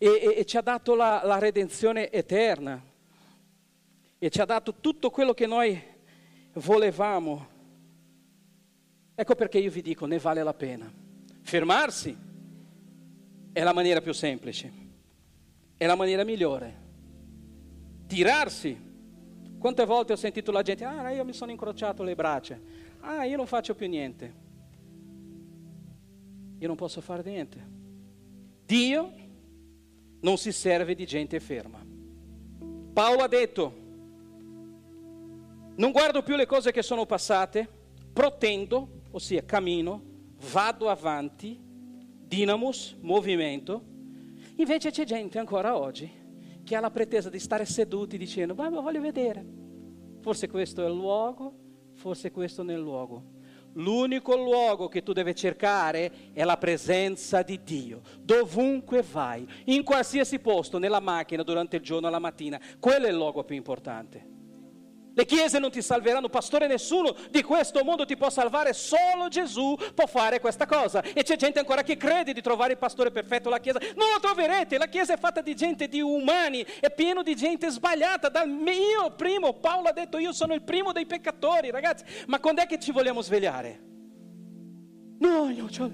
E, 0.00 0.06
e, 0.06 0.34
e 0.38 0.44
ci 0.44 0.56
ha 0.56 0.62
dato 0.62 0.94
la, 0.94 1.22
la 1.24 1.38
redenzione 1.38 2.10
eterna 2.10 2.80
e 4.18 4.30
ci 4.30 4.40
ha 4.40 4.44
dato 4.44 4.74
tutto 4.80 5.10
quello 5.10 5.34
che 5.34 5.46
noi 5.46 5.80
volevamo. 6.54 7.56
Ecco 9.20 9.34
perché 9.34 9.58
io 9.58 9.72
vi 9.72 9.82
dico, 9.82 10.06
ne 10.06 10.20
vale 10.20 10.44
la 10.44 10.54
pena. 10.54 10.88
Fermarsi 11.42 12.16
è 13.52 13.62
la 13.64 13.72
maniera 13.72 14.00
più 14.00 14.12
semplice, 14.12 14.72
è 15.76 15.86
la 15.86 15.96
maniera 15.96 16.22
migliore. 16.22 16.86
Tirarsi. 18.06 18.80
Quante 19.58 19.84
volte 19.86 20.12
ho 20.12 20.16
sentito 20.16 20.52
la 20.52 20.62
gente, 20.62 20.84
ah, 20.84 21.10
io 21.10 21.24
mi 21.24 21.32
sono 21.32 21.50
incrociato 21.50 22.04
le 22.04 22.14
braccia, 22.14 22.60
ah, 23.00 23.24
io 23.24 23.36
non 23.36 23.48
faccio 23.48 23.74
più 23.74 23.88
niente. 23.88 24.34
Io 26.56 26.66
non 26.68 26.76
posso 26.76 27.00
fare 27.00 27.24
niente. 27.24 27.68
Dio 28.66 29.12
non 30.20 30.38
si 30.38 30.52
serve 30.52 30.94
di 30.94 31.04
gente 31.04 31.40
ferma. 31.40 31.84
Paolo 32.92 33.22
ha 33.22 33.28
detto, 33.28 33.72
non 35.74 35.90
guardo 35.90 36.22
più 36.22 36.36
le 36.36 36.46
cose 36.46 36.70
che 36.70 36.82
sono 36.82 37.04
passate, 37.04 37.68
protendo, 38.12 38.97
ossia 39.10 39.44
cammino, 39.44 40.02
vado 40.52 40.88
avanti, 40.88 41.60
dinamos, 41.60 42.96
movimento. 43.00 43.82
Invece 44.56 44.90
c'è 44.90 45.04
gente 45.04 45.38
ancora 45.38 45.76
oggi 45.76 46.10
che 46.64 46.76
ha 46.76 46.80
la 46.80 46.90
pretesa 46.90 47.30
di 47.30 47.38
stare 47.38 47.64
seduti 47.64 48.18
dicendo, 48.18 48.54
ma 48.54 48.68
voglio 48.68 49.00
vedere. 49.00 49.44
Forse 50.20 50.48
questo 50.48 50.84
è 50.84 50.88
il 50.88 50.94
luogo, 50.94 51.54
forse 51.94 52.30
questo 52.30 52.62
non 52.62 52.74
è 52.74 52.76
il 52.76 52.82
luogo. 52.82 53.36
L'unico 53.74 54.36
luogo 54.36 54.88
che 54.88 55.02
tu 55.02 55.12
devi 55.12 55.34
cercare 55.34 56.32
è 56.32 56.42
la 56.44 56.56
presenza 56.56 57.42
di 57.42 57.62
Dio. 57.62 58.00
Dovunque 58.20 59.02
vai, 59.02 59.46
in 59.66 59.84
qualsiasi 59.84 60.40
posto, 60.40 60.78
nella 60.78 61.00
macchina, 61.00 61.42
durante 61.42 61.76
il 61.76 61.82
giorno, 61.82 62.10
la 62.10 62.18
mattina, 62.18 62.60
quello 62.78 63.06
è 63.06 63.10
il 63.10 63.16
luogo 63.16 63.44
più 63.44 63.56
importante. 63.56 64.36
Le 65.18 65.24
chiese 65.24 65.58
non 65.58 65.72
ti 65.72 65.82
salveranno, 65.82 66.28
pastore, 66.28 66.68
nessuno 66.68 67.12
di 67.32 67.42
questo 67.42 67.82
mondo 67.82 68.04
ti 68.04 68.16
può 68.16 68.30
salvare, 68.30 68.72
solo 68.72 69.26
Gesù 69.28 69.76
può 69.92 70.06
fare 70.06 70.38
questa 70.38 70.64
cosa. 70.64 71.02
E 71.02 71.24
c'è 71.24 71.34
gente 71.34 71.58
ancora 71.58 71.82
che 71.82 71.96
crede 71.96 72.32
di 72.32 72.40
trovare 72.40 72.74
il 72.74 72.78
pastore 72.78 73.10
perfetto, 73.10 73.48
la 73.48 73.58
chiesa. 73.58 73.80
Non 73.96 74.10
lo 74.12 74.20
troverete, 74.20 74.78
la 74.78 74.86
chiesa 74.86 75.14
è 75.14 75.18
fatta 75.18 75.40
di 75.40 75.56
gente, 75.56 75.88
di 75.88 76.00
umani, 76.00 76.64
è 76.78 76.92
pieno 76.92 77.24
di 77.24 77.34
gente 77.34 77.68
sbagliata. 77.68 78.28
Dal 78.28 78.48
mio 78.48 79.10
primo, 79.16 79.54
Paolo 79.54 79.88
ha 79.88 79.92
detto 79.92 80.18
io 80.18 80.30
sono 80.30 80.54
il 80.54 80.62
primo 80.62 80.92
dei 80.92 81.04
peccatori, 81.04 81.72
ragazzi. 81.72 82.04
Ma 82.28 82.38
quando 82.38 82.62
è 82.62 82.66
che 82.66 82.78
ci 82.78 82.92
vogliamo 82.92 83.20
svegliare? 83.20 83.80
No, 85.18 85.50
io 85.50 85.64
ho... 85.64 85.92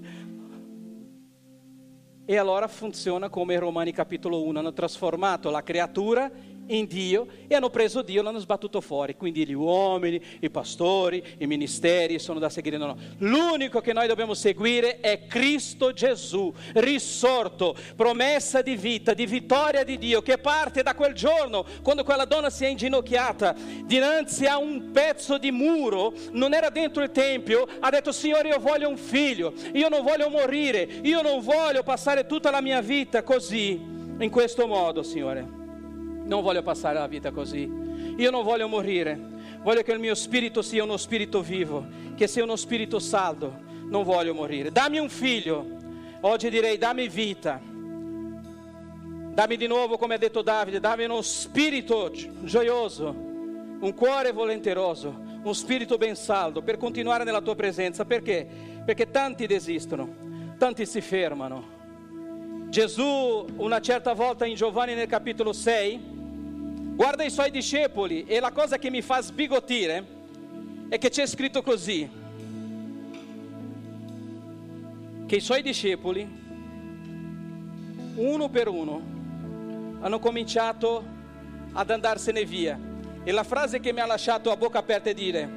E 2.26 2.36
allora 2.36 2.68
funziona 2.68 3.30
come 3.30 3.58
Romani 3.58 3.92
capitolo 3.92 4.42
1, 4.44 4.58
hanno 4.58 4.72
trasformato 4.74 5.48
la 5.48 5.62
creatura 5.62 6.30
in 6.68 6.86
Dio 6.86 7.26
e 7.46 7.54
hanno 7.54 7.70
preso 7.70 8.02
Dio 8.02 8.20
e 8.20 8.24
l'hanno 8.24 8.38
sbattuto 8.38 8.80
fuori. 8.80 9.16
Quindi 9.16 9.46
gli 9.46 9.52
uomini, 9.52 10.20
i 10.40 10.50
pastori, 10.50 11.22
i 11.38 11.46
ministeri 11.46 12.18
sono 12.18 12.38
da 12.38 12.48
seguire. 12.48 12.76
No, 12.76 12.86
no. 12.86 12.96
L'unico 13.18 13.80
che 13.80 13.92
noi 13.92 14.06
dobbiamo 14.06 14.34
seguire 14.34 15.00
è 15.00 15.26
Cristo 15.26 15.92
Gesù, 15.92 16.52
risorto, 16.74 17.76
promessa 17.96 18.62
di 18.62 18.76
vita, 18.76 19.14
di 19.14 19.26
vittoria 19.26 19.84
di 19.84 19.98
Dio, 19.98 20.22
che 20.22 20.38
parte 20.38 20.82
da 20.82 20.94
quel 20.94 21.14
giorno 21.14 21.64
quando 21.82 22.04
quella 22.04 22.24
donna 22.24 22.50
si 22.50 22.64
è 22.64 22.68
inginocchiata 22.68 23.54
dinanzi 23.84 24.46
a 24.46 24.58
un 24.58 24.90
pezzo 24.92 25.38
di 25.38 25.50
muro, 25.50 26.12
non 26.32 26.54
era 26.54 26.70
dentro 26.70 27.02
il 27.02 27.10
Tempio, 27.10 27.66
ha 27.80 27.90
detto 27.90 28.12
Signore 28.12 28.48
io 28.48 28.58
voglio 28.58 28.88
un 28.88 28.96
figlio, 28.96 29.52
io 29.72 29.88
non 29.88 30.02
voglio 30.02 30.28
morire, 30.28 30.82
io 31.02 31.22
non 31.22 31.40
voglio 31.40 31.82
passare 31.82 32.26
tutta 32.26 32.50
la 32.50 32.60
mia 32.60 32.80
vita 32.80 33.22
così, 33.22 33.72
in 34.18 34.30
questo 34.30 34.66
modo, 34.66 35.02
Signore. 35.02 35.63
Non 36.24 36.42
voglio 36.42 36.62
passare 36.62 36.98
la 36.98 37.06
vita 37.06 37.30
così. 37.30 37.70
Io 38.16 38.30
non 38.30 38.44
voglio 38.44 38.68
morire. 38.68 39.32
Voglio 39.62 39.82
che 39.82 39.92
il 39.92 39.98
mio 39.98 40.14
spirito 40.14 40.62
sia 40.62 40.82
uno 40.82 40.96
spirito 40.96 41.40
vivo, 41.40 41.86
che 42.14 42.26
sia 42.26 42.42
uno 42.42 42.56
spirito 42.56 42.98
saldo. 42.98 43.62
Non 43.88 44.02
voglio 44.02 44.34
morire. 44.34 44.70
Dammi 44.70 44.98
un 44.98 45.08
figlio. 45.08 45.66
Oggi 46.20 46.50
direi 46.50 46.78
dammi 46.78 47.08
vita. 47.08 47.60
Dammi 49.34 49.56
di 49.56 49.66
nuovo, 49.66 49.96
come 49.98 50.14
ha 50.14 50.18
detto 50.18 50.42
Davide, 50.42 50.80
dammi 50.80 51.04
uno 51.04 51.20
spirito 51.22 52.10
gioioso, 52.42 53.08
un 53.08 53.92
cuore 53.94 54.30
volenteroso, 54.32 55.12
un 55.42 55.54
spirito 55.54 55.96
ben 55.98 56.14
saldo 56.14 56.62
per 56.62 56.76
continuare 56.76 57.24
nella 57.24 57.40
tua 57.40 57.56
presenza. 57.56 58.04
Perché? 58.04 58.46
Perché 58.84 59.10
tanti 59.10 59.46
desistono 59.46 60.24
tanti 60.58 60.86
si 60.86 61.00
fermano. 61.00 61.73
Gesù 62.74 63.46
una 63.58 63.80
certa 63.80 64.14
volta 64.14 64.46
in 64.46 64.56
Giovanni 64.56 64.94
nel 64.94 65.06
capitolo 65.06 65.52
6 65.52 65.96
guarda 66.96 67.22
i 67.22 67.30
suoi 67.30 67.52
discepoli 67.52 68.24
e 68.24 68.40
la 68.40 68.50
cosa 68.50 68.78
che 68.78 68.90
mi 68.90 69.00
fa 69.00 69.20
sbigottire 69.22 70.04
è 70.88 70.98
che 70.98 71.08
c'è 71.08 71.24
scritto 71.24 71.62
così, 71.62 72.10
che 75.24 75.36
i 75.36 75.40
suoi 75.40 75.62
discepoli, 75.62 76.28
uno 78.16 78.48
per 78.48 78.66
uno, 78.66 79.02
hanno 80.00 80.18
cominciato 80.18 81.04
ad 81.74 81.90
andarsene 81.90 82.44
via. 82.44 82.76
E 83.22 83.30
la 83.30 83.44
frase 83.44 83.78
che 83.78 83.92
mi 83.92 84.00
ha 84.00 84.06
lasciato 84.06 84.50
a 84.50 84.56
bocca 84.56 84.80
aperta 84.80 85.10
è 85.10 85.14
dire, 85.14 85.48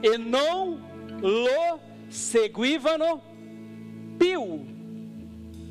e 0.00 0.18
non 0.18 1.18
lo 1.20 1.80
seguivano 2.08 3.22
più. 4.18 4.76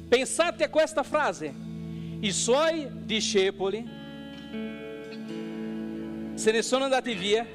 Pensate 0.07 0.63
a 0.63 0.69
questa 0.69 1.03
frase. 1.03 1.53
I 2.19 2.31
suoi 2.31 2.87
discepoli 2.91 3.95
se 6.33 6.51
ne 6.51 6.61
sono 6.61 6.85
andati 6.85 7.13
via 7.13 7.45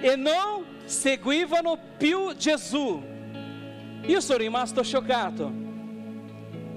e 0.00 0.16
non 0.16 0.80
seguivano 0.84 1.78
più 1.96 2.34
Gesù. 2.36 3.02
Io 4.04 4.20
sono 4.20 4.38
rimasto 4.38 4.82
scioccato. 4.82 5.50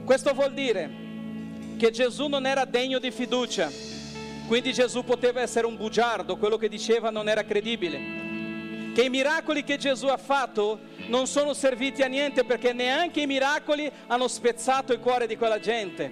Questo 0.06 0.34
vuol 0.34 0.54
dire 0.54 1.04
che 1.78 1.92
Gesù 1.92 2.28
non 2.28 2.46
era 2.46 2.64
degno 2.66 3.00
di 3.00 3.12
fiducia, 3.12 3.70
quindi 4.48 4.72
Gesù 4.72 5.04
poteva 5.04 5.42
essere 5.42 5.66
un 5.66 5.76
bugiardo, 5.76 6.38
quello 6.38 6.58
che 6.58 6.70
diceva 6.70 7.10
non 7.10 7.28
era 7.28 7.44
credibile. 7.44 8.15
Che 8.96 9.04
i 9.04 9.10
miracoli 9.10 9.66
che 9.66 9.76
Gesù 9.76 10.06
ha 10.06 10.16
fatto 10.16 10.80
non 11.08 11.28
sono 11.28 11.54
serviti 11.54 12.02
a 12.02 12.08
niente 12.08 12.46
perché 12.46 12.72
neanche 12.72 13.20
i 13.20 13.26
miracoli 13.26 13.92
hanno 14.08 14.30
spezzato 14.30 14.94
il 14.94 15.02
cuore 15.02 15.28
di 15.28 15.36
quella 15.36 15.60
gente. 15.60 16.10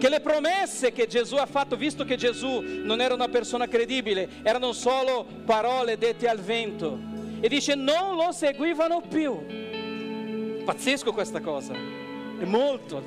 Che 0.00 0.08
le 0.08 0.18
promesse 0.18 0.90
che 0.90 1.06
Gesù 1.06 1.36
ha 1.36 1.46
fatto, 1.46 1.76
visto 1.76 2.02
che 2.04 2.16
Gesù 2.16 2.60
non 2.82 3.00
era 3.00 3.14
una 3.14 3.28
persona 3.28 3.68
credibile, 3.68 4.28
erano 4.42 4.72
solo 4.72 5.24
parole 5.46 5.96
dette 5.96 6.28
al 6.28 6.40
vento. 6.40 6.98
E 7.40 7.48
dice 7.48 7.76
non 7.76 8.16
lo 8.16 8.32
seguivano 8.32 9.00
più. 9.02 10.60
Pazzesco 10.64 11.12
questa 11.12 11.38
cosa, 11.40 11.72
è 11.72 12.44
molto 12.44 13.00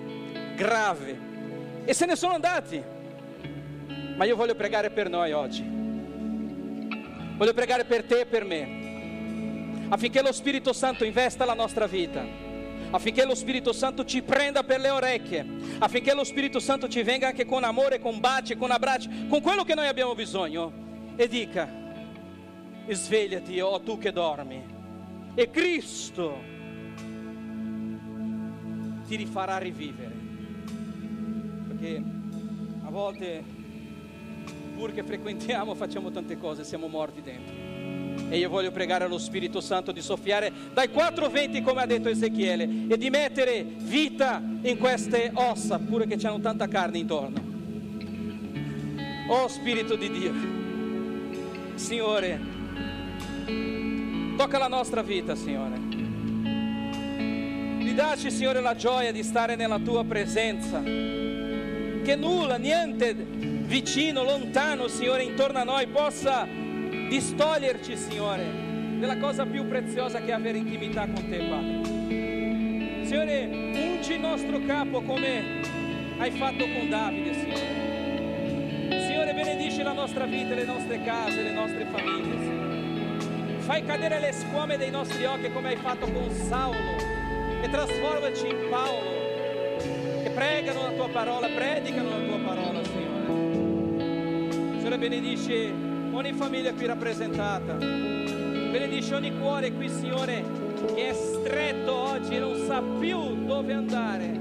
grave. 0.55 1.19
E 1.83 1.93
se 1.93 2.05
ne 2.05 2.15
sono 2.15 2.35
andati. 2.35 2.81
Ma 4.15 4.23
io 4.23 4.37
voglio 4.37 4.55
pregare 4.55 4.89
per 4.89 5.09
noi 5.09 5.33
oggi. 5.33 5.73
Voglio 7.35 7.53
pregare 7.53 7.83
per 7.83 8.05
te 8.05 8.21
e 8.21 8.25
per 8.25 8.45
me 8.45 8.83
affinché 9.89 10.21
lo 10.21 10.31
Spirito 10.31 10.73
Santo 10.73 11.03
investa 11.03 11.45
la 11.45 11.53
nostra 11.53 11.87
vita, 11.87 12.25
affinché 12.91 13.25
lo 13.25 13.35
Spirito 13.35 13.73
Santo 13.73 14.05
ci 14.05 14.21
prenda 14.21 14.63
per 14.63 14.79
le 14.79 14.89
orecchie, 14.89 15.45
affinché 15.79 16.13
lo 16.13 16.23
Spirito 16.23 16.59
Santo 16.59 16.87
ci 16.87 17.03
venga 17.03 17.27
anche 17.27 17.45
con 17.45 17.63
amore, 17.63 17.99
con 17.99 18.19
baci, 18.19 18.55
con 18.55 18.71
abbracci, 18.71 19.27
con 19.27 19.41
quello 19.41 19.63
che 19.63 19.75
noi 19.75 19.87
abbiamo 19.87 20.15
bisogno 20.15 20.71
e 21.15 21.27
dica, 21.27 21.67
svegliati, 22.87 23.59
oh 23.59 23.81
tu 23.81 23.97
che 23.97 24.11
dormi, 24.11 24.63
e 25.35 25.49
Cristo 25.49 26.53
ti 29.07 29.15
rifarà 29.15 29.57
rivivere, 29.57 30.13
perché 31.67 32.01
a 32.85 32.89
volte 32.89 33.43
pur 34.75 34.93
che 34.93 35.03
frequentiamo 35.03 35.73
facciamo 35.75 36.11
tante 36.11 36.37
cose, 36.37 36.63
siamo 36.63 36.87
morti 36.87 37.21
dentro. 37.21 37.64
E 38.27 38.37
io 38.37 38.49
voglio 38.49 38.71
pregare 38.71 39.03
allo 39.05 39.17
Spirito 39.17 39.61
Santo 39.61 39.91
di 39.91 40.01
soffiare 40.01 40.51
dai 40.73 40.89
quattro 40.89 41.29
venti, 41.29 41.61
come 41.61 41.81
ha 41.81 41.85
detto 41.85 42.09
Ezechiele, 42.09 42.87
e 42.87 42.97
di 42.97 43.09
mettere 43.09 43.63
vita 43.63 44.41
in 44.61 44.77
queste 44.77 45.31
ossa, 45.33 45.77
pure 45.79 46.07
che 46.07 46.17
c'hanno 46.17 46.39
tanta 46.39 46.67
carne 46.67 46.97
intorno. 46.97 47.53
Oh 49.27 49.47
Spirito 49.47 49.95
di 49.95 50.11
Dio, 50.11 50.33
Signore, 51.75 52.39
tocca 54.37 54.57
la 54.57 54.67
nostra 54.67 55.01
vita, 55.01 55.35
Signore. 55.35 55.79
Ridaci, 57.79 58.31
Signore, 58.31 58.61
la 58.61 58.75
gioia 58.75 59.11
di 59.11 59.23
stare 59.23 59.55
nella 59.55 59.79
tua 59.79 60.03
presenza. 60.03 60.81
Che 60.81 62.15
nulla, 62.15 62.57
niente 62.57 63.13
vicino, 63.13 64.23
lontano, 64.23 64.87
Signore, 64.87 65.23
intorno 65.23 65.59
a 65.59 65.63
noi 65.63 65.87
possa 65.87 66.47
distoglierci, 67.07 67.95
Signore, 67.95 68.45
della 68.99 69.17
cosa 69.17 69.45
più 69.45 69.67
preziosa 69.67 70.19
che 70.19 70.27
è 70.27 70.31
avere 70.31 70.57
intimità 70.57 71.05
con 71.05 71.29
te, 71.29 71.37
Padre. 71.37 73.05
Signore, 73.05 73.45
ungi 73.45 74.13
il 74.13 74.19
nostro 74.19 74.59
capo 74.65 75.01
come 75.01 75.61
hai 76.17 76.31
fatto 76.31 76.65
con 76.65 76.89
Davide, 76.89 77.33
Signore. 77.33 79.03
Signore, 79.05 79.33
benedici 79.33 79.81
la 79.83 79.93
nostra 79.93 80.25
vita, 80.25 80.55
le 80.55 80.65
nostre 80.65 81.03
case, 81.03 81.41
le 81.41 81.51
nostre 81.51 81.85
famiglie, 81.85 82.37
Signore. 82.39 83.59
Fai 83.59 83.83
cadere 83.83 84.19
le 84.19 84.31
squame 84.31 84.77
dei 84.77 84.91
nostri 84.91 85.25
occhi 85.25 85.51
come 85.51 85.69
hai 85.69 85.77
fatto 85.77 86.07
con 86.11 86.29
Saulo 86.31 86.97
e 87.61 87.69
trasformaci 87.69 88.47
in 88.47 88.67
Paolo 88.69 89.23
che 90.23 90.29
pregano 90.29 90.83
la 90.83 90.91
tua 90.91 91.09
parola, 91.09 91.47
predicano 91.47 92.09
la 92.09 92.25
tua 92.25 92.37
parola, 92.39 92.83
Signore. 92.83 93.13
Signore, 94.77 94.97
benedici 94.97 95.84
ogni 96.17 96.33
famiglia 96.33 96.73
qui 96.73 96.85
rappresentata. 96.85 97.73
Benedici 97.73 99.13
ogni 99.13 99.37
cuore 99.37 99.73
qui, 99.73 99.89
Signore, 99.89 100.43
che 100.93 101.09
è 101.09 101.13
stretto 101.13 101.93
oggi 101.93 102.35
e 102.35 102.39
non 102.39 102.55
sa 102.65 102.81
più 102.81 103.45
dove 103.45 103.73
andare. 103.73 104.39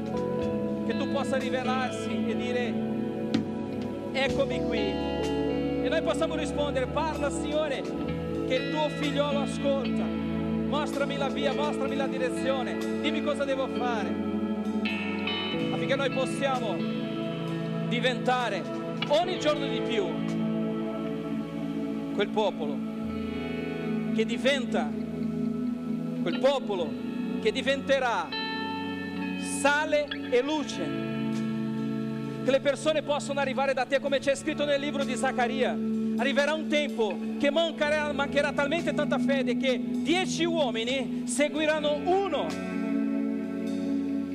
Che 0.87 0.97
tu 0.97 1.11
possa 1.11 1.37
rivelarsi 1.37 2.27
e 2.29 2.37
dire, 2.37 2.75
eccomi 4.13 4.63
qui. 4.65 4.79
E 4.79 5.87
noi 5.89 6.03
possiamo 6.03 6.37
rispondere, 6.37 6.87
parla 6.87 7.29
Signore, 7.31 7.83
che 8.47 8.55
il 8.55 8.71
tuo 8.71 8.89
figliolo 8.89 9.41
ascolta. 9.41 10.05
Mostrami 10.05 11.17
la 11.17 11.29
via, 11.29 11.53
mostrami 11.53 11.97
la 11.97 12.07
direzione, 12.07 12.79
dimmi 13.01 13.23
cosa 13.23 13.45
devo 13.45 13.67
fare. 13.67 14.09
Affinché 15.73 15.97
noi 15.97 16.11
possiamo 16.11 16.77
diventare 17.89 18.63
ogni 19.09 19.39
giorno 19.41 19.67
di 19.67 19.81
più 19.81 20.44
quel 22.15 22.29
popolo 22.29 22.77
che 24.15 24.25
diventa, 24.25 24.89
quel 26.23 26.39
popolo 26.39 26.89
che 27.43 27.53
diventerà 27.53 28.29
sale 29.61 30.07
e 30.31 30.41
luce. 30.41 31.03
Che 32.45 32.51
le 32.51 32.61
persone 32.61 33.03
possono 33.03 33.41
arrivare 33.41 33.75
da 33.75 33.85
te 33.85 34.01
come 34.01 34.19
c'è 34.19 34.35
scritto 34.35 34.65
nel 34.65 34.81
libro 34.81 35.05
di 35.05 35.17
Zaccaria. 35.17 35.77
Arriverà 36.17 36.53
un 36.55 36.69
tempo 36.69 37.19
che 37.39 37.51
mancherà, 37.51 38.13
mancherà 38.13 38.53
talmente 38.53 38.95
tanta 38.95 39.19
fede 39.19 39.57
che 39.57 39.81
dieci 39.83 40.45
uomini 40.45 41.25
seguiranno 41.27 42.01
uno 42.05 42.73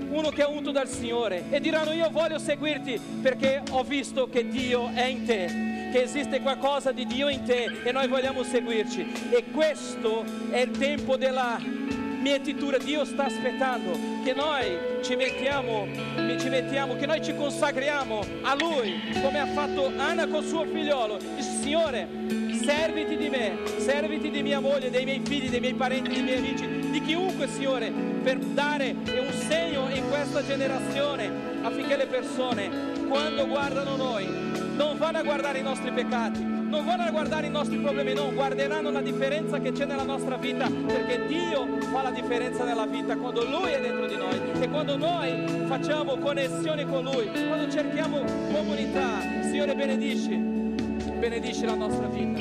uno 0.09 0.29
che 0.29 0.41
è 0.41 0.47
unto 0.47 0.71
dal 0.71 0.87
Signore 0.87 1.43
e 1.51 1.59
diranno 1.59 1.91
io 1.91 2.09
voglio 2.09 2.39
seguirti 2.39 2.99
perché 3.21 3.61
ho 3.69 3.83
visto 3.83 4.27
che 4.27 4.47
Dio 4.47 4.89
è 4.89 5.05
in 5.05 5.23
te 5.23 5.68
che 5.91 6.03
esiste 6.03 6.41
qualcosa 6.41 6.91
di 6.91 7.05
Dio 7.05 7.29
in 7.29 7.43
te 7.43 7.81
e 7.83 7.91
noi 7.91 8.07
vogliamo 8.07 8.43
seguirci. 8.43 9.29
E 9.31 9.45
questo 9.51 10.23
è 10.51 10.59
il 10.59 10.71
tempo 10.71 11.17
della 11.17 11.59
mietitura. 11.59 12.77
Dio 12.77 13.05
sta 13.05 13.25
aspettando 13.25 13.97
che 14.23 14.33
noi 14.33 15.03
ci 15.03 15.15
mettiamo, 15.15 15.87
ci 16.37 16.49
mettiamo, 16.49 16.95
che 16.95 17.05
noi 17.05 17.23
ci 17.23 17.35
consacriamo 17.35 18.25
a 18.43 18.55
Lui, 18.55 18.99
come 19.21 19.39
ha 19.39 19.47
fatto 19.47 19.91
Anna 19.97 20.27
con 20.27 20.43
suo 20.43 20.65
figliolo. 20.65 21.17
Dice, 21.17 21.49
Signore, 21.61 22.07
serviti 22.63 23.17
di 23.17 23.29
me, 23.29 23.57
serviti 23.77 24.29
di 24.29 24.43
mia 24.43 24.59
moglie, 24.59 24.89
dei 24.89 25.05
miei 25.05 25.21
figli, 25.23 25.49
dei 25.49 25.59
miei 25.59 25.73
parenti, 25.73 26.09
dei 26.09 26.23
miei 26.23 26.37
amici, 26.37 26.89
di 26.91 27.01
chiunque, 27.01 27.47
Signore, 27.47 27.91
per 28.21 28.37
dare 28.37 28.95
un 29.05 29.33
segno 29.47 29.87
in 29.89 30.07
questa 30.09 30.45
generazione 30.45 31.47
affinché 31.61 31.95
le 31.95 32.05
persone, 32.05 32.69
quando 33.07 33.47
guardano 33.47 33.95
noi, 33.95 34.48
non 34.79 34.97
vanno 34.97 35.17
a 35.17 35.23
guardare 35.23 35.59
i 35.59 35.61
nostri 35.61 35.91
peccati, 35.91 36.41
non 36.41 36.85
vanno 36.85 37.03
a 37.03 37.11
guardare 37.11 37.47
i 37.47 37.49
nostri 37.49 37.77
problemi, 37.79 38.13
no, 38.13 38.31
guarderanno 38.33 38.89
la 38.89 39.01
differenza 39.01 39.59
che 39.59 39.73
c'è 39.73 39.83
nella 39.83 40.03
nostra 40.03 40.37
vita, 40.37 40.69
perché 40.69 41.25
Dio 41.27 41.79
fa 41.91 42.01
la 42.01 42.11
differenza 42.11 42.63
nella 42.63 42.85
vita 42.85 43.17
quando 43.17 43.43
Lui 43.43 43.71
è 43.71 43.81
dentro 43.81 44.07
di 44.07 44.15
noi 44.15 44.39
e 44.61 44.69
quando 44.69 44.95
noi 44.95 45.65
facciamo 45.67 46.17
connessione 46.17 46.85
con 46.85 47.03
Lui, 47.03 47.29
quando 47.29 47.69
cerchiamo 47.69 48.23
comunità. 48.53 49.19
Signore, 49.41 49.75
benedici, 49.75 50.37
benedici 50.37 51.65
la 51.65 51.75
nostra 51.75 52.07
vita, 52.07 52.39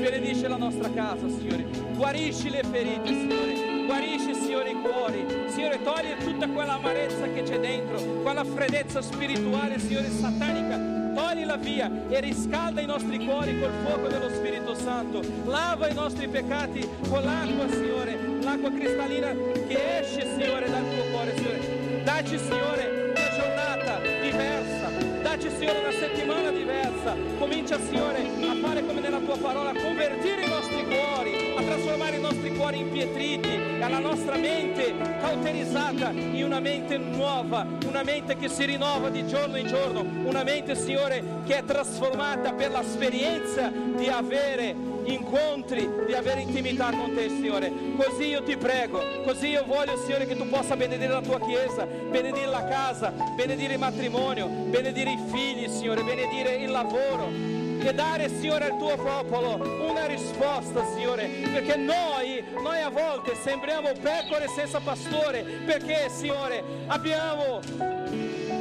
benedici 0.00 0.46
la 0.46 0.56
nostra 0.58 0.88
casa, 0.92 1.28
Signore, 1.28 1.66
guarisci 1.96 2.50
le 2.50 2.62
ferite, 2.70 3.08
Signore, 3.08 3.84
guarisci, 3.86 4.34
Signore, 4.34 4.70
i 4.70 4.80
cuori, 4.80 5.26
Signore, 5.48 5.82
togli 5.82 6.14
tutta 6.22 6.46
quella 6.46 6.74
amarezza 6.74 7.26
che 7.32 7.42
c'è 7.42 7.58
dentro, 7.58 8.00
quella 8.22 8.44
freddezza 8.44 9.02
spirituale, 9.02 9.80
Signore, 9.80 10.08
satanica 10.08 10.89
toglila 11.14 11.56
via 11.56 11.90
e 12.08 12.20
riscalda 12.20 12.80
i 12.80 12.86
nostri 12.86 13.24
cuori 13.24 13.58
col 13.58 13.72
fuoco 13.84 14.08
dello 14.08 14.28
Spirito 14.28 14.74
Santo. 14.74 15.22
Lava 15.44 15.88
i 15.88 15.94
nostri 15.94 16.28
peccati 16.28 16.88
con 17.08 17.22
l'acqua, 17.22 17.68
Signore, 17.68 18.18
l'acqua 18.40 18.70
cristallina 18.70 19.32
che 19.68 19.98
esce, 20.00 20.22
Signore, 20.22 20.70
dal 20.70 20.82
tuo 20.82 21.02
cuore, 21.10 21.36
Signore 21.36 21.80
Dacci, 22.02 22.38
Signore, 22.38 23.12
una 23.14 23.28
giornata 23.36 24.00
diversa. 24.22 24.88
Dacci, 25.22 25.50
Signore, 25.50 25.78
una 25.78 25.92
settimana 25.92 26.50
diversa. 26.50 27.14
Comincia, 27.38 27.78
Signore, 27.78 28.18
a 28.20 28.54
fare 28.60 28.84
come 28.84 29.00
nella 29.00 29.20
tua 29.20 29.36
parola, 29.36 29.72
convertire 29.72 30.44
i 30.44 30.48
nostri 30.48 30.84
cuori, 30.84 31.39
a 31.60 31.62
trasformare 31.62 32.16
i 32.16 32.20
nostri 32.20 32.54
cuori 32.56 32.78
impietriti 32.78 33.48
e 33.48 33.78
la 33.78 33.98
nostra 33.98 34.36
mente 34.36 34.96
cauterizzata 35.20 36.10
in 36.10 36.42
una 36.44 36.58
mente 36.58 36.96
nuova, 36.96 37.66
una 37.84 38.02
mente 38.02 38.36
che 38.36 38.48
si 38.48 38.64
rinnova 38.64 39.10
di 39.10 39.26
giorno 39.26 39.58
in 39.58 39.66
giorno, 39.66 40.00
una 40.00 40.42
mente, 40.42 40.74
Signore, 40.74 41.22
che 41.44 41.58
è 41.58 41.64
trasformata 41.64 42.54
per 42.54 42.70
l'esperienza 42.70 43.70
di 43.70 44.08
avere 44.08 44.74
incontri, 45.04 45.86
di 46.06 46.14
avere 46.14 46.40
intimità 46.40 46.90
con 46.90 47.14
te, 47.14 47.28
Signore. 47.28 47.70
Così 47.96 48.28
io 48.28 48.42
ti 48.42 48.56
prego, 48.56 49.02
così 49.24 49.48
io 49.48 49.64
voglio, 49.66 49.98
Signore, 49.98 50.26
che 50.26 50.36
tu 50.36 50.48
possa 50.48 50.76
benedire 50.76 51.12
la 51.12 51.20
tua 51.20 51.40
chiesa, 51.40 51.84
benedire 51.84 52.46
la 52.46 52.64
casa, 52.64 53.12
benedire 53.34 53.74
il 53.74 53.78
matrimonio, 53.78 54.46
benedire 54.46 55.10
i 55.10 55.18
figli, 55.30 55.68
Signore, 55.68 56.02
benedire 56.02 56.54
il 56.54 56.70
lavoro 56.70 57.59
e 57.88 57.94
dare, 57.94 58.28
Signore, 58.28 58.64
al 58.66 58.78
tuo 58.78 58.96
popolo 58.96 59.88
una 59.88 60.06
risposta, 60.06 60.84
Signore, 60.94 61.26
perché 61.52 61.76
noi, 61.76 62.44
noi 62.62 62.80
a 62.80 62.88
volte 62.88 63.34
sembriamo 63.34 63.92
pecore 64.00 64.48
senza 64.48 64.80
pastore, 64.80 65.42
perché, 65.64 66.08
Signore, 66.08 66.62
abbiamo 66.86 67.60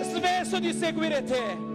smesso 0.02 0.60
di 0.60 0.74
seguire 0.74 1.24
te 1.24 1.69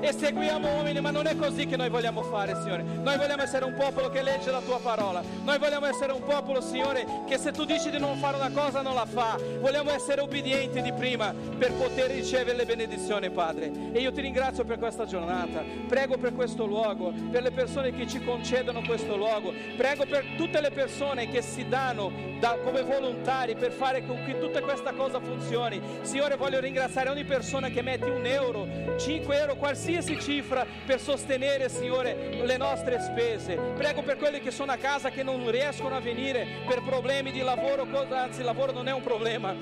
e 0.00 0.12
seguiamo 0.12 0.74
uomini, 0.74 1.00
ma 1.00 1.10
non 1.10 1.26
è 1.26 1.36
così 1.36 1.66
che 1.66 1.76
noi 1.76 1.88
vogliamo 1.88 2.22
fare, 2.22 2.54
Signore. 2.62 2.82
Noi 2.82 3.16
vogliamo 3.16 3.42
essere 3.42 3.64
un 3.64 3.74
popolo 3.74 4.08
che 4.10 4.22
legge 4.22 4.50
la 4.50 4.60
tua 4.60 4.78
parola. 4.78 5.22
Noi 5.42 5.58
vogliamo 5.58 5.86
essere 5.86 6.12
un 6.12 6.22
popolo, 6.22 6.60
Signore, 6.60 7.06
che 7.26 7.38
se 7.38 7.52
tu 7.52 7.64
dici 7.64 7.90
di 7.90 7.98
non 7.98 8.16
fare 8.18 8.36
una 8.36 8.50
cosa 8.50 8.80
non 8.82 8.94
la 8.94 9.06
fa. 9.06 9.38
Vogliamo 9.58 9.90
essere 9.90 10.20
obbedienti 10.20 10.80
di 10.82 10.92
prima 10.92 11.34
per 11.58 11.72
poter 11.72 12.10
ricevere 12.10 12.56
le 12.56 12.64
benedizioni, 12.64 13.30
Padre. 13.30 13.72
E 13.92 14.00
io 14.00 14.12
ti 14.12 14.20
ringrazio 14.20 14.64
per 14.64 14.78
questa 14.78 15.04
giornata. 15.04 15.64
Prego 15.88 16.16
per 16.16 16.34
questo 16.34 16.64
luogo, 16.64 17.12
per 17.30 17.42
le 17.42 17.50
persone 17.50 17.92
che 17.92 18.06
ci 18.06 18.22
concedono 18.22 18.82
questo 18.86 19.16
luogo. 19.16 19.52
Prego 19.76 20.04
per 20.06 20.24
tutte 20.36 20.60
le 20.60 20.70
persone 20.70 21.28
che 21.28 21.42
si 21.42 21.66
danno 21.66 22.12
da, 22.38 22.56
come 22.62 22.82
volontari 22.82 23.56
per 23.56 23.72
fare 23.72 24.06
con 24.06 24.22
che 24.24 24.38
tutta 24.38 24.60
questa 24.60 24.92
cosa 24.92 25.18
funzioni. 25.20 25.80
Signore, 26.02 26.36
voglio 26.36 26.60
ringraziare 26.60 27.08
ogni 27.08 27.24
persona 27.24 27.68
che 27.68 27.82
mette 27.82 28.04
un 28.04 28.24
euro, 28.24 28.96
5 28.96 29.36
euro, 29.36 29.56
qualsiasi 29.56 29.87
qualsiasi 29.88 30.20
cifra 30.20 30.66
per 30.84 31.00
sostenere, 31.00 31.70
Signore, 31.70 32.44
le 32.44 32.56
nostre 32.58 33.00
spese. 33.00 33.54
Prego 33.54 34.02
per 34.02 34.18
quelli 34.18 34.40
che 34.40 34.50
sono 34.50 34.72
a 34.72 34.76
casa 34.76 35.08
che 35.10 35.22
non 35.22 35.50
riescono 35.50 35.96
a 35.96 36.00
venire 36.00 36.46
per 36.66 36.82
problemi 36.82 37.32
di 37.32 37.40
lavoro, 37.40 37.86
anzi 38.10 38.42
lavoro 38.42 38.72
non 38.72 38.86
è 38.86 38.92
un 38.92 39.02
problema. 39.02 39.54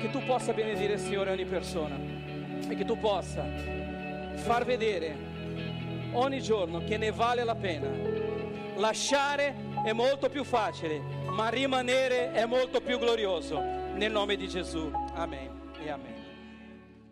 Che 0.00 0.10
tu 0.10 0.24
possa 0.24 0.52
benedire, 0.52 0.98
Signore, 0.98 1.30
ogni 1.30 1.44
persona 1.44 1.96
e 2.68 2.74
che 2.74 2.84
tu 2.84 2.98
possa 2.98 3.44
far 4.34 4.64
vedere 4.64 5.16
ogni 6.12 6.40
giorno 6.42 6.82
che 6.82 6.96
ne 6.96 7.12
vale 7.12 7.44
la 7.44 7.54
pena. 7.54 7.88
Lasciare 8.76 9.54
è 9.84 9.92
molto 9.92 10.28
più 10.28 10.42
facile, 10.42 11.00
ma 11.28 11.48
rimanere 11.50 12.32
è 12.32 12.46
molto 12.46 12.80
più 12.80 12.98
glorioso. 12.98 13.60
Nel 13.94 14.10
nome 14.10 14.34
di 14.34 14.48
Gesù. 14.48 14.90
Amen 15.14 15.70
e 15.80 15.88
amen. 15.88 16.23